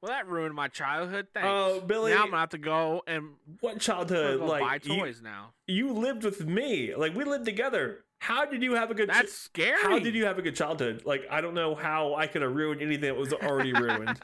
Well, 0.01 0.13
that 0.13 0.29
ruined 0.29 0.55
my 0.55 0.69
childhood. 0.69 1.27
Thanks. 1.35 1.49
Oh, 1.51 1.81
Billy, 1.81 2.13
Now 2.13 2.23
I'm 2.23 2.31
gonna 2.31 2.41
have 2.41 2.51
to 2.51 2.59
go 2.59 3.03
and 3.07 3.31
what 3.61 3.81
childhood? 3.81 4.39
go 4.39 4.47
buy 4.47 4.61
Like 4.61 4.87
you, 4.87 4.97
toys 4.97 5.21
now. 5.23 5.51
you 5.67 5.93
lived 5.93 6.23
with 6.25 6.47
me, 6.47 6.95
like 6.95 7.15
we 7.17 7.25
lived 7.25 7.45
together. 7.45 8.05
How 8.21 8.45
did 8.45 8.63
you 8.63 8.75
have 8.75 8.91
a 8.91 8.95
good? 8.95 9.09
That's 9.09 9.33
scary. 9.33 9.81
how 9.81 9.99
did 9.99 10.15
you 10.15 10.25
have 10.27 10.39
a 10.39 10.43
good 10.43 10.55
childhood? 10.57 11.03
Like 11.05 11.23
I 11.31 11.41
don't 11.41 11.55
know 11.55 11.75
how 11.75 12.15
I 12.15 12.27
could 12.27 12.43
have 12.43 12.55
ruined 12.55 12.81
anything 12.83 13.03
that 13.03 13.17
was 13.17 13.33
already 13.33 13.73
ruined. 13.73 14.19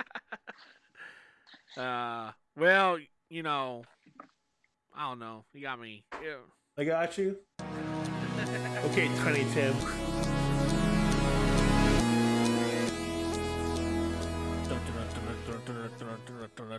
uh, 1.77 2.31
well, 2.57 2.99
you 3.29 3.43
know, 3.43 3.83
I 4.97 5.09
don't 5.09 5.19
know. 5.19 5.45
You 5.53 5.63
got 5.63 5.81
me. 5.81 6.05
Ew. 6.23 6.39
I 6.79 6.85
got 6.85 7.19
you. 7.19 7.37
Okay, 8.85 9.09
Tiny 9.17 9.45
Tim. 9.55 9.75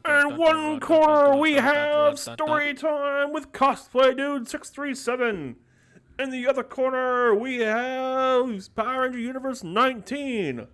In 0.03 0.37
one 0.37 0.79
corner, 0.79 1.37
we 1.37 1.53
have 1.53 2.19
story 2.19 2.73
time 2.73 3.31
with 3.31 3.53
cosplay 3.53 4.17
dude 4.17 4.47
six 4.47 4.69
three 4.69 4.93
seven. 4.93 5.55
In 6.19 6.31
the 6.31 6.47
other 6.47 6.63
corner, 6.63 7.33
we 7.33 7.59
have 7.59 8.75
Power 8.75 9.03
Ranger 9.03 9.19
Universe 9.19 9.63
nineteen. 9.63 10.67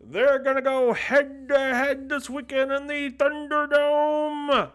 They're 0.00 0.38
gonna 0.38 0.62
go 0.62 0.92
head 0.92 1.48
to 1.48 1.58
head 1.58 2.08
this 2.08 2.30
weekend 2.30 2.70
in 2.70 2.86
the 2.86 3.10
Thunderdome. 3.10 4.70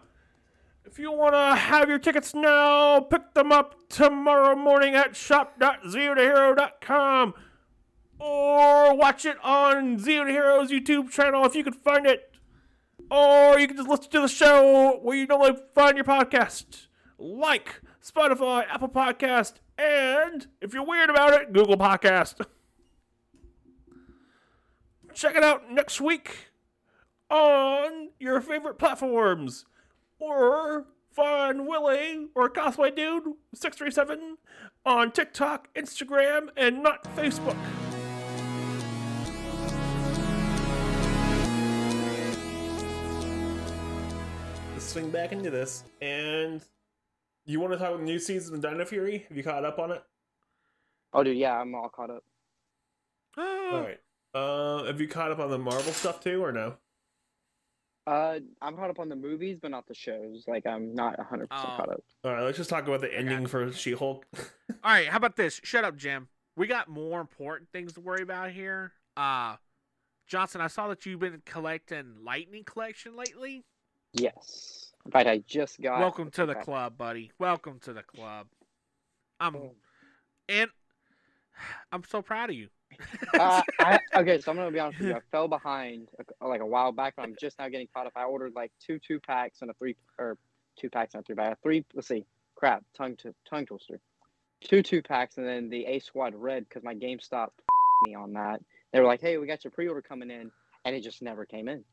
If 0.84 0.98
you 0.98 1.12
want 1.12 1.34
to 1.34 1.54
have 1.54 1.88
your 1.88 1.98
tickets 1.98 2.34
now, 2.34 3.00
pick 3.00 3.34
them 3.34 3.52
up 3.52 3.76
tomorrow 3.88 4.56
morning 4.56 4.94
at 4.94 5.14
shop.zeotohero.com 5.14 7.34
or 8.18 8.96
watch 8.96 9.24
it 9.24 9.36
on 9.42 9.98
Zeo 9.98 10.26
to 10.26 10.30
Heroes 10.30 10.70
YouTube 10.70 11.10
channel 11.10 11.44
if 11.44 11.54
you 11.54 11.62
can 11.62 11.74
find 11.74 12.06
it. 12.06 12.27
Or 13.10 13.58
you 13.58 13.66
can 13.66 13.76
just 13.76 13.88
listen 13.88 14.10
to 14.10 14.20
the 14.20 14.28
show 14.28 14.98
where 15.02 15.16
you 15.16 15.26
normally 15.26 15.56
find 15.74 15.96
your 15.96 16.04
podcast, 16.04 16.86
like 17.18 17.80
Spotify, 18.04 18.66
Apple 18.68 18.88
Podcast, 18.88 19.54
and 19.78 20.46
if 20.60 20.74
you're 20.74 20.84
weird 20.84 21.08
about 21.08 21.32
it, 21.32 21.52
Google 21.52 21.76
Podcast. 21.76 22.44
Check 25.14 25.36
it 25.36 25.42
out 25.42 25.70
next 25.70 26.00
week 26.00 26.50
on 27.30 28.10
your 28.18 28.40
favorite 28.40 28.78
platforms 28.78 29.64
or 30.18 30.86
find 31.12 31.66
Willie 31.66 32.28
or 32.34 32.48
Cosplay 32.48 32.94
Dude 32.94 33.24
637 33.54 34.36
on 34.84 35.12
TikTok, 35.12 35.68
Instagram, 35.74 36.48
and 36.56 36.82
not 36.82 37.04
Facebook. 37.16 37.56
Swing 44.88 45.10
back 45.10 45.32
into 45.32 45.50
this. 45.50 45.84
And 46.00 46.62
you 47.44 47.60
want 47.60 47.72
to 47.72 47.78
talk 47.78 47.88
about 47.88 47.98
the 48.00 48.04
new 48.04 48.18
season 48.18 48.54
of 48.54 48.60
Dino 48.62 48.84
Fury? 48.84 49.24
Have 49.28 49.36
you 49.36 49.42
caught 49.42 49.64
up 49.64 49.78
on 49.78 49.92
it? 49.92 50.02
Oh, 51.12 51.22
dude, 51.22 51.36
yeah, 51.36 51.58
I'm 51.58 51.74
all 51.74 51.88
caught 51.88 52.10
up. 52.10 52.24
All 53.36 53.80
right. 53.82 54.00
Uh, 54.34 54.84
have 54.84 55.00
you 55.00 55.08
caught 55.08 55.30
up 55.30 55.38
on 55.38 55.50
the 55.50 55.58
Marvel 55.58 55.92
stuff 55.92 56.20
too, 56.22 56.42
or 56.44 56.52
no? 56.52 56.74
Uh, 58.06 58.38
I'm 58.62 58.74
caught 58.76 58.90
up 58.90 58.98
on 58.98 59.08
the 59.08 59.16
movies, 59.16 59.58
but 59.60 59.70
not 59.70 59.86
the 59.86 59.94
shows. 59.94 60.44
Like, 60.46 60.66
I'm 60.66 60.94
not 60.94 61.18
100 61.18 61.48
percent 61.50 61.68
Oh. 61.72 61.76
caught 61.76 61.90
up. 61.92 62.00
All 62.24 62.32
right, 62.32 62.42
let's 62.42 62.56
just 62.56 62.70
talk 62.70 62.86
about 62.86 63.00
the 63.00 63.14
ending 63.14 63.46
for 63.46 63.70
She-Hulk. 63.72 64.24
All 64.36 64.44
right, 64.84 65.08
how 65.08 65.18
about 65.18 65.36
this? 65.36 65.60
Shut 65.62 65.84
up, 65.84 65.96
Jim. 65.96 66.28
We 66.56 66.66
got 66.66 66.88
more 66.88 67.20
important 67.20 67.70
things 67.70 67.92
to 67.94 68.00
worry 68.00 68.22
about 68.22 68.50
here. 68.50 68.92
Uh 69.16 69.56
Johnson, 70.26 70.60
I 70.60 70.66
saw 70.66 70.88
that 70.88 71.06
you've 71.06 71.20
been 71.20 71.40
collecting 71.46 72.16
Lightning 72.22 72.62
Collection 72.64 73.16
lately. 73.16 73.64
Yes. 74.12 74.92
In 75.04 75.12
fact, 75.12 75.28
I 75.28 75.38
just 75.46 75.80
got. 75.80 76.00
Welcome 76.00 76.30
to 76.32 76.46
the 76.46 76.54
club, 76.54 76.98
buddy. 76.98 77.32
Welcome 77.38 77.78
to 77.80 77.92
the 77.92 78.02
club. 78.02 78.46
I'm 79.40 79.52
Boom. 79.52 79.70
and 80.48 80.70
I'm 81.92 82.02
so 82.04 82.22
proud 82.22 82.50
of 82.50 82.56
you. 82.56 82.68
uh, 83.38 83.62
I, 83.80 83.98
okay, 84.16 84.40
so 84.40 84.50
I'm 84.50 84.56
gonna 84.56 84.70
be 84.70 84.80
honest 84.80 84.98
with 84.98 85.08
you. 85.08 85.14
I 85.14 85.20
fell 85.30 85.48
behind 85.48 86.08
uh, 86.18 86.48
like 86.48 86.60
a 86.60 86.66
while 86.66 86.92
back, 86.92 87.14
but 87.16 87.22
I'm 87.22 87.36
just 87.40 87.58
now 87.58 87.68
getting 87.68 87.88
caught 87.94 88.06
up. 88.06 88.12
I 88.16 88.24
ordered 88.24 88.54
like 88.54 88.72
two 88.84 88.98
two 88.98 89.20
packs 89.20 89.62
and 89.62 89.70
a 89.70 89.74
three 89.74 89.96
or 90.18 90.36
two 90.78 90.90
packs 90.90 91.14
and 91.14 91.22
a 91.22 91.24
three 91.24 91.36
pack. 91.36 91.52
A 91.52 91.56
three. 91.62 91.84
Let's 91.94 92.08
see. 92.08 92.24
Crap. 92.56 92.84
Tongue 92.96 93.16
to 93.16 93.34
tongue 93.48 93.66
twister. 93.66 94.00
Two 94.62 94.82
two 94.82 95.02
packs 95.02 95.38
and 95.38 95.46
then 95.46 95.68
the 95.68 95.86
A 95.86 96.00
Squad 96.00 96.34
Red 96.34 96.68
because 96.68 96.82
my 96.82 96.94
GameStop 96.94 97.50
me 98.06 98.14
on 98.14 98.32
that. 98.32 98.60
They 98.92 99.00
were 99.00 99.06
like, 99.06 99.20
"Hey, 99.20 99.36
we 99.38 99.46
got 99.46 99.64
your 99.64 99.70
pre-order 99.70 100.02
coming 100.02 100.30
in," 100.30 100.50
and 100.84 100.96
it 100.96 101.02
just 101.02 101.22
never 101.22 101.44
came 101.44 101.68
in. 101.68 101.84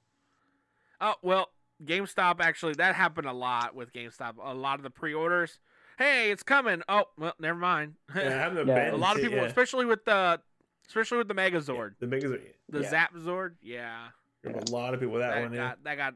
Oh 1.01 1.15
well, 1.21 1.49
GameStop 1.83 2.39
actually 2.39 2.73
that 2.73 2.95
happened 2.95 3.27
a 3.27 3.33
lot 3.33 3.75
with 3.75 3.91
GameStop. 3.91 4.35
A 4.41 4.53
lot 4.53 4.79
of 4.79 4.83
the 4.83 4.89
pre-orders. 4.89 5.59
Hey, 5.97 6.31
it's 6.31 6.43
coming. 6.43 6.81
Oh 6.89 7.05
well, 7.17 7.33
never 7.39 7.57
mind. 7.59 7.95
Yeah, 8.15 8.53
Yeah. 8.65 8.91
a 8.91 8.97
lot 8.97 9.15
of 9.15 9.21
people, 9.21 9.37
yeah. 9.37 9.45
especially 9.45 9.85
with 9.85 10.03
the, 10.05 10.39
especially 10.87 11.17
with 11.17 11.27
the 11.27 11.33
Megazord, 11.33 11.93
The 11.99 12.07
biggest, 12.07 12.33
the 12.69 12.81
Yeah. 12.81 12.89
Zap 12.89 13.13
Zord. 13.15 13.55
Yeah, 13.61 14.07
there's 14.43 14.69
a 14.69 14.73
lot 14.73 14.93
of 14.93 14.99
people 14.99 15.13
with 15.13 15.21
that, 15.21 15.35
that 15.35 15.41
one. 15.43 15.53
Yeah. 15.53 15.69
got 15.69 15.83
that 15.83 15.95
got. 15.97 16.13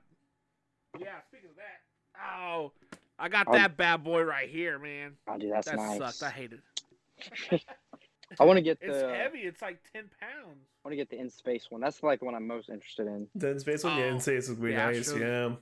Yeah, 1.00 1.08
speaking 1.28 1.50
of 1.50 1.56
that, 1.58 2.22
oh, 2.42 2.72
I 3.18 3.30
got 3.30 3.48
Um, 3.48 3.54
that 3.54 3.78
bad 3.78 4.04
boy 4.04 4.22
right 4.24 4.50
here, 4.50 4.80
man. 4.80 5.18
Oh, 5.28 5.38
dude, 5.38 5.52
that's 5.52 5.68
that 5.68 5.76
nice. 5.78 5.98
sucked. 6.18 6.24
I 6.24 6.36
hate 6.36 6.52
it. 6.54 7.66
I 8.40 8.44
want 8.46 8.58
to 8.58 8.62
get 8.62 8.80
the. 8.80 8.88
It's 8.92 9.18
heavy. 9.18 9.40
It's 9.40 9.62
like 9.62 9.80
ten 9.94 10.04
pounds. 10.20 10.60
I 10.84 10.88
want 10.88 10.92
to 10.92 10.96
get 10.96 11.10
the 11.10 11.18
in 11.20 11.30
space 11.30 11.68
one. 11.70 11.82
That's 11.82 12.04
like 12.04 12.20
the 12.20 12.26
one 12.26 12.36
I'm 12.36 12.46
most 12.48 12.70
interested 12.70 13.08
in. 13.08 13.28
The 13.36 13.52
in 13.52 13.60
space 13.60 13.84
one, 13.84 13.98
yeah, 13.98 14.06
Oh, 14.06 14.10
in 14.10 14.20
space 14.20 14.50
would 14.50 14.62
be 14.62 14.72
yeah, 14.72 14.86
nice. 14.92 15.06
sure. 15.12 15.20
Yeah. 15.20 15.56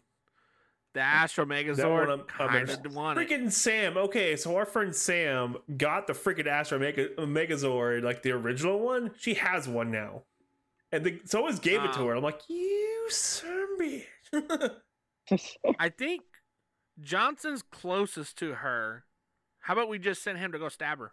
The 0.93 1.01
Astro 1.01 1.45
That 1.45 1.65
one 1.65 1.65
Megazord 1.65 2.09
I'm- 2.09 2.19
I'm 2.21 2.25
kind 2.25 2.55
interested- 2.55 2.85
of 2.87 2.95
want 2.95 3.19
it. 3.19 3.29
Freaking 3.29 3.51
Sam. 3.51 3.97
Okay, 3.97 4.35
so 4.35 4.55
our 4.55 4.65
friend 4.65 4.95
Sam 4.95 5.57
got 5.77 6.07
the 6.07 6.13
freaking 6.13 6.47
Astro 6.47 6.79
Mega- 6.79 7.09
Megazord, 7.17 8.01
like 8.03 8.23
the 8.23 8.31
original 8.31 8.79
one. 8.79 9.11
She 9.17 9.35
has 9.35 9.67
one 9.67 9.91
now, 9.91 10.23
and 10.91 11.03
the, 11.05 11.21
so 11.25 11.39
always 11.39 11.59
gave 11.59 11.83
it 11.83 11.93
to 11.93 11.99
Oh. 11.99 12.07
her. 12.07 12.15
I'm 12.15 12.23
like, 12.23 12.41
you 12.49 13.05
son 13.09 13.51
of 13.73 13.79
a 13.81 14.01
bitch. 14.33 14.71
I 15.79 15.89
think 15.89 16.23
Johnson's 16.99 17.61
closest 17.61 18.37
to 18.39 18.55
her. 18.55 19.05
How 19.61 19.73
about 19.73 19.89
we 19.89 19.99
just 19.99 20.23
send 20.23 20.37
him 20.39 20.51
to 20.53 20.57
go 20.59 20.69
stab 20.69 20.99
her? 20.99 21.11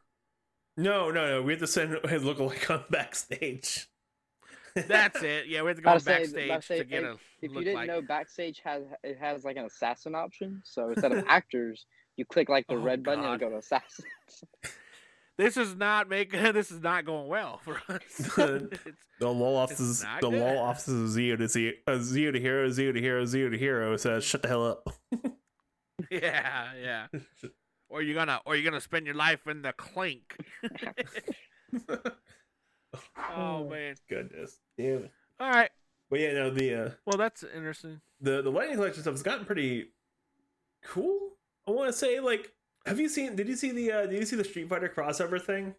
No, 0.77 1.11
no, 1.11 1.27
no. 1.29 1.43
We 1.43 1.53
have 1.53 1.61
to 1.61 1.67
send 1.67 1.93
his 2.09 2.23
lookalike 2.23 2.69
on 2.71 2.85
backstage. 2.91 3.89
That's 4.75 5.23
it. 5.23 5.47
Yeah, 5.47 5.63
we 5.63 5.69
have 5.69 5.77
to 5.77 5.83
go 5.83 5.91
Gotta 5.91 6.01
say- 6.01 6.49
backstage 6.49 6.79
gotta 6.79 6.85
get 6.85 7.05
a 7.05 7.13
If 7.41 7.53
you 7.53 7.59
didn't 7.61 7.75
like. 7.75 7.87
know, 7.87 8.03
backstage 8.03 8.61
has 8.65 8.83
it 9.05 9.19
has 9.21 9.45
like 9.45 9.57
an 9.57 9.67
assassin 9.67 10.15
option. 10.17 10.63
So 10.65 10.89
instead 10.91 11.13
of 11.13 11.25
actors, 11.29 11.87
you 12.17 12.25
click 12.25 12.49
like 12.49 12.67
the 12.67 12.75
Oh, 12.75 12.79
red 12.83 13.05
button 13.05 13.25
and 13.25 13.39
go 13.39 13.51
to 13.51 13.59
assassins. 13.59 14.07
This 15.37 15.57
is 15.57 15.75
not 15.75 16.09
making. 16.09 16.41
This 16.53 16.71
is 16.71 16.81
not 16.81 17.05
going 17.05 17.27
well 17.27 17.59
for 17.65 17.75
us. 17.89 18.03
The 18.37 18.69
law 19.21 19.57
offices, 19.57 20.05
the 20.21 20.31
good. 20.31 20.39
law 20.41 20.63
offices 20.63 21.03
of 21.03 21.09
Zero 21.11 21.37
to 21.39 21.49
Zero, 21.49 21.73
uh, 21.89 21.93
Zeo 21.95 22.33
to 22.33 22.39
Hero, 22.39 22.69
Zeo 22.69 22.95
to 22.95 23.01
Hero, 23.01 23.25
Zeo 23.25 23.51
to 23.51 23.59
Hero 23.59 23.97
says, 23.97 24.23
"Shut 24.23 24.43
the 24.43 24.49
hell 24.49 24.65
up." 24.65 24.89
yeah, 26.09 26.69
yeah. 26.81 27.07
Or 27.95 28.03
you're 28.03 28.17
gonna, 28.17 28.41
or 28.45 28.57
you're 28.57 28.69
gonna 28.69 28.81
spend 28.81 29.07
your 29.07 29.15
life 29.15 29.47
in 29.47 29.63
the 29.63 29.73
clink. 29.73 30.37
oh 33.31 33.69
man. 33.69 33.95
Goodness, 34.09 34.59
damn. 34.77 35.09
All 35.39 35.49
right. 35.49 35.71
But 36.11 36.19
yeah, 36.19 36.33
no, 36.33 36.51
the 36.51 36.75
uh, 36.75 36.91
Well, 37.07 37.17
that's 37.17 37.45
interesting. 37.45 38.01
the 38.21 38.43
the 38.43 38.51
lightning 38.51 38.79
collection 38.79 39.03
stuff 39.03 39.15
has 39.15 39.23
gotten 39.23 39.45
pretty 39.45 39.91
cool. 40.83 41.37
I 41.69 41.71
want 41.71 41.89
to 41.89 41.93
say, 41.97 42.19
like, 42.19 42.53
have 42.85 42.99
you 42.99 43.09
seen? 43.09 43.37
Did 43.37 43.47
you 43.49 43.55
see 43.55 43.71
the? 43.71 43.93
uh 43.93 44.07
Did 44.07 44.19
you 44.19 44.27
see 44.27 44.35
the 44.35 44.43
Street 44.43 44.69
Fighter 44.69 44.93
crossover 44.95 45.41
thing? 45.41 45.77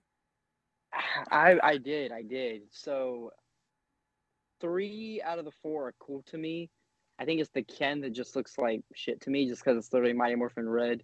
I 1.31 1.59
I 1.61 1.77
did 1.77 2.13
I 2.13 2.21
did. 2.21 2.61
So 2.71 3.31
three 4.61 5.21
out 5.21 5.37
of 5.37 5.43
the 5.43 5.51
four 5.61 5.89
are 5.89 5.95
cool 5.99 6.23
to 6.27 6.37
me. 6.37 6.69
I 7.19 7.25
think 7.25 7.41
it's 7.41 7.51
the 7.53 7.63
Ken 7.63 7.99
that 8.01 8.11
just 8.11 8.37
looks 8.37 8.57
like 8.57 8.83
shit 8.93 9.19
to 9.23 9.29
me, 9.29 9.49
just 9.49 9.65
because 9.65 9.77
it's 9.77 9.91
literally 9.91 10.13
Mighty 10.13 10.35
Morphin 10.35 10.69
Red. 10.69 11.03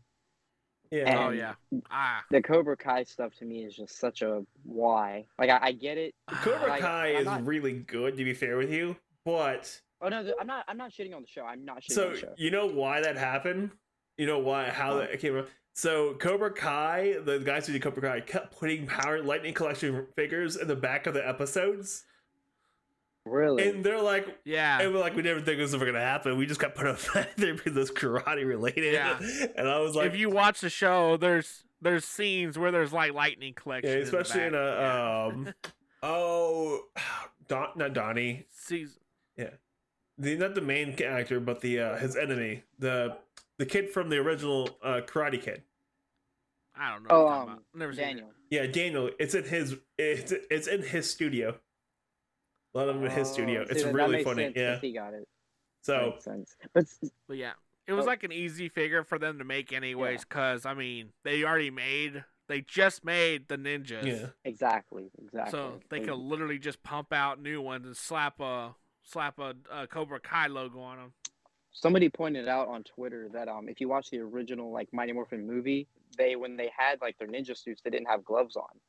Yeah, 0.91 1.25
oh 1.25 1.29
yeah. 1.29 1.53
Ah. 1.89 2.23
The 2.31 2.41
Cobra 2.41 2.75
Kai 2.75 3.03
stuff 3.03 3.33
to 3.39 3.45
me 3.45 3.63
is 3.63 3.75
just 3.75 3.97
such 3.97 4.21
a 4.21 4.43
why. 4.63 5.25
Like 5.39 5.49
I, 5.49 5.59
I 5.61 5.71
get 5.71 5.97
it. 5.97 6.13
Cobra 6.29 6.67
like, 6.67 6.81
Kai 6.81 7.11
I'm 7.13 7.15
is 7.17 7.25
not- 7.25 7.45
really 7.45 7.73
good. 7.73 8.17
To 8.17 8.23
be 8.25 8.33
fair 8.33 8.57
with 8.57 8.71
you, 8.71 8.97
but 9.25 9.79
Oh 10.01 10.09
no, 10.09 10.33
I'm 10.39 10.47
not. 10.47 10.65
I'm 10.67 10.77
not 10.77 10.91
shitting 10.91 11.15
on 11.15 11.21
the 11.21 11.27
show. 11.27 11.43
I'm 11.45 11.63
not 11.63 11.77
shitting 11.81 11.91
on 11.91 11.95
so 11.95 12.09
the 12.09 12.17
show. 12.17 12.33
you 12.37 12.51
know 12.51 12.67
why 12.67 13.01
that 13.01 13.17
happened? 13.17 13.71
You 14.17 14.27
know 14.27 14.39
why? 14.39 14.69
How 14.69 14.95
Why? 14.95 15.07
that 15.07 15.19
came 15.19 15.37
up? 15.37 15.47
So 15.73 16.15
Cobra 16.15 16.51
Kai, 16.51 17.15
the 17.23 17.39
guys 17.39 17.65
who 17.67 17.73
did 17.73 17.81
Cobra 17.81 18.01
Kai, 18.01 18.21
kept 18.21 18.59
putting 18.59 18.85
Power 18.85 19.23
Lightning 19.23 19.53
Collection 19.53 20.07
figures 20.17 20.57
in 20.57 20.67
the 20.67 20.75
back 20.75 21.07
of 21.07 21.13
the 21.13 21.25
episodes. 21.25 22.03
Really? 23.25 23.69
and 23.69 23.83
they're 23.83 24.01
like, 24.01 24.39
Yeah. 24.45 24.79
and 24.81 24.93
we're 24.93 24.99
like, 24.99 25.15
we 25.15 25.21
never 25.21 25.39
think 25.41 25.57
this 25.57 25.65
was 25.71 25.75
ever 25.75 25.85
gonna 25.85 25.99
happen. 25.99 26.37
We 26.37 26.45
just 26.47 26.59
got 26.59 26.73
put 26.75 26.87
up 26.87 26.99
there 27.37 27.53
because 27.53 27.77
it's 27.77 27.91
karate 27.91 28.45
related. 28.45 28.93
Yeah. 28.93 29.19
And 29.55 29.67
I 29.67 29.79
was 29.79 29.95
like, 29.95 30.07
if 30.07 30.15
you 30.17 30.29
watch 30.29 30.61
the 30.61 30.69
show, 30.69 31.17
there's 31.17 31.63
there's 31.81 32.05
scenes 32.05 32.57
where 32.57 32.71
there's 32.71 32.91
like 32.93 33.13
lightning 33.13 33.53
collection. 33.53 33.91
in 33.91 33.97
the 33.99 34.03
especially 34.05 34.43
in 34.43 34.51
back. 34.53 34.61
a 34.61 34.75
Yeah. 34.79 35.25
um, 35.25 35.53
oh, 36.03 36.81
Don, 37.47 37.69
not 37.75 37.93
Donnie, 37.93 38.45
Season- 38.49 39.01
Yeah, 39.37 39.51
the 40.17 40.35
not 40.37 40.55
the 40.55 40.61
main 40.61 40.95
actor, 41.03 41.39
but 41.39 41.61
the 41.61 41.79
uh, 41.79 41.97
his 41.97 42.15
enemy, 42.15 42.63
the 42.79 43.17
the 43.57 43.65
kid 43.67 43.89
from 43.91 44.09
the 44.09 44.17
original 44.17 44.69
uh, 44.83 45.01
Karate 45.05 45.39
Kid. 45.41 45.61
I 46.75 46.91
don't 46.93 47.03
know. 47.03 47.09
oh, 47.11 47.23
what 47.25 47.29
you're 47.29 47.35
um, 47.41 47.49
about. 47.49 47.63
Never 47.75 47.93
seen 47.93 48.01
it. 48.03 48.05
Daniel. 48.07 48.29
Yeah, 48.49 48.65
Daniel. 48.67 49.09
It's 49.19 49.35
in 49.35 49.43
his. 49.43 49.75
It's 49.99 50.31
it's 50.49 50.67
in 50.67 50.81
his 50.81 51.09
studio. 51.09 51.57
A 52.73 52.77
lot 52.77 52.89
of 52.89 52.95
them 52.95 53.03
in 53.05 53.11
his 53.11 53.29
Oh, 53.29 53.33
studio. 53.33 53.65
see, 53.65 53.71
It's 53.71 53.83
that- 53.83 53.87
that 53.89 53.93
really 53.95 54.11
makes 54.17 54.23
funny. 54.23 54.43
sense, 54.43 54.55
Yeah. 54.55 54.73
'cause 54.75 54.81
He 54.81 54.93
got 54.93 55.13
it. 55.13 55.27
So 55.81 56.11
Makes 56.11 56.23
sense. 56.23 56.55
But 56.73 56.85
But 57.27 57.37
yeah, 57.37 57.53
it 57.87 57.93
was 57.93 58.05
Oh. 58.05 58.09
like 58.09 58.23
an 58.23 58.31
easy 58.31 58.69
figure 58.69 59.03
for 59.03 59.17
them 59.19 59.39
to 59.39 59.43
make 59.43 59.73
anyways, 59.73 60.21
because 60.23 60.65
I 60.65 60.73
mean 60.73 61.11
they 61.23 61.43
already 61.43 61.71
made, 61.71 62.23
they 62.47 62.61
just 62.61 63.03
made 63.03 63.47
the 63.47 63.57
ninjas, 63.57 64.05
yeah, 64.05 64.29
exactly, 64.45 65.09
exactly. 65.17 65.51
so 65.51 65.79
they 65.89 65.99
could 66.01 66.15
literally 66.17 66.59
just 66.59 66.83
pump 66.83 67.11
out 67.11 67.41
new 67.41 67.61
ones 67.61 67.85
and 67.85 67.97
slap 67.97 68.39
a 68.39 68.75
slap 69.03 69.39
a, 69.39 69.55
a 69.71 69.87
Cobra 69.87 70.19
Kai 70.19 70.47
logo 70.47 70.79
on 70.79 70.97
them. 70.97 71.13
Somebody 71.71 72.09
pointed 72.09 72.47
out 72.47 72.67
on 72.67 72.83
Twitter 72.83 73.29
that 73.29 73.47
um, 73.47 73.67
if 73.67 73.81
you 73.81 73.87
watch 73.89 74.09
the 74.11 74.19
original 74.19 74.71
like 74.71 74.93
Mighty 74.93 75.13
Morphin 75.13 75.47
movie, 75.47 75.87
they 76.17 76.35
when 76.35 76.55
they 76.57 76.69
had 76.77 77.01
like 77.01 77.17
their 77.17 77.27
ninja 77.27 77.57
suits, 77.57 77.81
they 77.81 77.89
didn't 77.89 78.07
have 78.07 78.23
gloves 78.23 78.55
on, 78.55 78.79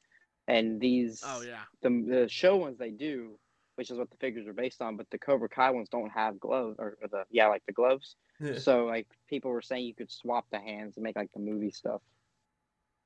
and 0.47 0.79
these 0.81 1.23
Oh 1.25 1.43
yeah, 1.43 1.63
the 1.81 1.89
the 2.07 2.29
show 2.29 2.57
ones 2.57 2.77
they 2.79 2.91
do, 2.91 3.39
which 3.83 3.91
is 3.91 3.99
what 3.99 4.09
the 4.13 4.17
figures 4.19 4.47
are 4.47 4.53
based 4.53 4.81
on, 4.81 4.97
but 4.97 5.11
the 5.11 5.19
Cobra 5.19 5.49
Kai 5.49 5.71
ones 5.71 5.89
don't 5.89 6.11
have 6.11 6.39
gloves 6.39 6.77
or, 6.79 6.97
or 7.03 7.09
the 7.09 7.25
yeah 7.33 7.49
like 7.49 7.65
the 7.67 7.73
gloves. 7.73 8.15
yeah. 8.39 8.57
So 8.57 8.87
like 8.87 9.09
people 9.29 9.51
were 9.51 9.61
saying 9.61 9.85
you 9.85 9.95
could 9.95 10.09
swap 10.09 10.47
the 10.53 10.61
hands 10.61 10.97
and 10.97 11.03
make 11.03 11.17
like 11.17 11.33
the 11.35 11.41
movie 11.41 11.73
stuff. 11.73 12.01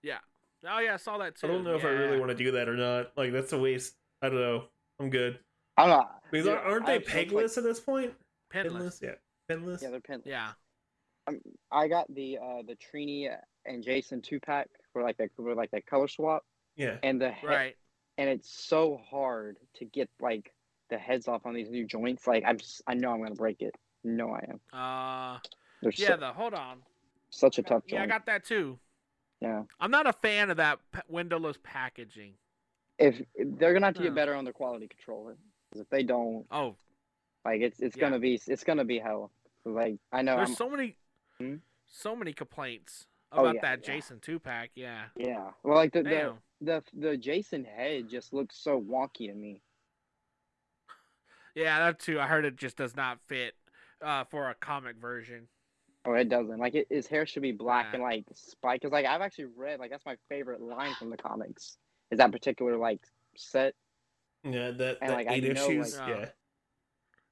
Yeah. 0.03 0.19
Oh 0.69 0.79
yeah, 0.79 0.93
I 0.93 0.97
saw 0.99 1.17
that 1.17 1.37
too. 1.37 1.47
I 1.47 1.51
don't 1.51 1.65
know 1.65 1.77
if 1.77 1.85
I 1.87 1.89
really 1.89 2.19
want 2.19 2.31
to 2.31 2.37
do 2.37 2.51
that 2.51 2.69
or 2.69 2.77
not. 2.77 3.13
Like 3.17 3.33
that's 3.33 3.55
a 3.55 3.59
waste. 3.59 3.95
I 4.21 4.29
don't 4.29 4.39
know. 4.39 4.65
I'm 5.01 5.09
good. 5.09 5.39
I 5.79 5.87
don't 5.87 5.99
know. 5.99 6.07
Because 6.31 6.47
dude, 6.47 6.59
aren't 6.59 6.85
they 6.85 6.93
have 6.95 7.05
so 7.05 7.17
much, 7.17 7.29
pegless 7.29 7.57
at 7.57 7.65
this 7.65 7.81
point? 7.81 8.13
Pinless. 8.53 9.01
Yeah, 9.03 9.15
pinless. 9.49 9.81
Yeah, 9.81 9.89
they're 9.89 10.01
pin. 10.01 10.21
Yeah, 10.27 10.53
I 11.73 11.89
got 11.89 12.15
the 12.15 12.37
uh 12.37 12.63
the 12.67 12.77
Trini 12.77 13.35
and 13.65 13.83
Jason 13.83 14.21
two 14.21 14.41
pack 14.41 14.69
for 14.93 15.03
like 15.03 15.17
that 15.17 15.31
for 15.37 15.55
like 15.55 15.71
that 15.71 15.87
color 15.87 16.09
swap 16.09 16.45
yeah. 16.77 16.97
and 17.03 17.19
the 17.19 17.33
he- 17.33 17.47
right. 17.47 17.77
and 18.19 18.29
it's 18.29 18.51
so 18.51 19.01
hard 19.11 19.57
to 19.77 19.87
get 19.87 20.11
like 20.21 20.53
the 20.89 20.99
heads 20.99 21.29
off 21.29 21.47
on 21.47 21.55
these 21.55 21.71
new 21.71 21.85
joints. 21.87 22.27
Like 22.27 22.45
I'm 22.47 22.59
just, 22.59 22.83
I 22.87 22.95
know 22.95 23.11
I'm 23.13 23.23
gonna 23.23 23.35
break 23.35 23.63
it. 23.63 23.75
No, 24.05 24.31
I 24.31 24.45
am. 24.49 24.61
Uh, 24.73 25.39
They're 25.83 25.93
yeah. 25.93 26.11
so, 26.11 26.17
The 26.17 26.33
hold 26.33 26.55
on. 26.55 26.79
such 27.31 27.59
a 27.59 27.63
tough 27.63 27.83
Yeah, 27.87 28.03
I 28.03 28.07
got 28.07 28.27
that 28.27 28.45
too. 28.45 28.79
yeah. 29.41 29.63
I'm 29.81 29.91
not 29.91 30.07
a 30.07 30.13
fan 30.13 30.51
of 30.51 30.57
that 30.59 30.79
windowless 31.09 31.59
packaging. 31.63 32.35
If 32.99 33.21
they're 33.39 33.75
gonna 33.75 33.87
have 33.87 33.95
to 33.97 34.03
get 34.03 34.15
better 34.15 34.35
on 34.35 34.45
their 34.45 34.53
quality 34.55 34.89
controller, 34.89 35.37
'Cause 35.73 35.83
if 35.83 35.89
they 35.91 36.03
don't, 36.03 36.47
Oh, 36.51 36.77
like 37.45 37.61
it's 37.61 37.81
it's 37.81 37.97
Yeah. 37.97 38.03
gonna 38.03 38.19
be 38.19 38.41
it's 38.47 38.65
gonna 38.65 38.85
be 38.85 38.99
hell. 38.99 39.31
Like 39.65 39.99
I 40.13 40.23
know. 40.23 40.37
there's 40.37 40.51
I'm, 40.51 40.57
so 40.57 40.71
many, 40.71 40.97
Hmm? 41.39 41.57
so 41.87 42.17
many 42.17 42.33
complaints 42.33 43.07
Oh, 43.33 43.43
about 43.43 43.57
yeah, 43.57 43.61
that 43.63 43.83
yeah. 43.83 43.95
Jason 43.95 44.21
two 44.21 44.39
pack. 44.39 44.71
Yeah. 44.75 45.07
yeah. 45.17 45.51
Well, 45.63 45.77
like 45.77 45.93
the, 45.93 46.03
the 46.03 46.33
the 46.61 46.83
the 46.95 47.17
Jason 47.17 47.65
head 47.65 48.09
just 48.09 48.33
looks 48.33 48.57
so 48.57 48.81
wonky 48.81 49.29
to 49.29 49.35
me. 49.35 49.63
Yeah, 51.57 51.79
that 51.81 51.99
too. 51.99 52.21
I 52.21 52.27
heard 52.27 52.45
it 52.45 52.55
just 52.57 52.77
does 52.77 52.95
not 52.95 53.19
fit 53.27 53.55
uh, 54.05 54.25
for 54.25 54.51
a 54.51 54.55
comic 54.55 54.97
version. 55.01 55.49
Oh, 56.05 56.13
it 56.13 56.29
doesn't. 56.29 56.59
Like 56.59 56.75
it, 56.75 56.87
his 56.91 57.07
hair 57.09 57.27
should 57.27 57.43
be 57.43 57.51
black 57.53 57.87
Yeah. 57.91 57.95
and 57.95 58.03
like 58.03 58.25
spiked. 58.35 58.83
Cause 58.85 58.93
like 58.93 59.07
I've 59.07 59.23
actually 59.23 59.47
read 59.57 59.81
like 59.81 59.91
that's 59.91 60.05
my 60.07 60.17
favorite 60.29 60.61
line 60.61 60.95
from 60.95 61.11
the 61.11 61.17
comics. 61.17 61.79
Is 62.13 62.19
that 62.19 62.31
particular 62.31 62.77
like 62.77 63.01
set? 63.37 63.75
Yeah, 64.45 64.71
that, 64.71 64.99
And, 65.01 65.11
that 65.11 65.17
like, 65.17 65.27
I 65.29 65.35
eight 65.35 65.45
know, 65.55 65.65
issues. 65.65 65.99
like- 65.99 66.09
yeah. 66.09 66.27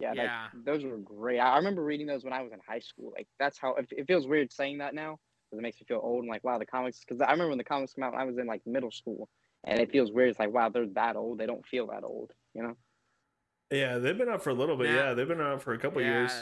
Yeah, 0.01 0.49
like, 0.53 0.65
those 0.65 0.85
were 0.85 0.97
great. 0.99 1.39
I 1.39 1.53
I 1.53 1.57
remember 1.59 1.85
reading 1.85 2.09
those 2.09 2.25
when 2.25 2.33
I 2.33 2.43
was 2.43 2.53
in 2.53 2.59
high 2.67 2.81
school. 2.81 3.13
Like 3.15 3.29
that's 3.39 3.59
how 3.59 3.75
it, 3.75 3.87
it 3.93 4.07
feels 4.09 4.27
weird 4.27 4.53
saying 4.53 4.79
that 4.79 4.93
now 4.95 5.21
because 5.49 5.61
it 5.61 5.63
makes 5.63 5.81
me 5.81 5.85
feel 5.87 6.01
old 6.03 6.21
and 6.25 6.29
like 6.29 6.43
wow 6.43 6.59
the 6.59 6.67
comics. 6.67 7.01
Because 7.01 7.21
I 7.21 7.31
remember 7.31 7.51
when 7.51 7.59
the 7.59 7.65
comics 7.65 7.93
came 7.93 8.03
out, 8.05 8.15
I 8.15 8.25
was 8.25 8.37
in 8.39 8.47
like 8.47 8.63
middle 8.67 8.91
school, 8.91 9.29
and 9.63 9.79
it 9.79 9.93
feels 9.93 10.11
weird. 10.11 10.31
It's 10.31 10.39
like 10.41 10.53
wow 10.53 10.69
they're 10.69 10.87
that 10.95 11.15
old. 11.15 11.39
They 11.39 11.47
don't 11.47 11.65
feel 11.65 11.87
that 11.89 12.03
old. 12.03 12.33
You 12.55 12.65
know? 12.65 12.77
Yeah, 13.75 13.99
they've 13.99 14.17
been 14.17 14.29
out 14.29 14.43
for 14.43 14.51
a 14.51 14.55
little 14.55 14.77
bit. 14.77 14.89
Yeah. 14.89 15.09
Yeah, 15.09 15.15
they've 15.15 15.29
been 15.29 15.41
out 15.41 15.63
for 15.63 15.73
a 15.75 15.79
couple 15.79 16.01
yeah. 16.01 16.09
years. 16.09 16.33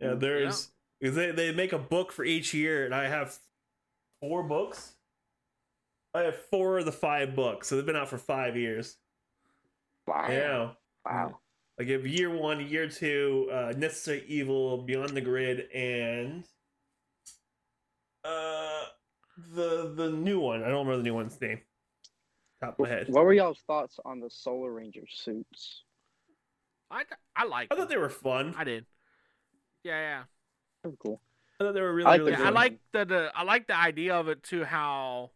Yeah, 0.00 0.08
Mm, 0.08 0.20
there's 0.20 0.70
because 1.00 1.16
they 1.16 1.30
they 1.30 1.52
make 1.52 1.72
a 1.72 1.78
book 1.78 2.12
for 2.12 2.24
each 2.24 2.52
year, 2.52 2.84
and 2.84 2.94
I 2.94 3.08
have 3.08 3.38
four 4.20 4.42
books. 4.42 4.94
I 6.14 6.22
have 6.22 6.36
four 6.36 6.78
of 6.78 6.84
the 6.84 6.92
five 6.92 7.34
books, 7.34 7.68
so 7.68 7.76
they've 7.76 7.86
been 7.86 7.96
out 7.96 8.08
for 8.08 8.18
five 8.18 8.56
years. 8.56 8.96
Wow. 10.06 10.26
Yeah, 10.28 10.70
Wow. 11.06 11.38
like 11.78 11.88
if 11.88 12.04
year 12.06 12.28
one, 12.30 12.66
year 12.66 12.88
two, 12.88 13.48
uh, 13.52 13.72
Necessary 13.76 14.24
Evil, 14.26 14.82
Beyond 14.82 15.10
the 15.10 15.20
Grid, 15.20 15.70
and 15.72 16.44
uh, 18.24 18.84
the 19.54 19.92
the 19.94 20.10
new 20.10 20.40
one. 20.40 20.62
I 20.62 20.68
don't 20.68 20.86
remember 20.86 20.98
the 20.98 21.02
new 21.04 21.14
one's 21.14 21.40
name. 21.40 21.60
Top 22.60 22.74
of 22.78 22.80
my 22.80 22.88
head. 22.88 23.06
What 23.08 23.24
were 23.24 23.32
y'all's 23.32 23.62
thoughts 23.66 23.98
on 24.04 24.20
the 24.20 24.30
Solar 24.30 24.72
Ranger 24.72 25.04
suits? 25.08 25.84
I, 26.92 27.02
I 27.34 27.44
like. 27.46 27.72
I 27.72 27.76
thought 27.76 27.88
they 27.88 27.96
were 27.96 28.08
fun. 28.10 28.54
I 28.56 28.64
did. 28.64 28.84
Yeah, 29.82 29.98
yeah. 30.00 30.22
They're 30.82 30.92
cool. 31.02 31.20
I 31.60 31.64
thought 31.64 31.74
they 31.74 31.80
were 31.80 31.92
really, 31.94 32.06
I 32.06 32.10
like 32.16 32.18
the 32.18 32.24
really 32.30 32.42
Yeah. 32.42 32.48
I 32.48 32.50
like 32.50 32.78
the, 32.92 33.04
the 33.04 33.32
I 33.34 33.42
like 33.44 33.66
the 33.66 33.76
idea 33.76 34.14
of 34.14 34.28
it 34.28 34.42
too. 34.42 34.64
How 34.64 35.30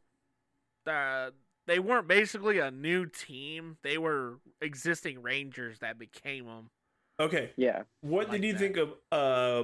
the 0.84 1.32
they 1.66 1.78
weren't 1.78 2.07
basically 2.09 2.59
a 2.59 2.70
new 2.70 3.07
team; 3.07 3.78
they 3.82 3.98
were 3.98 4.38
existing 4.61 5.22
Rangers 5.22 5.78
that 5.80 5.98
became 5.98 6.46
them. 6.46 6.70
Okay, 7.18 7.50
Yeah. 7.57 7.82
what 8.02 8.28
like 8.28 8.40
did 8.42 8.46
you 8.46 8.52
that. 8.52 8.59
think 8.59 8.76
of 8.76 8.92
uh, 9.11 9.62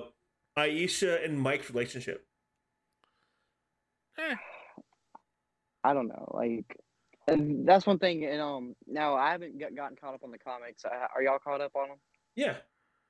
Aisha 0.59 1.22
and 1.24 1.38
Mike's 1.38 1.68
relationship? 1.70 2.26
Eh, 4.18 4.34
I 5.84 5.93
don't 5.93 6.09
know. 6.09 6.30
Like, 6.32 6.76
and 7.29 7.66
that's 7.66 7.87
one 7.87 7.99
thing. 7.99 8.25
And 8.25 8.41
um, 8.41 8.75
now 8.87 9.14
I 9.14 9.33
haven't 9.33 9.59
got, 9.59 9.75
gotten 9.75 9.97
caught 9.97 10.14
up 10.14 10.25
on 10.25 10.31
the 10.31 10.39
comics. 10.39 10.85
Uh, 10.85 11.07
are 11.14 11.23
y'all 11.23 11.39
caught 11.39 11.61
up 11.61 11.73
on 11.75 11.89
them? 11.89 11.99
Yeah. 12.37 12.57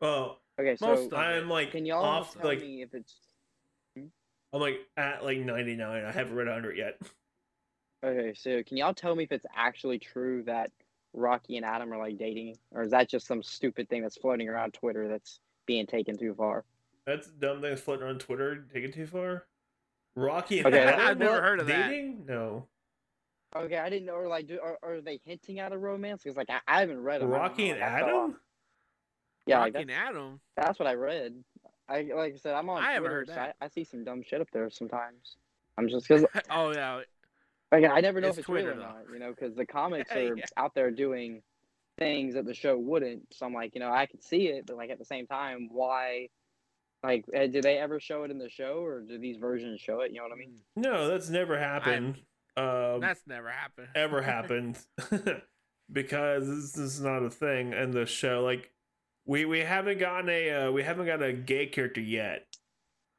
Well, 0.00 0.38
Okay, 0.60 0.76
so 0.76 0.86
Most 0.88 1.14
I'm 1.14 1.48
like 1.48 1.70
can 1.70 1.86
y'all 1.86 2.04
off 2.04 2.34
tell 2.34 2.44
like 2.44 2.60
me 2.60 2.82
if 2.82 2.92
it's 2.92 3.14
I'm 3.96 4.60
like 4.60 4.80
at 4.98 5.24
like 5.24 5.38
99. 5.38 6.04
I 6.04 6.12
haven't 6.12 6.34
read 6.34 6.46
100 6.46 6.76
yet. 6.76 7.00
okay? 8.04 8.34
So 8.36 8.62
can 8.62 8.76
y'all 8.76 8.92
tell 8.92 9.14
me 9.14 9.24
if 9.24 9.32
it's 9.32 9.46
actually 9.56 9.98
true 9.98 10.42
that 10.44 10.70
Rocky 11.14 11.56
and 11.56 11.64
Adam 11.64 11.90
are 11.92 11.98
like 11.98 12.18
dating, 12.18 12.56
or 12.70 12.82
is 12.82 12.90
that 12.90 13.08
just 13.08 13.26
some 13.26 13.42
stupid 13.42 13.88
thing 13.88 14.02
that's 14.02 14.16
floating 14.18 14.48
around 14.48 14.74
Twitter 14.74 15.08
that's 15.08 15.40
being 15.66 15.86
taken 15.86 16.18
too 16.18 16.34
far? 16.34 16.64
That's 17.06 17.28
a 17.28 17.30
dumb 17.32 17.60
thing 17.62 17.70
that's 17.70 17.80
floating 17.80 18.04
around 18.04 18.20
Twitter. 18.20 18.64
Take 18.74 18.84
it 18.84 18.94
too 18.94 19.06
far. 19.06 19.46
Rocky 20.16 20.58
and 20.58 20.66
Okay, 20.66 20.80
Adam 20.82 21.00
I've 21.06 21.18
never 21.18 21.40
heard 21.40 21.60
of 21.60 21.66
that. 21.68 21.88
dating? 21.88 22.24
No. 22.28 22.66
Okay, 23.56 23.78
I 23.78 23.90
didn't 23.90 24.06
know. 24.06 24.14
Or 24.14 24.28
like, 24.28 24.46
do, 24.46 24.58
are, 24.62 24.78
are 24.82 25.00
they 25.00 25.20
hinting 25.24 25.58
at 25.60 25.72
a 25.72 25.78
romance? 25.78 26.22
Because 26.22 26.36
like 26.36 26.50
I, 26.50 26.60
I 26.66 26.80
haven't 26.80 27.02
read 27.02 27.20
them. 27.22 27.32
I 27.32 27.38
don't 27.38 27.40
Rocky 27.40 27.68
know, 27.68 27.72
and 27.72 27.80
like, 27.80 27.90
I 27.90 27.98
fell 27.98 28.08
off. 28.08 28.30
Adam? 28.30 28.36
Yeah, 29.46 29.56
Rocky 29.56 29.64
like, 29.64 29.72
that's, 29.72 29.82
and 29.82 29.90
Adam. 29.90 30.40
that's 30.56 30.78
what 30.78 30.88
I 30.88 30.94
read. 30.94 31.34
I 31.88 32.02
like 32.14 32.34
I 32.34 32.36
said, 32.36 32.54
I'm 32.54 32.68
on 32.70 32.82
I 32.82 32.92
haven't 32.92 33.10
Twitter, 33.10 33.14
heard 33.14 33.28
so 33.28 33.34
that. 33.34 33.56
I, 33.60 33.66
I 33.66 33.68
see 33.68 33.84
some 33.84 34.04
dumb 34.04 34.22
shit 34.22 34.40
up 34.40 34.48
there 34.52 34.70
sometimes. 34.70 35.36
I'm 35.76 35.88
just 35.88 36.06
because 36.08 36.24
oh 36.50 36.72
yeah, 36.72 37.00
Like, 37.70 37.84
I 37.84 38.00
never 38.00 38.20
know 38.20 38.28
It's 38.28 38.38
if 38.38 38.40
it's 38.40 38.46
Twitter, 38.46 38.68
real 38.68 38.78
or 38.78 38.80
though. 38.80 38.82
not, 38.82 39.04
you 39.12 39.18
know, 39.18 39.30
because 39.30 39.54
the 39.54 39.66
comics 39.80 40.10
are 40.12 40.36
yeah. 40.36 40.44
out 40.56 40.74
there 40.74 40.90
doing 40.90 41.42
things 41.98 42.34
that 42.34 42.46
the 42.46 42.54
show 42.54 42.78
wouldn't. 42.78 43.26
So 43.34 43.44
I'm 43.46 43.52
like, 43.52 43.74
you 43.74 43.80
know, 43.80 43.90
I 43.92 44.06
could 44.06 44.22
see 44.22 44.48
it, 44.48 44.66
but 44.66 44.76
like 44.76 44.90
at 44.90 44.98
the 44.98 45.04
same 45.04 45.26
time, 45.26 45.68
why? 45.70 46.28
Like, 47.02 47.24
eh, 47.34 47.48
do 47.48 47.60
they 47.60 47.78
ever 47.78 47.98
show 47.98 48.22
it 48.22 48.30
in 48.30 48.38
the 48.38 48.48
show, 48.48 48.84
or 48.84 49.00
do 49.00 49.18
these 49.18 49.36
versions 49.36 49.80
show 49.80 50.00
it? 50.00 50.12
You 50.12 50.18
know 50.18 50.22
what 50.24 50.32
I 50.32 50.36
mean? 50.36 50.54
No, 50.76 51.08
that's 51.08 51.28
never 51.28 51.58
happened. 51.58 52.20
Um, 52.56 53.00
that's 53.00 53.26
never 53.26 53.48
happened. 53.50 53.88
ever 53.94 54.20
happened 54.34 54.78
because 55.92 56.48
this 56.48 56.76
is 56.76 57.00
not 57.00 57.22
a 57.22 57.30
thing 57.30 57.72
in 57.72 57.90
the 57.92 58.06
show. 58.06 58.42
Like 58.42 58.70
we 59.26 59.44
we 59.44 59.60
haven't 59.60 59.98
gotten 59.98 60.28
a 60.28 60.50
uh, 60.50 60.70
we 60.72 60.82
haven't 60.82 61.06
got 61.06 61.22
a 61.22 61.32
gay 61.32 61.66
character 61.66 62.00
yet. 62.00 62.46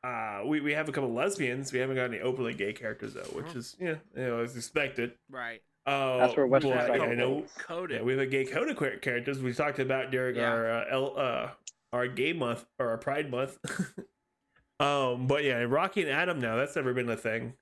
Uh, 0.04 0.42
we 0.46 0.60
we 0.60 0.74
have 0.74 0.90
a 0.90 0.92
couple 0.92 1.14
lesbians. 1.14 1.72
We 1.72 1.80
haven't 1.80 1.96
got 1.96 2.06
any 2.06 2.20
openly 2.20 2.54
gay 2.54 2.74
characters 2.74 3.14
though, 3.14 3.22
which 3.34 3.56
is 3.56 3.76
yeah, 3.80 3.96
you 4.16 4.28
know, 4.28 4.40
as 4.40 4.56
expected. 4.56 5.14
right. 5.30 5.62
Uh, 5.86 6.18
That's 6.20 6.38
where 6.38 6.48
Western 6.48 6.72
but, 6.78 6.88
Psycho 6.88 7.04
I 7.04 7.16
know. 7.16 7.42
goes. 7.42 7.50
Coded. 7.58 7.98
Yeah, 7.98 8.04
we 8.04 8.14
have 8.14 8.22
a 8.22 8.26
gay 8.26 8.46
code 8.46 8.70
of 8.70 8.78
queer 8.78 8.98
characters. 9.00 9.40
We 9.42 9.52
talked 9.54 9.80
about 9.80 10.12
during 10.12 10.38
Yeah. 10.38 10.50
our 10.50 10.70
uh, 10.72 10.86
L, 10.90 11.14
uh 11.18 11.50
our 11.92 12.08
gay 12.08 12.32
month 12.34 12.66
or 12.80 12.90
our 12.90 12.98
Pride 12.98 13.30
month. 13.30 13.58
um, 14.80 15.28
but 15.28 15.44
yeah, 15.44 15.58
Rocky 15.64 16.02
and 16.02 16.10
Adam 16.10 16.40
now 16.40 16.56
that's 16.56 16.76
never 16.76 16.94
been 16.94 17.10
a 17.10 17.18
thing. 17.18 17.54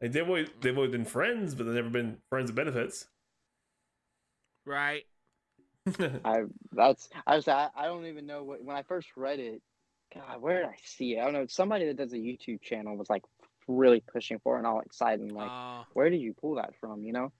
Like 0.00 0.12
they've 0.12 0.26
always 0.26 0.48
they've 0.60 0.76
always 0.76 0.92
been 0.92 1.04
friends, 1.04 1.54
but 1.54 1.64
they've 1.64 1.74
never 1.74 1.90
been 1.90 2.18
friends 2.30 2.50
with 2.50 2.56
benefits. 2.56 3.06
right. 4.64 5.04
I 6.24 6.42
that's 6.72 7.08
I 7.26 7.36
was 7.36 7.48
I, 7.48 7.68
I 7.74 7.86
don't 7.86 8.06
even 8.06 8.26
know 8.26 8.44
what 8.44 8.62
when 8.62 8.76
I 8.76 8.82
first 8.82 9.08
read 9.16 9.40
it. 9.40 9.62
God, 10.14 10.40
where 10.40 10.60
did 10.60 10.68
I 10.68 10.76
see 10.84 11.16
it? 11.16 11.20
I 11.20 11.24
don't 11.24 11.32
know. 11.32 11.46
Somebody 11.48 11.86
that 11.86 11.96
does 11.96 12.12
a 12.12 12.16
YouTube 12.18 12.62
channel 12.62 12.96
was 12.96 13.10
like 13.10 13.22
really 13.66 14.00
pushing 14.00 14.38
for 14.38 14.56
it 14.56 14.58
and 14.58 14.66
all 14.66 14.80
excited. 14.80 15.20
And 15.20 15.32
like, 15.32 15.50
Uh, 15.50 15.84
where 15.92 16.08
did 16.08 16.20
you 16.20 16.34
pull 16.34 16.54
that 16.56 16.74
from? 16.80 17.04
You 17.04 17.12
know? 17.12 17.32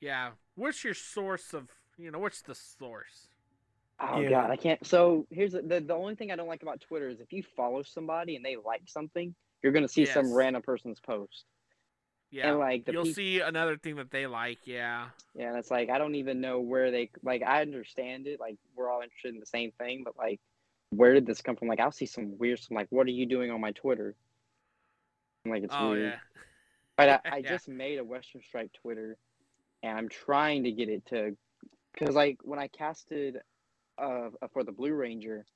yeah. 0.00 0.30
What's 0.54 0.84
your 0.84 0.94
source 0.94 1.52
of? 1.52 1.68
You 1.98 2.10
know, 2.10 2.18
what's 2.18 2.42
the 2.42 2.54
source? 2.54 3.28
Oh 4.00 4.20
Yeah. 4.20 4.30
God, 4.30 4.50
I 4.50 4.56
can't. 4.56 4.84
So 4.86 5.26
here's 5.30 5.52
the, 5.52 5.62
the 5.62 5.80
the 5.80 5.94
only 5.94 6.14
thing 6.14 6.30
I 6.30 6.36
don't 6.36 6.48
like 6.48 6.62
about 6.62 6.80
Twitter 6.80 7.08
is 7.08 7.20
if 7.20 7.32
you 7.32 7.42
follow 7.56 7.82
somebody 7.82 8.36
and 8.36 8.44
they 8.44 8.56
like 8.56 8.82
something, 8.86 9.34
you're 9.62 9.72
gonna 9.72 9.88
see 9.88 10.04
some 10.06 10.32
random 10.32 10.62
person's 10.62 11.00
post. 11.00 11.44
Yeah. 12.30 12.50
And 12.50 12.58
like 12.58 12.88
You'll 12.90 13.06
see 13.06 13.40
another 13.40 13.76
thing 13.76 13.96
that 13.96 14.10
they 14.10 14.26
like. 14.26 14.58
Yeah. 14.64 15.06
Yeah, 15.34 15.48
and 15.50 15.58
it's 15.58 15.70
like 15.70 15.90
I 15.90 15.98
don't 15.98 16.16
even 16.16 16.40
know 16.40 16.60
where 16.60 16.90
they 16.90 17.10
like. 17.22 17.42
I 17.42 17.62
understand 17.62 18.26
it, 18.26 18.40
like 18.40 18.56
we're 18.74 18.90
all 18.90 19.00
interested 19.02 19.32
in 19.34 19.40
the 19.40 19.46
same 19.46 19.72
thing, 19.78 20.02
but 20.04 20.16
like, 20.16 20.40
where 20.90 21.14
did 21.14 21.26
this 21.26 21.40
come 21.40 21.56
from? 21.56 21.68
Like, 21.68 21.80
I'll 21.80 21.92
see 21.92 22.06
some 22.06 22.36
weird, 22.38 22.58
some 22.60 22.74
like, 22.76 22.88
what 22.90 23.06
are 23.06 23.10
you 23.10 23.26
doing 23.26 23.50
on 23.50 23.60
my 23.60 23.72
Twitter? 23.72 24.14
I'm 25.44 25.50
like, 25.52 25.62
it's 25.62 25.74
oh 25.76 25.90
weird. 25.90 26.12
yeah. 26.12 26.18
But 26.96 27.08
I, 27.08 27.20
I 27.32 27.36
Yeah. 27.38 27.48
just 27.50 27.68
made 27.68 27.98
a 27.98 28.04
Western 28.04 28.42
Strike 28.42 28.72
Twitter, 28.72 29.16
and 29.82 29.96
I'm 29.96 30.08
trying 30.08 30.64
to 30.64 30.72
get 30.72 30.88
it 30.88 31.06
to, 31.06 31.36
because 31.92 32.14
like 32.14 32.38
when 32.42 32.58
I 32.58 32.68
casted, 32.68 33.38
uh, 33.98 34.30
for 34.52 34.62
the 34.64 34.72
Blue 34.72 34.92
Ranger, 34.92 35.46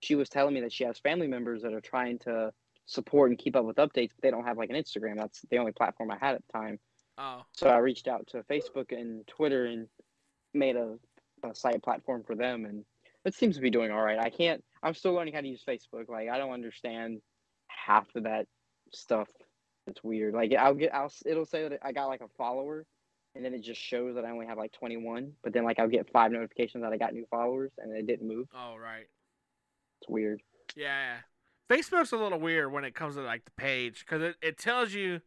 she 0.00 0.14
was 0.14 0.28
telling 0.28 0.54
me 0.54 0.60
that 0.60 0.72
she 0.72 0.84
has 0.84 0.98
family 0.98 1.26
members 1.26 1.62
that 1.62 1.72
are 1.74 1.80
trying 1.80 2.18
to 2.20 2.52
support 2.86 3.30
and 3.30 3.38
keep 3.38 3.56
up 3.56 3.64
with 3.64 3.76
updates, 3.76 4.10
but 4.10 4.22
they 4.22 4.30
don't 4.30 4.44
have 4.44 4.56
like 4.56 4.70
an 4.70 4.76
Instagram. 4.76 5.16
That's 5.16 5.42
the 5.50 5.58
only 5.58 5.72
platform 5.72 6.10
I 6.10 6.18
had 6.18 6.36
at 6.36 6.42
the 6.46 6.52
time. 6.52 6.78
Oh. 7.18 7.42
So 7.52 7.68
I 7.68 7.78
reached 7.78 8.08
out 8.08 8.26
to 8.28 8.42
Facebook 8.44 8.92
and 8.92 9.26
Twitter 9.26 9.66
and 9.66 9.88
made 10.54 10.76
a, 10.76 10.96
a 11.44 11.54
site 11.54 11.82
platform 11.82 12.22
for 12.26 12.34
them, 12.34 12.64
and 12.64 12.84
it 13.24 13.34
seems 13.34 13.56
to 13.56 13.62
be 13.62 13.70
doing 13.70 13.90
all 13.90 14.02
right. 14.02 14.18
I 14.18 14.30
can't. 14.30 14.62
I'm 14.82 14.94
still 14.94 15.12
learning 15.12 15.34
how 15.34 15.40
to 15.40 15.48
use 15.48 15.62
Facebook. 15.66 16.08
Like 16.08 16.28
I 16.28 16.38
don't 16.38 16.52
understand 16.52 17.20
half 17.68 18.06
of 18.14 18.24
that 18.24 18.46
stuff. 18.92 19.28
It's 19.86 20.02
weird. 20.02 20.34
Like 20.34 20.52
I'll 20.54 20.74
get. 20.74 20.94
I'll. 20.94 21.12
It'll 21.24 21.46
say 21.46 21.68
that 21.68 21.78
I 21.82 21.92
got 21.92 22.06
like 22.06 22.20
a 22.20 22.28
follower, 22.36 22.84
and 23.34 23.44
then 23.44 23.54
it 23.54 23.62
just 23.62 23.80
shows 23.80 24.14
that 24.16 24.24
I 24.24 24.30
only 24.30 24.46
have 24.46 24.58
like 24.58 24.72
21. 24.72 25.32
But 25.42 25.52
then 25.52 25.64
like 25.64 25.78
I'll 25.78 25.88
get 25.88 26.10
five 26.12 26.32
notifications 26.32 26.82
that 26.82 26.92
I 26.92 26.96
got 26.96 27.14
new 27.14 27.26
followers, 27.30 27.72
and 27.78 27.96
it 27.96 28.06
didn't 28.06 28.28
move. 28.28 28.48
Oh 28.54 28.76
right. 28.76 29.06
It's 30.00 30.08
weird. 30.08 30.42
Yeah. 30.76 31.16
Facebook's 31.68 32.12
a 32.12 32.16
little 32.16 32.38
weird 32.40 32.72
when 32.72 32.84
it 32.84 32.94
comes 32.94 33.16
to 33.16 33.22
like 33.22 33.44
the 33.44 33.50
page 33.52 34.04
because 34.06 34.22
it, 34.22 34.36
it 34.42 34.58
tells 34.58 34.92
you 34.92 35.20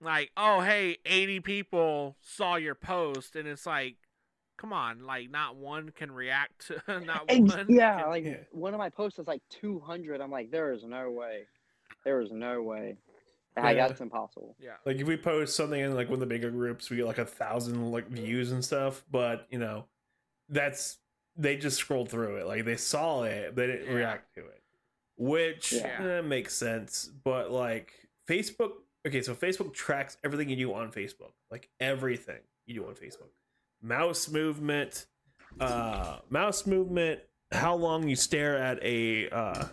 like, 0.00 0.30
oh 0.36 0.60
hey, 0.60 0.98
eighty 1.06 1.40
people 1.40 2.16
saw 2.20 2.56
your 2.56 2.74
post, 2.74 3.36
and 3.36 3.48
it's 3.48 3.64
like, 3.66 3.96
come 4.58 4.72
on, 4.72 5.04
like 5.06 5.30
not 5.30 5.56
one 5.56 5.90
can 5.90 6.12
react 6.12 6.66
to 6.68 7.00
not 7.00 7.24
Ex- 7.28 7.54
one. 7.56 7.66
yeah, 7.68 8.00
can- 8.00 8.10
like 8.10 8.24
Yeah. 8.24 8.36
one 8.52 8.74
of 8.74 8.78
my 8.78 8.90
posts 8.90 9.18
is 9.18 9.26
like 9.26 9.42
200. 9.50 10.20
I'm 10.20 10.30
like, 10.30 10.50
there 10.50 10.72
is 10.72 10.84
no 10.84 11.10
way. 11.10 11.44
There 12.04 12.20
is 12.20 12.30
no 12.30 12.62
way. 12.62 12.96
Like, 13.56 13.76
Yeah. 13.76 13.88
that's 13.88 14.02
impossible. 14.02 14.54
yeah. 14.60 14.72
like 14.84 14.96
if 14.98 15.06
we 15.06 15.16
post 15.16 15.56
something 15.56 15.80
in 15.80 15.94
like 15.94 16.08
one 16.08 16.14
of 16.14 16.20
the 16.20 16.26
bigger 16.26 16.50
groups, 16.50 16.90
we 16.90 16.98
get 16.98 17.06
like 17.06 17.16
a 17.18 17.24
thousand 17.24 17.90
like 17.90 18.08
views 18.08 18.52
and 18.52 18.62
stuff. 18.62 19.02
But 19.10 19.46
you 19.50 19.58
know, 19.58 19.86
that's 20.50 20.98
they 21.38 21.56
just 21.56 21.78
scrolled 21.78 22.10
through 22.10 22.36
it. 22.36 22.46
Like 22.46 22.66
they 22.66 22.76
saw 22.76 23.22
it, 23.22 23.56
they 23.56 23.66
didn't 23.66 23.86
Yeah. 23.86 23.94
react 23.94 24.34
to 24.34 24.40
it, 24.40 24.62
which 25.16 25.72
Yeah. 25.72 26.18
eh, 26.18 26.20
makes 26.20 26.54
sense. 26.54 27.10
But 27.24 27.50
like 27.50 27.92
Facebook, 28.28 28.72
okay, 29.06 29.22
so 29.22 29.34
Facebook 29.34 29.72
tracks 29.74 30.16
everything 30.24 30.48
you 30.48 30.56
do 30.56 30.72
on 30.74 30.92
Facebook, 30.92 31.32
like 31.50 31.68
everything 31.80 32.40
you 32.66 32.74
do 32.74 32.86
on 32.86 32.94
Facebook, 32.94 33.30
mouse 33.82 34.28
movement, 34.28 35.06
uh, 35.60 36.18
mouse 36.28 36.66
movement, 36.66 37.20
how 37.52 37.74
long 37.74 38.08
you 38.08 38.16
stare 38.16 38.56
at 38.58 38.82
a 38.82 39.28
uh, 39.30 39.64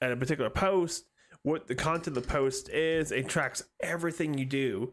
at 0.00 0.12
a 0.12 0.16
particular 0.16 0.50
post, 0.50 1.06
what 1.42 1.66
the 1.66 1.74
content 1.74 2.16
of 2.16 2.22
the 2.22 2.28
post 2.28 2.68
is. 2.68 3.12
It 3.12 3.28
tracks 3.28 3.62
everything 3.80 4.36
you 4.36 4.44
do, 4.44 4.92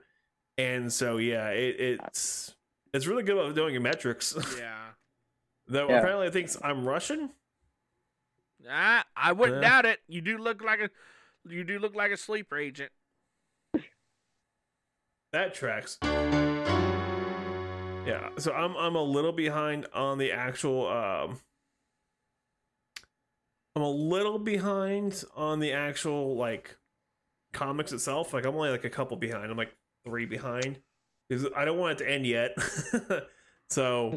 and 0.58 0.92
so 0.94 1.18
yeah, 1.18 1.50
it, 1.50 1.80
it's 1.80 2.54
it's 2.94 3.08
really 3.08 3.24
good 3.24 3.38
about 3.38 3.56
doing 3.56 3.74
your 3.74 3.82
metrics. 3.82 4.36
Yeah. 4.58 4.76
Though 5.70 5.90
Yeah. 5.90 5.98
apparently 5.98 6.28
it 6.28 6.34
thinks 6.34 6.56
I'm 6.64 6.88
Russian. 6.88 7.32
Ah, 8.70 9.04
I 9.18 9.32
wouldn't 9.32 9.62
Yeah. 9.62 9.70
doubt 9.70 9.86
it. 9.86 10.00
You 10.08 10.22
do 10.22 10.38
look 10.38 10.62
like 10.64 10.80
a, 10.80 10.90
you 11.48 11.64
do 11.64 11.80
look 11.80 11.96
like 11.96 12.12
a 12.12 12.18
sleeper 12.18 12.58
agent. 12.58 12.92
That 15.34 15.54
tracks. 15.54 15.98
Yeah, 18.06 18.30
so 18.38 18.54
I'm 18.54 18.76
I'm 18.78 18.96
a 18.96 19.04
little 19.04 19.34
behind 19.34 19.86
on 19.94 20.18
the 20.18 20.32
actual 20.32 20.88
um 20.88 21.40
I'm 23.76 23.82
a 23.82 23.90
little 23.90 24.40
behind 24.40 25.24
on 25.36 25.60
the 25.60 25.74
actual 25.74 26.36
like 26.38 26.78
comics 27.54 27.92
itself. 27.92 28.34
Like 28.34 28.46
I'm 28.46 28.56
only 28.56 28.70
like 28.70 28.86
a 28.86 28.90
couple 28.90 29.18
behind. 29.18 29.52
I'm 29.52 29.58
like 29.58 29.76
3 30.06 30.26
behind 30.26 30.80
cuz 31.30 31.46
I 31.56 31.66
don't 31.66 31.78
want 31.78 32.00
it 32.00 32.04
to 32.06 32.10
end 32.10 32.26
yet. 32.26 32.56
so 33.70 34.16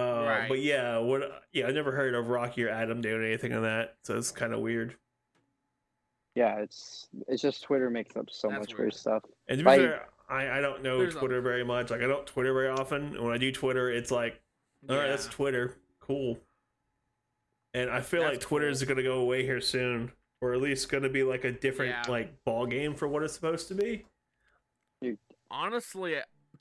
uh 0.00 0.24
Right. 0.26 0.48
but 0.48 0.60
yeah, 0.60 0.98
what 0.98 1.42
yeah, 1.52 1.66
I 1.66 1.70
never 1.72 1.92
heard 1.92 2.14
of 2.14 2.28
Rocky 2.28 2.64
or 2.64 2.68
Adam 2.70 3.00
doing 3.00 3.24
anything 3.24 3.52
on 3.52 3.62
that. 3.62 3.96
So 4.04 4.16
it's 4.16 4.30
kind 4.30 4.52
of 4.52 4.60
weird. 4.60 4.96
Yeah, 6.34 6.56
it's 6.60 7.08
it's 7.28 7.42
just 7.42 7.62
Twitter 7.64 7.90
makes 7.90 8.16
up 8.16 8.28
so 8.30 8.48
That's 8.48 8.60
much 8.60 8.68
weird. 8.70 8.78
weird 8.80 8.94
stuff. 8.94 9.22
And 9.48 9.58
to 9.58 9.64
be 9.64 9.70
Like- 9.70 9.80
fair, 9.80 10.08
I, 10.28 10.58
I 10.58 10.60
don't 10.60 10.82
know 10.82 10.98
There's 10.98 11.16
a- 11.16 11.18
Twitter 11.18 11.40
very 11.40 11.64
much. 11.64 11.90
Like 11.90 12.02
I 12.02 12.06
don't 12.06 12.26
Twitter 12.26 12.52
very 12.52 12.68
often. 12.68 13.16
And 13.16 13.22
when 13.24 13.32
I 13.32 13.38
do 13.38 13.50
Twitter, 13.52 13.90
it's 13.90 14.10
like 14.10 14.40
All 14.88 14.96
right, 14.96 15.04
Yeah. 15.04 15.10
that's 15.10 15.26
Twitter. 15.26 15.76
Cool. 16.00 16.38
And 17.74 17.90
I 17.90 18.00
feel 18.00 18.22
That's 18.22 18.34
like 18.34 18.40
Twitter 18.40 18.68
is 18.68 18.82
going 18.84 18.96
to 18.96 19.02
go 19.02 19.18
away 19.20 19.44
here 19.44 19.60
soon, 19.60 20.10
or 20.40 20.54
at 20.54 20.60
least 20.60 20.88
going 20.88 21.02
to 21.04 21.08
be 21.08 21.22
like 21.22 21.44
a 21.44 21.52
different 21.52 21.90
Yeah. 21.92 22.10
like 22.10 22.42
ball 22.44 22.66
game 22.66 22.94
for 22.94 23.06
what 23.06 23.22
it's 23.22 23.34
supposed 23.34 23.68
to 23.68 23.74
be. 23.74 24.06
Honestly, 25.50 26.16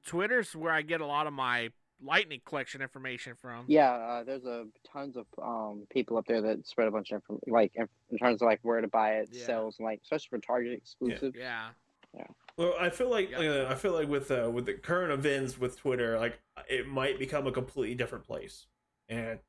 Twitter's 0.06 0.56
where 0.56 0.74
I 0.74 0.82
get 0.82 1.00
a 1.02 1.06
lot 1.06 1.28
of 1.28 1.34
my 1.34 1.70
lightning 2.02 2.42
collection 2.46 2.82
information 2.82 3.36
from. 3.36 3.66
Yeah, 3.68 3.92
uh, 3.92 4.24
there's 4.24 4.46
a 4.46 4.66
tons 4.92 5.18
of 5.18 5.26
um 5.42 5.86
people 5.90 6.18
up 6.18 6.26
there 6.28 6.42
that 6.42 6.66
spread 6.68 6.88
a 6.88 6.92
bunch 6.92 7.12
of 7.12 7.16
info, 7.18 7.40
like 7.48 7.72
in, 7.76 7.88
in 8.12 8.18
terms 8.18 8.42
of 8.42 8.46
like 8.48 8.60
where 8.64 8.82
to 8.82 8.88
buy 8.88 9.16
it, 9.16 9.30
Yeah. 9.32 9.46
sales, 9.46 9.76
and 9.80 9.86
like 9.86 10.02
especially 10.04 10.30
for 10.30 10.40
Target 10.40 10.74
exclusive. 10.74 11.36
Yeah. 11.36 11.70
Yeah. 12.16 12.26
Well, 12.58 12.74
I 12.80 12.90
feel 12.90 13.10
like 13.10 13.30
Yeah. 13.32 13.40
uh, 13.40 13.68
I 13.70 13.76
feel 13.76 13.94
like 13.94 14.08
with 14.08 14.32
uh, 14.32 14.50
with 14.52 14.66
the 14.66 14.74
current 14.74 15.12
events 15.12 15.60
with 15.60 15.78
Twitter, 15.78 16.18
like 16.20 16.40
it 16.70 16.88
might 16.88 17.20
become 17.20 17.48
a 17.48 17.52
completely 17.52 17.96
different 17.96 18.26
place. 18.26 18.66
And 19.10 19.40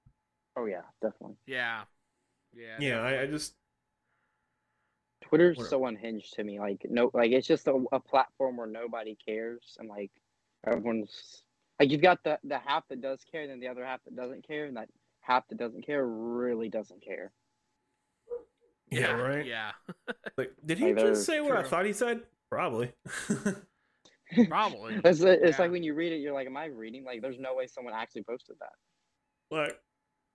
Oh 0.57 0.67
yeah, 0.67 0.83
definitely. 1.01 1.37
Yeah. 1.47 1.83
Yeah. 2.53 2.77
yeah, 2.81 3.01
I, 3.01 3.23
I 3.23 3.27
just 3.27 3.55
Twitter's 5.23 5.57
Whatever. 5.57 5.71
so 5.71 5.87
unhinged 5.87 6.35
to 6.35 6.45
me. 6.45 6.59
Like 6.59 6.85
no, 6.89 7.11
like 7.15 7.31
it's 7.31 7.47
just 7.47 7.69
a, 7.69 7.85
a 7.93 8.01
platform 8.01 8.57
where 8.57 8.67
nobody 8.67 9.17
cares, 9.25 9.77
and 9.79 9.89
like 9.89 10.11
everyone's 10.67 11.43
like 11.81 11.91
you've 11.91 12.03
got 12.03 12.23
the 12.23 12.39
the 12.45 12.59
half 12.59 12.87
that 12.89 13.01
does 13.01 13.25
care, 13.33 13.43
and 13.43 13.51
then 13.51 13.59
the 13.61 13.69
other 13.69 13.85
half 13.85 14.01
that 14.05 14.15
doesn't 14.15 14.47
care, 14.47 14.67
and 14.67 14.77
that 14.77 14.89
half 15.23 15.49
that 15.49 15.59
doesn't 15.59 15.85
care 15.85 16.07
really 16.07 16.69
doesn't 16.69 17.03
care. 17.05 17.33
yeah, 18.91 19.13
right. 19.13 19.45
Yeah. 19.47 19.73
Like, 20.37 20.53
did 20.65 20.79
he 20.79 20.95
Like, 20.95 20.99
just 20.99 21.25
say 21.27 21.41
what 21.41 21.57
I 21.57 21.63
thought 21.63 21.85
he 21.85 21.93
said? 21.93 22.21
Probably. 22.51 22.93
Probably. 24.49 24.95
It's 25.05 25.21
it's 25.21 25.59
Yeah. 25.59 25.63
like 25.65 25.71
when 25.71 25.83
you 25.83 25.93
read 25.95 26.13
it, 26.13 26.17
you're 26.17 26.33
like, 26.33 26.47
am 26.47 26.57
I 26.57 26.67
reading? 26.67 27.05
Like, 27.05 27.21
there's 27.21 27.39
no 27.39 27.55
way 27.55 27.67
someone 27.67 27.95
actually 27.95 28.23
posted 28.23 28.57
that. 28.61 29.55
like, 29.55 29.79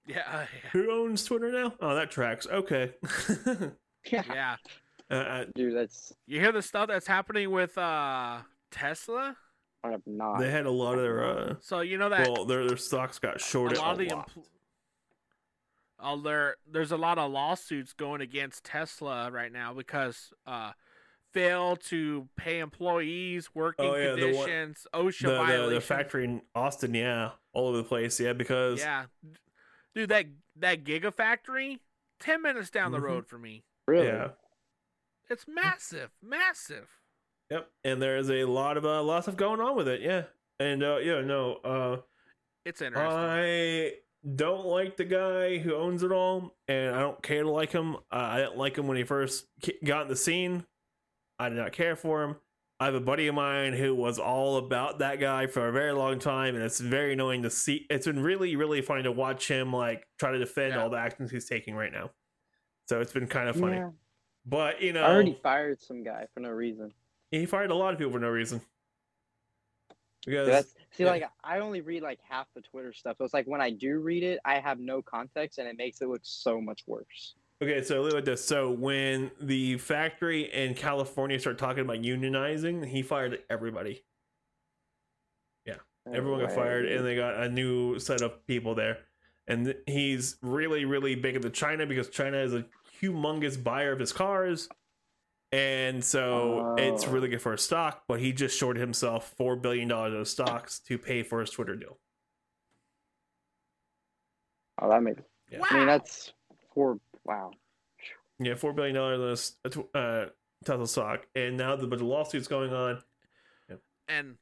Yeah. 0.05 0.15
yeah. 0.41 0.45
who 0.71 0.91
owns 0.91 1.23
Twitter 1.23 1.51
now? 1.51 1.73
Oh, 1.79 1.95
that 1.95 2.11
tracks. 2.11 2.45
Okay. 2.47 2.93
Yeah, 4.11 4.21
Yeah. 4.27 4.55
uh, 5.09 5.13
uh, 5.13 5.45
dude, 5.55 5.75
that's 5.75 6.13
You 6.27 6.39
hear 6.39 6.51
the 6.51 6.61
stuff 6.61 6.87
that's 6.87 7.07
happening 7.07 7.49
with 7.51 7.75
uh 7.77 8.39
Tesla? 8.71 9.35
I 9.85 9.91
have 9.91 10.01
not. 10.05 10.39
they 10.39 10.49
had 10.51 10.65
a 10.65 10.71
lot 10.71 10.95
of 10.97 11.01
their 11.03 11.23
uh, 11.23 11.55
So 11.61 11.81
you 11.81 11.97
know 11.97 12.09
that 12.09 12.27
well, 12.29 12.45
their 12.45 12.67
their 12.67 12.77
stocks 12.77 13.19
got 13.19 13.35
a 13.37 13.39
shorted 13.39 13.77
lot 13.77 13.93
of 13.93 13.99
a 14.01 14.05
the 14.09 14.15
lot. 14.15 14.29
empl- 14.31 14.43
oh, 15.99 16.21
there 16.21 16.55
there's 16.71 16.91
a 16.91 16.97
lot 16.97 17.17
of 17.17 17.31
lawsuits 17.31 17.93
going 17.93 18.21
against 18.21 18.63
Tesla 18.63 19.31
right 19.31 19.51
now 19.51 19.73
because 19.73 20.31
uh 20.45 20.71
fail 21.33 21.75
to 21.75 22.29
pay 22.37 22.59
employees 22.59 23.49
working 23.53 23.85
Oh, 23.85 23.95
yeah, 23.95 24.13
the 24.15 24.31
one- 24.33 24.45
conditions, 24.47 24.87
OSHA 24.93 25.21
the, 25.21 25.27
the, 25.31 25.35
violations. 25.37 25.73
the 25.73 25.81
factory 25.81 26.23
in 26.23 26.41
Austin, 26.55 26.93
yeah, 26.93 27.31
all 27.51 27.67
over 27.67 27.77
the 27.77 27.83
place, 27.83 28.19
yeah, 28.19 28.31
because 28.33 28.79
Yeah. 28.79 29.05
Dude, 29.93 30.09
that 30.09 30.25
that 30.57 30.83
Gigafactory, 30.85 31.79
10 32.21 32.41
minutes 32.41 32.69
down 32.69 32.91
the 32.93 32.99
Mhm. 32.99 33.03
road 33.03 33.27
for 33.27 33.37
me. 33.37 33.63
really. 33.87 34.07
yeah, 34.07 34.29
It's 35.29 35.45
massive, 35.47 36.11
massive. 36.23 36.89
Yep, 37.49 37.69
and 37.83 38.01
there 38.01 38.17
is 38.17 38.29
a 38.29 38.45
lot 38.45 38.77
of 38.77 38.85
uh, 38.85 39.01
lot 39.03 39.17
of 39.19 39.23
stuff 39.23 39.35
going 39.37 39.59
on 39.61 39.75
with 39.75 39.87
it, 39.87 40.01
yeah, 40.01 40.23
and 40.59 40.83
uh, 40.83 40.97
yeah, 40.97 41.21
no, 41.21 41.55
uh, 41.63 41.97
It's 42.65 42.81
interesting. 42.81 43.11
I 43.17 43.93
don't 44.35 44.65
like 44.65 44.97
the 44.97 45.05
guy 45.05 45.57
who 45.59 45.75
owns 45.75 46.03
it 46.03 46.11
all, 46.11 46.55
and 46.67 46.95
I 46.95 46.99
don't 46.99 47.21
care 47.21 47.43
to 47.43 47.49
like 47.49 47.71
him. 47.71 47.95
Uh, 47.95 47.99
I 48.11 48.37
didn't 48.37 48.57
like 48.57 48.77
him 48.77 48.87
when 48.87 48.97
he 48.97 49.03
first 49.03 49.45
got 49.83 50.03
in 50.03 50.07
the 50.07 50.15
scene. 50.15 50.65
I 51.37 51.49
did 51.49 51.57
not 51.57 51.73
care 51.73 51.95
for 51.95 52.23
him. 52.23 52.35
I 52.79 52.85
have 52.85 52.95
a 52.95 52.99
buddy 52.99 53.27
of 53.27 53.35
mine 53.35 53.71
who 53.73 53.95
was 53.95 54.19
all 54.19 54.57
about 54.57 54.99
that 54.99 55.19
guy 55.21 55.47
for 55.47 55.69
a 55.69 55.71
very 55.71 55.93
long 55.93 56.19
time, 56.19 56.55
and 56.55 56.63
it's 56.63 56.79
very 56.79 57.13
annoying 57.13 57.43
to 57.43 57.49
see. 57.49 57.85
It's 57.89 58.05
been 58.05 58.21
really, 58.21 58.55
really 58.57 58.81
funny 58.81 59.03
to 59.03 59.11
watch 59.13 59.47
him 59.47 59.71
like 59.71 60.05
try 60.19 60.31
to 60.31 60.39
defend 60.39 60.73
Yeah. 60.73 60.83
all 60.83 60.89
the 60.89 60.97
actions 60.97 61.31
he's 61.31 61.47
taking 61.47 61.75
right 61.75 61.91
now. 61.91 62.11
So 62.89 62.99
it's 62.99 63.13
been 63.13 63.27
kind 63.27 63.47
of 63.47 63.55
funny. 63.55 63.77
Yeah. 63.77 63.91
But 64.45 64.81
you 64.81 64.91
know, 64.91 65.03
I 65.03 65.11
already 65.13 65.39
fired 65.41 65.81
some 65.81 66.03
guy 66.03 66.27
for 66.33 66.41
no 66.41 66.49
reason. 66.49 66.91
He 67.39 67.45
fired 67.45 67.71
a 67.71 67.75
lot 67.75 67.93
of 67.93 67.99
people 67.99 68.13
for 68.13 68.19
no 68.19 68.29
reason. 68.29 68.61
Because 70.25 70.47
That's 70.47 70.73
see, 70.91 71.03
yeah. 71.03 71.11
like 71.11 71.23
I 71.43 71.59
only 71.59 71.81
read 71.81 72.01
like 72.01 72.19
half 72.27 72.47
the 72.55 72.61
Twitter 72.61 72.93
stuff. 72.93 73.17
So 73.17 73.25
it's 73.25 73.33
like 73.33 73.45
when 73.45 73.61
I 73.61 73.69
do 73.69 73.99
read 73.99 74.23
it, 74.23 74.39
I 74.43 74.59
have 74.59 74.79
no 74.79 75.01
context, 75.01 75.59
and 75.59 75.67
it 75.67 75.77
makes 75.77 76.01
it 76.01 76.07
look 76.07 76.21
so 76.23 76.59
much 76.59 76.81
worse. 76.87 77.35
Okay, 77.61 77.83
so 77.83 78.01
look 78.01 78.15
at 78.15 78.25
this. 78.25 78.43
So 78.43 78.71
when 78.71 79.31
the 79.39 79.77
factory 79.77 80.51
in 80.51 80.73
California 80.73 81.39
started 81.39 81.59
talking 81.59 81.81
about 81.81 81.97
unionizing, 81.97 82.85
he 82.85 83.01
fired 83.01 83.39
everybody. 83.49 84.03
Yeah, 85.65 85.75
everyone 86.11 86.41
got 86.41 86.53
fired, 86.53 86.85
and 86.87 87.05
they 87.05 87.15
got 87.15 87.35
a 87.35 87.47
new 87.47 87.99
set 87.99 88.21
of 88.21 88.45
people 88.47 88.75
there. 88.75 88.97
And 89.47 89.75
he's 89.85 90.37
really, 90.41 90.85
really 90.85 91.13
big 91.13 91.35
into 91.35 91.51
China 91.51 91.85
because 91.85 92.09
China 92.09 92.37
is 92.37 92.55
a 92.55 92.65
humongous 92.99 93.63
buyer 93.63 93.91
of 93.91 93.99
his 93.99 94.11
cars, 94.11 94.67
and 95.55 96.03
so 96.03 96.75
it's 96.77 97.05
Oh. 97.07 97.11
really 97.11 97.29
good 97.29 97.41
for 97.41 97.53
his 97.53 97.61
stock. 97.61 98.03
But 98.07 98.19
he 98.19 98.33
just 98.33 98.57
shorted 98.57 98.79
himself 98.81 99.33
four 99.37 99.55
billion 99.55 99.87
dollars 99.87 100.13
of 100.13 100.27
stocks 100.27 100.79
to 100.81 100.97
pay 100.97 101.23
for 101.23 101.39
his 101.39 101.49
Twitter 101.49 101.75
deal. 101.75 101.97
Oh, 104.81 104.89
that 104.89 105.01
makes. 105.01 105.21
Yeah. 105.49 105.59
I 105.63 105.77
mean, 105.77 105.87
that's 105.87 106.33
four. 106.73 106.99
Wow. 107.23 107.51
Yeah, 108.39 108.55
four 108.55 108.73
billion 108.73 108.95
dollars 108.95 109.55
on 109.63 109.71
a 109.71 109.73
tw- 109.73 109.95
uh, 109.95 110.25
Tesla 110.65 110.87
stock, 110.87 111.25
and 111.35 111.55
now 111.57 111.75
the 111.75 111.87
bunch 111.87 112.01
of 112.01 112.07
lawsuits 112.07 112.47
going 112.47 112.73
on. 112.73 113.01
and 114.09 114.35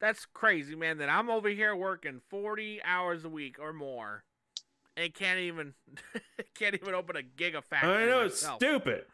that's 0.00 0.26
crazy, 0.26 0.74
man. 0.74 0.98
That 0.98 1.08
I'm 1.08 1.30
over 1.30 1.48
here 1.48 1.74
working 1.76 2.20
40 2.30 2.80
hours 2.84 3.24
a 3.24 3.28
week 3.28 3.58
or 3.60 3.72
more, 3.72 4.24
and 4.96 5.14
can't 5.14 5.38
even 5.38 5.74
can't 6.58 6.74
even 6.74 6.94
open 6.94 7.16
a 7.16 7.22
gigafactory. 7.22 7.84
I 7.84 8.06
know 8.06 8.22
it's 8.22 8.42
myself. 8.42 8.58
stupid. 8.60 9.04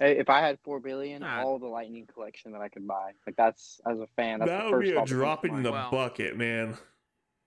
Hey, 0.00 0.18
If 0.18 0.28
I 0.30 0.40
had 0.40 0.58
four 0.64 0.80
billion, 0.80 1.20
Nah. 1.20 1.42
all 1.44 1.58
the 1.58 1.66
Lightning 1.68 2.06
collection 2.12 2.50
that 2.52 2.60
I 2.60 2.68
could 2.68 2.86
buy, 2.88 3.12
like 3.26 3.36
that's 3.36 3.80
as 3.88 4.00
a 4.00 4.06
fan, 4.16 4.40
that's 4.40 4.50
that 4.50 4.58
the 4.64 4.70
would 4.70 4.70
first 4.78 4.90
be 4.90 4.90
a 4.92 4.94
thought 5.00 5.06
drop 5.08 5.44
in 5.44 5.62
the 5.62 5.70
Well- 5.72 5.90
bucket, 5.90 6.36
man. 6.36 6.76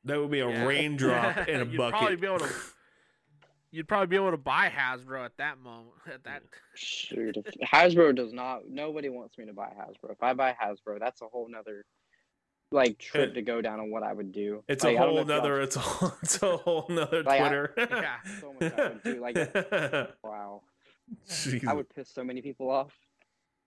That 0.06 0.20
would 0.20 0.32
be 0.32 0.41
a 0.41 0.49
Yeah. 0.49 0.66
raindrop 0.66 1.47
in 1.49 1.62
a 1.62 1.66
You'd 1.66 1.78
bucket. 1.78 1.97
probably 1.99 2.16
be 2.18 2.28
able 2.28 2.39
to- 2.39 2.54
You'd 3.72 3.88
probably 3.88 4.06
be 4.06 4.18
able 4.18 4.30
to 4.32 4.38
buy 4.38 4.70
Hasbro 4.70 5.26
at 5.26 5.36
that 5.38 5.58
moment. 5.58 5.95
At 6.06 6.24
that. 6.26 6.43
Shoot, 6.76 7.38
if 7.38 7.45
Hasbro 7.68 8.14
does 8.16 8.32
not. 8.32 8.70
Nobody 8.70 9.10
wants 9.10 9.36
me 9.39 9.45
to 9.47 9.54
buy 9.54 9.70
Hasbro. 9.76 10.12
If 10.12 10.22
I 10.22 10.34
buy 10.34 10.54
Hasbro, 10.62 10.99
that's 10.99 11.24
a 11.24 11.26
whole 11.26 11.49
nother 11.49 11.84
like 12.72 12.99
trip 12.99 13.30
It- 13.32 13.34
to 13.34 13.41
go 13.41 13.62
down 13.62 13.80
on 13.80 13.89
what 13.89 14.04
I 14.04 14.14
would 14.14 14.32
do. 14.32 14.64
it's 14.68 14.84
Like, 14.84 14.95
a 14.97 14.99
I 14.99 15.06
don't 15.06 15.16
whole 15.16 15.26
know 15.26 15.38
nother. 15.38 15.62
It's 15.62 15.76
a 15.76 15.80
whole, 15.80 16.12
it's 16.22 16.43
a 16.43 16.58
whole 16.58 16.86
nother 16.89 17.24
Like, 17.24 17.39
I- 17.41 17.47
Twitter. 17.49 17.74
Yeah. 17.78 18.18
So 18.39 18.54
much 18.54 18.74
I 18.74 18.88
would 18.89 19.04
do, 19.04 19.22
like- 19.22 20.16
Wow, 20.24 20.62
Jesus. 21.28 21.68
I 21.68 21.74
would 21.74 21.89
piss 21.89 22.10
so 22.10 22.24
many 22.24 22.41
people 22.41 22.70
off. 22.70 22.91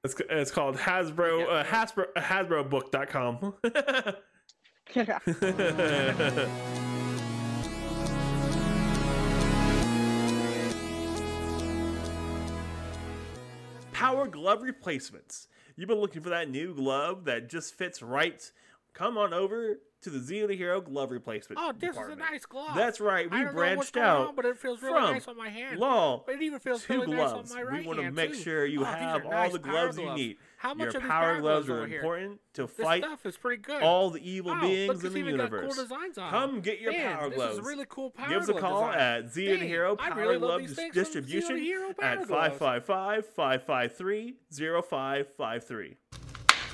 It's, 0.05 0.15
it's 0.31 0.51
called 0.51 0.77
Hasbro. 0.77 1.41
Yeah. 1.41 1.47
Uh, 1.47 1.65
Hasbro. 1.65 2.07
Uh, 2.15 2.21
HasbroBook.com. 2.21 3.55
Power 13.93 14.29
glove 14.29 14.63
replacements. 14.63 15.49
You've 15.75 15.89
been 15.89 15.99
looking 15.99 16.23
for 16.23 16.31
that 16.31 16.49
new 16.49 16.75
glove 16.75 17.25
that 17.25 17.49
just 17.49 17.75
fits 17.75 18.03
right. 18.03 18.51
Come 18.97 19.19
on 19.19 19.35
over 19.35 19.79
to 20.03 20.11
the 20.11 20.19
Zero 20.21 20.47
to 20.49 20.57
Hero 20.57 20.81
glove 20.81 21.11
replacement. 21.11 21.59
Oh, 21.63 21.73
this 21.73 21.91
department. 21.91 22.21
is 22.21 22.27
a 22.27 22.31
nice 22.33 22.47
glove. 22.47 22.75
That's 22.75 22.99
right. 23.01 23.31
We 23.31 23.37
don't 23.43 23.55
know 23.55 23.75
what's 23.77 23.91
branched 23.91 23.97
out 23.99 24.29
on, 24.29 24.35
but 24.37 24.45
it 24.47 24.57
feels 24.57 24.81
really 24.83 25.01
nice 25.01 25.29
on 25.29 25.37
my 25.37 25.49
hand. 25.51 25.79
law 25.79 26.25
it 26.29 26.41
even 26.41 26.59
feels 26.61 26.85
to 26.85 26.93
really 26.95 27.07
gloves. 27.15 27.51
nice 27.51 27.51
on 27.53 27.57
my 27.57 27.63
right 27.63 27.81
we 27.83 27.87
want 27.87 28.01
to 28.01 28.11
make 28.11 28.33
too. 28.33 28.39
sure 28.41 28.65
you 28.65 28.83
Oh, 28.83 28.85
have 28.85 29.25
all 29.27 29.31
nice 29.33 29.53
the 29.53 29.59
power 29.59 29.73
gloves 29.73 29.99
you 29.99 30.15
need. 30.15 30.37
How 30.59 30.73
much 30.75 30.95
Your 30.95 31.03
power 31.03 31.41
gloves 31.41 31.69
over 31.69 31.83
are 31.83 31.87
important 31.87 32.41
to 32.55 32.63
This 32.63 32.71
fight 32.87 33.03
stuff 33.05 33.27
is 33.27 33.37
pretty 33.37 33.61
good. 33.63 33.83
all 33.83 34.09
the 34.11 34.27
evil 34.31 34.53
Wow, 34.53 34.61
beings 34.63 35.05
in 35.05 35.13
the 35.13 35.19
even 35.19 35.37
got 35.37 35.43
universe. 35.53 35.75
Cool 35.75 35.85
designs 35.85 36.17
on 36.19 36.31
Come 36.31 36.61
get 36.63 36.81
your 36.81 36.93
Man, 36.93 37.17
power 37.17 37.29
this 37.29 37.37
gloves. 37.37 37.53
is 37.55 37.59
a 37.59 37.63
really 37.69 37.87
cool 37.89 38.11
power 38.11 38.29
Give 38.31 38.43
us 38.43 38.49
a 38.49 38.55
call 38.55 38.87
design. 38.87 38.99
at 38.99 39.31
Z 39.33 39.51
and 39.53 39.63
Hero 39.63 39.97
Power 39.97 40.19
really 40.19 40.37
love 40.39 40.41
Glove 40.41 40.61
these 40.61 40.75
things 40.75 40.95
from 40.95 41.05
Zero 41.05 41.05
to 41.05 41.21
Distribution 41.21 41.59
Hero 41.59 41.93
Power 41.93 42.09
at 42.11 42.27
Gloves. 42.27 42.59
555 42.59 43.27
553 43.27 44.37
0553. 44.89 45.97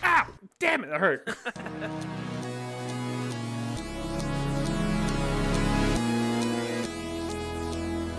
Ah! 0.04 0.28
Damn 0.62 0.84
it, 0.84 0.90
that 0.90 1.00
hurt. 1.00 1.28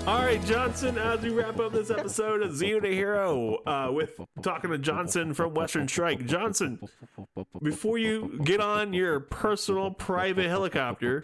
All 0.05 0.19
right, 0.19 0.43
Johnson, 0.43 0.97
as 0.97 1.21
we 1.21 1.29
wrap 1.29 1.61
up 1.61 1.71
this 1.71 1.89
episode 1.89 2.41
of 2.41 2.51
Zeo 2.51 2.81
to 2.81 2.93
Hero 2.93 3.59
uh, 3.65 3.89
with 3.89 4.19
talking 4.41 4.69
to 4.71 4.77
Johnson 4.77 5.33
from 5.33 5.53
Western 5.53 5.87
Strike. 5.87 6.25
Johnson, 6.25 6.77
before 7.61 7.97
you 7.97 8.37
get 8.43 8.59
on 8.59 8.91
your 8.91 9.21
personal 9.21 9.91
private 9.91 10.47
helicopter, 10.47 11.23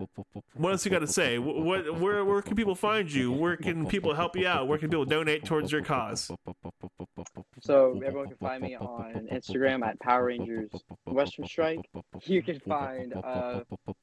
what 0.54 0.72
else 0.72 0.86
you 0.86 0.92
got 0.92 1.00
to 1.00 1.08
say? 1.08 1.40
What, 1.40 2.00
where, 2.00 2.24
where 2.24 2.42
can 2.42 2.56
people 2.56 2.74
find 2.74 3.12
you? 3.12 3.34
Where 3.34 3.58
can 3.58 3.86
people 3.86 4.14
help 4.14 4.38
you 4.38 4.48
out? 4.48 4.70
Where 4.70 4.78
can 4.78 4.90
people 4.90 5.04
donate 5.04 5.44
towards 5.44 5.74
your 5.74 5.84
cause? 5.84 6.32
So 7.62 8.00
everyone 8.06 8.30
can 8.30 8.38
find 8.38 8.64
me 8.64 8.78
on 8.78 9.28
Instagram 9.32 9.86
at 9.86 10.00
Power 10.00 10.26
Rangers 10.26 10.72
Western 11.06 11.46
Strike. 11.46 11.90
You 12.24 12.42
can 12.42 12.60
find 12.62 13.14
uh, 13.14 13.62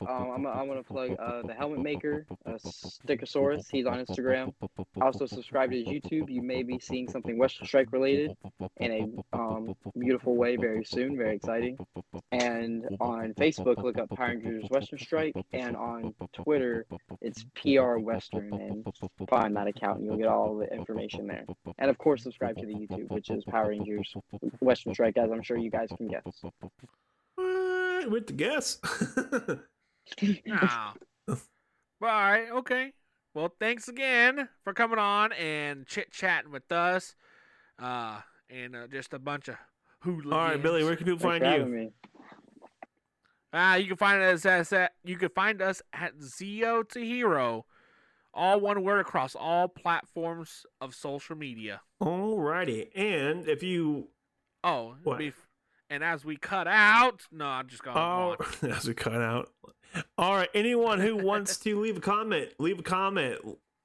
um, 0.09 0.31
I'm, 0.31 0.47
I'm 0.47 0.69
gonna 0.69 0.83
plug 0.83 1.17
uh, 1.19 1.43
the 1.43 1.55
Helmet 1.55 1.81
Maker, 1.81 2.27
uh, 2.45 2.59
Stickasaurus. 2.65 3.65
He's 3.71 3.87
on 3.87 4.05
Instagram. 4.05 4.53
Also 5.01 5.27
subscribe 5.27 5.71
to 5.71 5.77
YouTube. 5.77 6.31
You 6.31 6.43
may 6.43 6.63
be 6.63 6.79
seeing 6.79 7.09
something 7.09 7.39
Western 7.39 7.67
Strike 7.67 7.93
related 7.93 8.37
in 8.79 9.25
a 9.33 9.37
um, 9.37 9.75
beautiful 9.99 10.37
way 10.37 10.57
very 10.57 10.85
soon. 10.85 11.17
Very 11.17 11.37
exciting. 11.37 11.79
And 12.33 12.87
on 13.01 13.35
Facebook, 13.35 13.83
look 13.83 13.99
up 13.99 14.11
Power 14.11 14.29
Rangers 14.29 14.67
Western 14.71 14.99
Strike, 14.99 15.35
and 15.53 15.77
on 15.77 16.15
Twitter, 16.33 16.87
it's 17.21 17.45
PR 17.55 17.99
Western, 17.99 18.53
and 18.55 18.87
find 19.29 19.57
that 19.57 19.67
account, 19.67 19.99
and 19.99 20.07
you'll 20.07 20.17
get 20.17 20.29
all 20.29 20.57
the 20.57 20.73
information 20.73 21.27
there. 21.27 21.45
And 21.79 21.91
of 21.91 21.99
course, 21.99 22.23
subscribe 22.23 22.57
to 22.59 22.67
the 22.67 22.75
YouTube, 22.75 23.11
which 23.11 23.31
is 23.31 23.45
Power 23.45 23.69
Rangers 23.69 24.15
Western 24.61 24.95
Strike, 24.95 25.17
as 25.17 25.31
I'm 25.31 25.43
sure 25.43 25.57
you 25.57 25.71
guys 25.71 25.89
can 25.97 26.09
guess. 26.09 26.45
Uh, 27.39 28.09
with 28.09 28.27
the 28.27 28.33
guess. 28.33 28.79
Ah. 30.53 30.95
All 31.29 31.37
right, 32.01 32.49
okay. 32.53 32.93
Well, 33.37 33.53
thanks 33.61 33.87
again 33.87 34.49
for 34.65 34.73
coming 34.73 34.99
on 34.99 35.33
and 35.33 35.87
chit 35.87 36.11
chatting 36.11 36.51
with 36.51 36.73
us, 36.73 37.15
uh, 37.79 38.23
and 38.49 38.75
uh, 38.75 38.87
just 38.87 39.13
a 39.13 39.19
bunch 39.19 39.49
of 39.49 39.57
hooligans. 40.01 40.33
All 40.33 40.39
right, 40.39 40.63
Billy, 40.63 40.83
where 40.83 40.97
can 40.97 41.05
people 41.05 41.19
Thanks 41.19 41.45
find 41.45 41.53
you? 41.55 41.61
having 41.61 41.75
me. 41.75 41.91
Ah, 43.53 43.75
you 43.75 43.89
can 43.89 43.99
find 43.99 44.23
us 44.23 44.47
at, 44.47 44.73
at 44.73 44.93
you 45.05 45.19
can 45.19 45.29
find 45.29 45.61
us 45.61 45.83
at 45.93 46.17
Zeo 46.19 46.89
to 46.89 46.99
Hero, 47.05 47.67
all 48.33 48.59
one 48.59 48.83
word 48.83 49.01
across 49.01 49.35
all 49.35 49.69
platforms 49.69 50.65
of 50.81 50.95
social 50.95 51.37
media. 51.37 51.83
Alrighty, 52.03 52.89
and 52.97 53.47
if 53.47 53.63
you 53.63 54.09
Oh, 54.65 54.95
What? 55.03 55.21
bef- 55.21 55.35
and 55.91 56.03
as 56.03 56.25
we 56.25 56.37
cut 56.37 56.67
out, 56.67 57.23
no, 57.31 57.47
I'm 57.47 57.69
just 57.69 57.83
going. 57.83 57.97
oh, 57.97 58.37
on. 58.63 58.71
as 58.71 58.87
we 58.87 58.95
cut 58.95 59.21
out. 59.21 59.51
All 60.19 60.35
right, 60.35 60.49
anyone 60.55 61.01
who 61.01 61.17
wants 61.17 61.57
to 61.59 61.81
leave 61.83 61.97
a 61.97 62.01
comment, 62.01 62.51
leave 62.59 62.79
a 62.79 62.83
comment, 62.83 63.39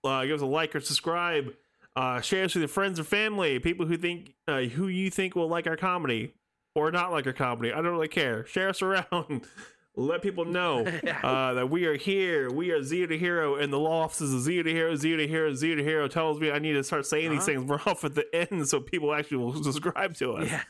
uh, 0.03 0.23
give 0.25 0.35
us 0.35 0.41
a 0.41 0.45
like 0.45 0.75
or 0.75 0.79
subscribe, 0.79 1.53
uh, 1.95 2.21
share 2.21 2.45
us 2.45 2.55
with 2.55 2.61
your 2.61 2.67
friends 2.67 2.99
or 2.99 3.03
family, 3.03 3.59
people 3.59 3.85
who 3.85 3.97
think 3.97 4.33
uh, 4.47 4.61
who 4.61 4.87
you 4.87 5.09
think 5.09 5.35
will 5.35 5.47
like 5.47 5.67
our 5.67 5.77
comedy 5.77 6.33
or 6.75 6.91
not 6.91 7.11
like 7.11 7.27
our 7.27 7.33
comedy. 7.33 7.71
I 7.71 7.75
don't 7.75 7.91
really 7.91 8.07
care. 8.07 8.45
Share 8.45 8.69
us 8.69 8.81
around. 8.81 9.05
Let 9.95 10.21
people 10.21 10.45
know 10.45 10.85
uh, 11.23 11.53
that 11.55 11.69
we 11.69 11.85
are 11.85 11.97
here. 11.97 12.49
We 12.49 12.71
are 12.71 12.79
Zeo 12.79 13.07
to 13.09 13.17
Hero, 13.17 13.55
and 13.55 13.73
the 13.73 13.77
law 13.79 14.03
offices 14.03 14.33
of 14.33 14.41
Zeo 14.51 14.63
to 14.63 14.71
Hero, 14.71 14.93
Zeo 14.93 15.17
to 15.17 15.27
Hero, 15.27 15.51
Zeo 15.51 15.75
to 15.75 15.83
Hero 15.83 16.07
tells 16.07 16.39
me 16.39 16.49
I 16.49 16.59
need 16.59 16.73
to 16.73 16.83
start 16.83 17.05
saying 17.05 17.29
these 17.31 17.39
Uh-huh. 17.39 17.45
things 17.59 17.65
more 17.67 17.81
off 17.85 18.03
at 18.05 18.15
the 18.15 18.25
end 18.33 18.67
so 18.69 18.79
people 18.79 19.13
actually 19.13 19.37
will 19.37 19.61
subscribe 19.63 20.15
to 20.15 20.33
us. 20.33 20.49
Yeah. 20.49 20.63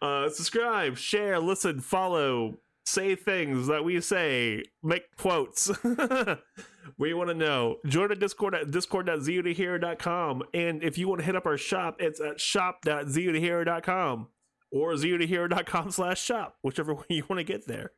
Uh, 0.00 0.28
subscribe, 0.30 0.96
share, 0.96 1.38
listen, 1.38 1.80
follow, 1.80 2.58
say 2.86 3.14
things 3.14 3.66
that 3.66 3.84
we 3.84 4.00
say, 4.00 4.62
make 4.82 5.02
quotes. 5.18 5.70
we 6.98 7.12
want 7.14 7.28
to 7.28 7.34
know. 7.34 7.76
Join 7.86 8.08
the 8.08 8.16
Discord 8.16 8.54
at 8.54 8.70
discord.zeotohero.com. 8.70 10.42
And 10.54 10.82
if 10.82 10.96
you 10.98 11.08
want 11.08 11.20
to 11.20 11.24
hit 11.26 11.36
up 11.36 11.44
our 11.46 11.58
shop, 11.58 11.96
it's 12.00 12.20
at 12.20 12.40
shop.zeotohero.com 12.40 14.28
or 14.70 14.92
zeotohero.com 14.94 15.90
slash 15.90 16.22
shop, 16.22 16.56
whichever 16.62 16.94
way 16.94 17.04
you 17.10 17.24
want 17.28 17.38
to 17.38 17.44
get 17.44 17.66
there. 17.66 17.90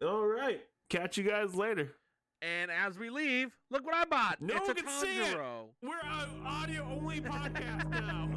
All 0.00 0.26
right. 0.26 0.60
Catch 0.90 1.18
you 1.18 1.24
guys 1.24 1.54
later. 1.54 1.94
And 2.40 2.70
as 2.70 2.96
we 2.96 3.10
leave, 3.10 3.50
look 3.70 3.84
what 3.84 3.94
I 3.94 4.04
bought. 4.04 4.40
No 4.40 4.54
it's 4.54 4.68
a 4.68 4.72
one 4.72 4.76
can 4.76 4.88
see 4.88 5.18
it. 5.18 5.36
We're 5.82 5.98
an 5.98 6.46
audio 6.46 6.84
only 6.84 7.20
podcast 7.20 7.90
now. 7.90 8.28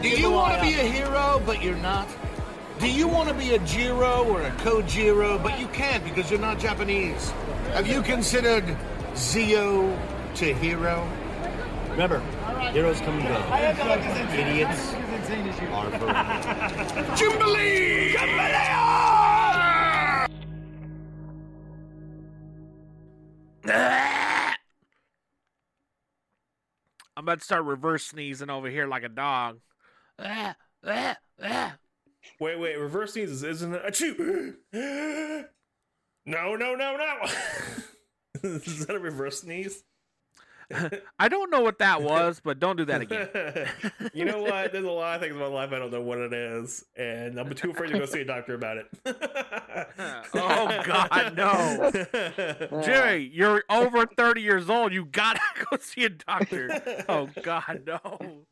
Do 0.00 0.08
you 0.08 0.30
want 0.30 0.54
to 0.54 0.60
be 0.62 0.72
a 0.74 0.84
hero, 0.84 1.42
but 1.44 1.62
you're 1.62 1.76
not? 1.76 2.08
Do 2.78 2.90
you 2.90 3.08
want 3.08 3.28
to 3.28 3.34
be 3.34 3.54
a 3.54 3.58
Jiro 3.60 4.24
or 4.24 4.42
a 4.42 4.50
Kojiro, 4.52 5.42
but 5.42 5.58
you 5.58 5.66
can't 5.68 6.02
because 6.04 6.30
you're 6.30 6.40
not 6.40 6.58
Japanese? 6.58 7.30
Have 7.72 7.86
you 7.86 8.00
considered 8.02 8.64
Zeo 9.14 9.98
to 10.36 10.54
hero? 10.54 11.06
Remember, 11.90 12.20
heroes 12.72 13.00
come 13.00 13.18
and 13.18 13.28
go. 13.28 14.34
Idiots 14.34 14.94
are 15.30 15.90
forever. 15.98 17.16
Jubilee! 17.16 18.16
I'm 27.16 27.24
about 27.24 27.38
to 27.38 27.44
start 27.44 27.64
reverse 27.64 28.04
sneezing 28.04 28.50
over 28.50 28.68
here 28.68 28.86
like 28.86 29.02
a 29.02 29.08
dog. 29.08 29.58
Wait, 32.38 32.60
wait, 32.60 32.76
reverse 32.76 33.14
sneezes 33.14 33.42
isn't 33.42 33.74
it? 33.74 33.82
Achoo! 33.84 34.54
No, 36.28 36.56
no, 36.56 36.74
no, 36.74 36.96
no. 36.96 37.28
Is 38.42 38.86
that 38.86 38.96
a 38.96 38.98
reverse 38.98 39.42
sneeze? 39.42 39.84
I 41.18 41.28
don't 41.28 41.50
know 41.50 41.60
what 41.60 41.78
that 41.78 42.02
was, 42.02 42.40
but 42.42 42.58
don't 42.58 42.76
do 42.76 42.84
that 42.86 43.00
again. 43.02 43.28
you 44.14 44.24
know 44.24 44.42
what? 44.42 44.72
There's 44.72 44.84
a 44.84 44.90
lot 44.90 45.16
of 45.16 45.22
things 45.22 45.36
about 45.36 45.52
life 45.52 45.72
I 45.72 45.78
don't 45.78 45.92
know 45.92 46.00
what 46.00 46.18
it 46.18 46.32
is, 46.32 46.84
and 46.96 47.38
I'm 47.38 47.52
too 47.54 47.70
afraid 47.70 47.92
to 47.92 47.98
go 47.98 48.06
see 48.06 48.22
a 48.22 48.24
doctor 48.24 48.54
about 48.54 48.78
it. 48.78 48.86
oh 50.34 50.82
God, 50.84 51.36
no, 51.36 52.82
Jerry, 52.82 53.30
you're 53.32 53.64
over 53.70 54.06
30 54.06 54.40
years 54.42 54.68
old. 54.68 54.92
You 54.92 55.04
gotta 55.04 55.40
go 55.70 55.76
see 55.80 56.04
a 56.04 56.10
doctor. 56.10 57.04
Oh 57.08 57.28
God, 57.42 57.82
no. 57.86 58.46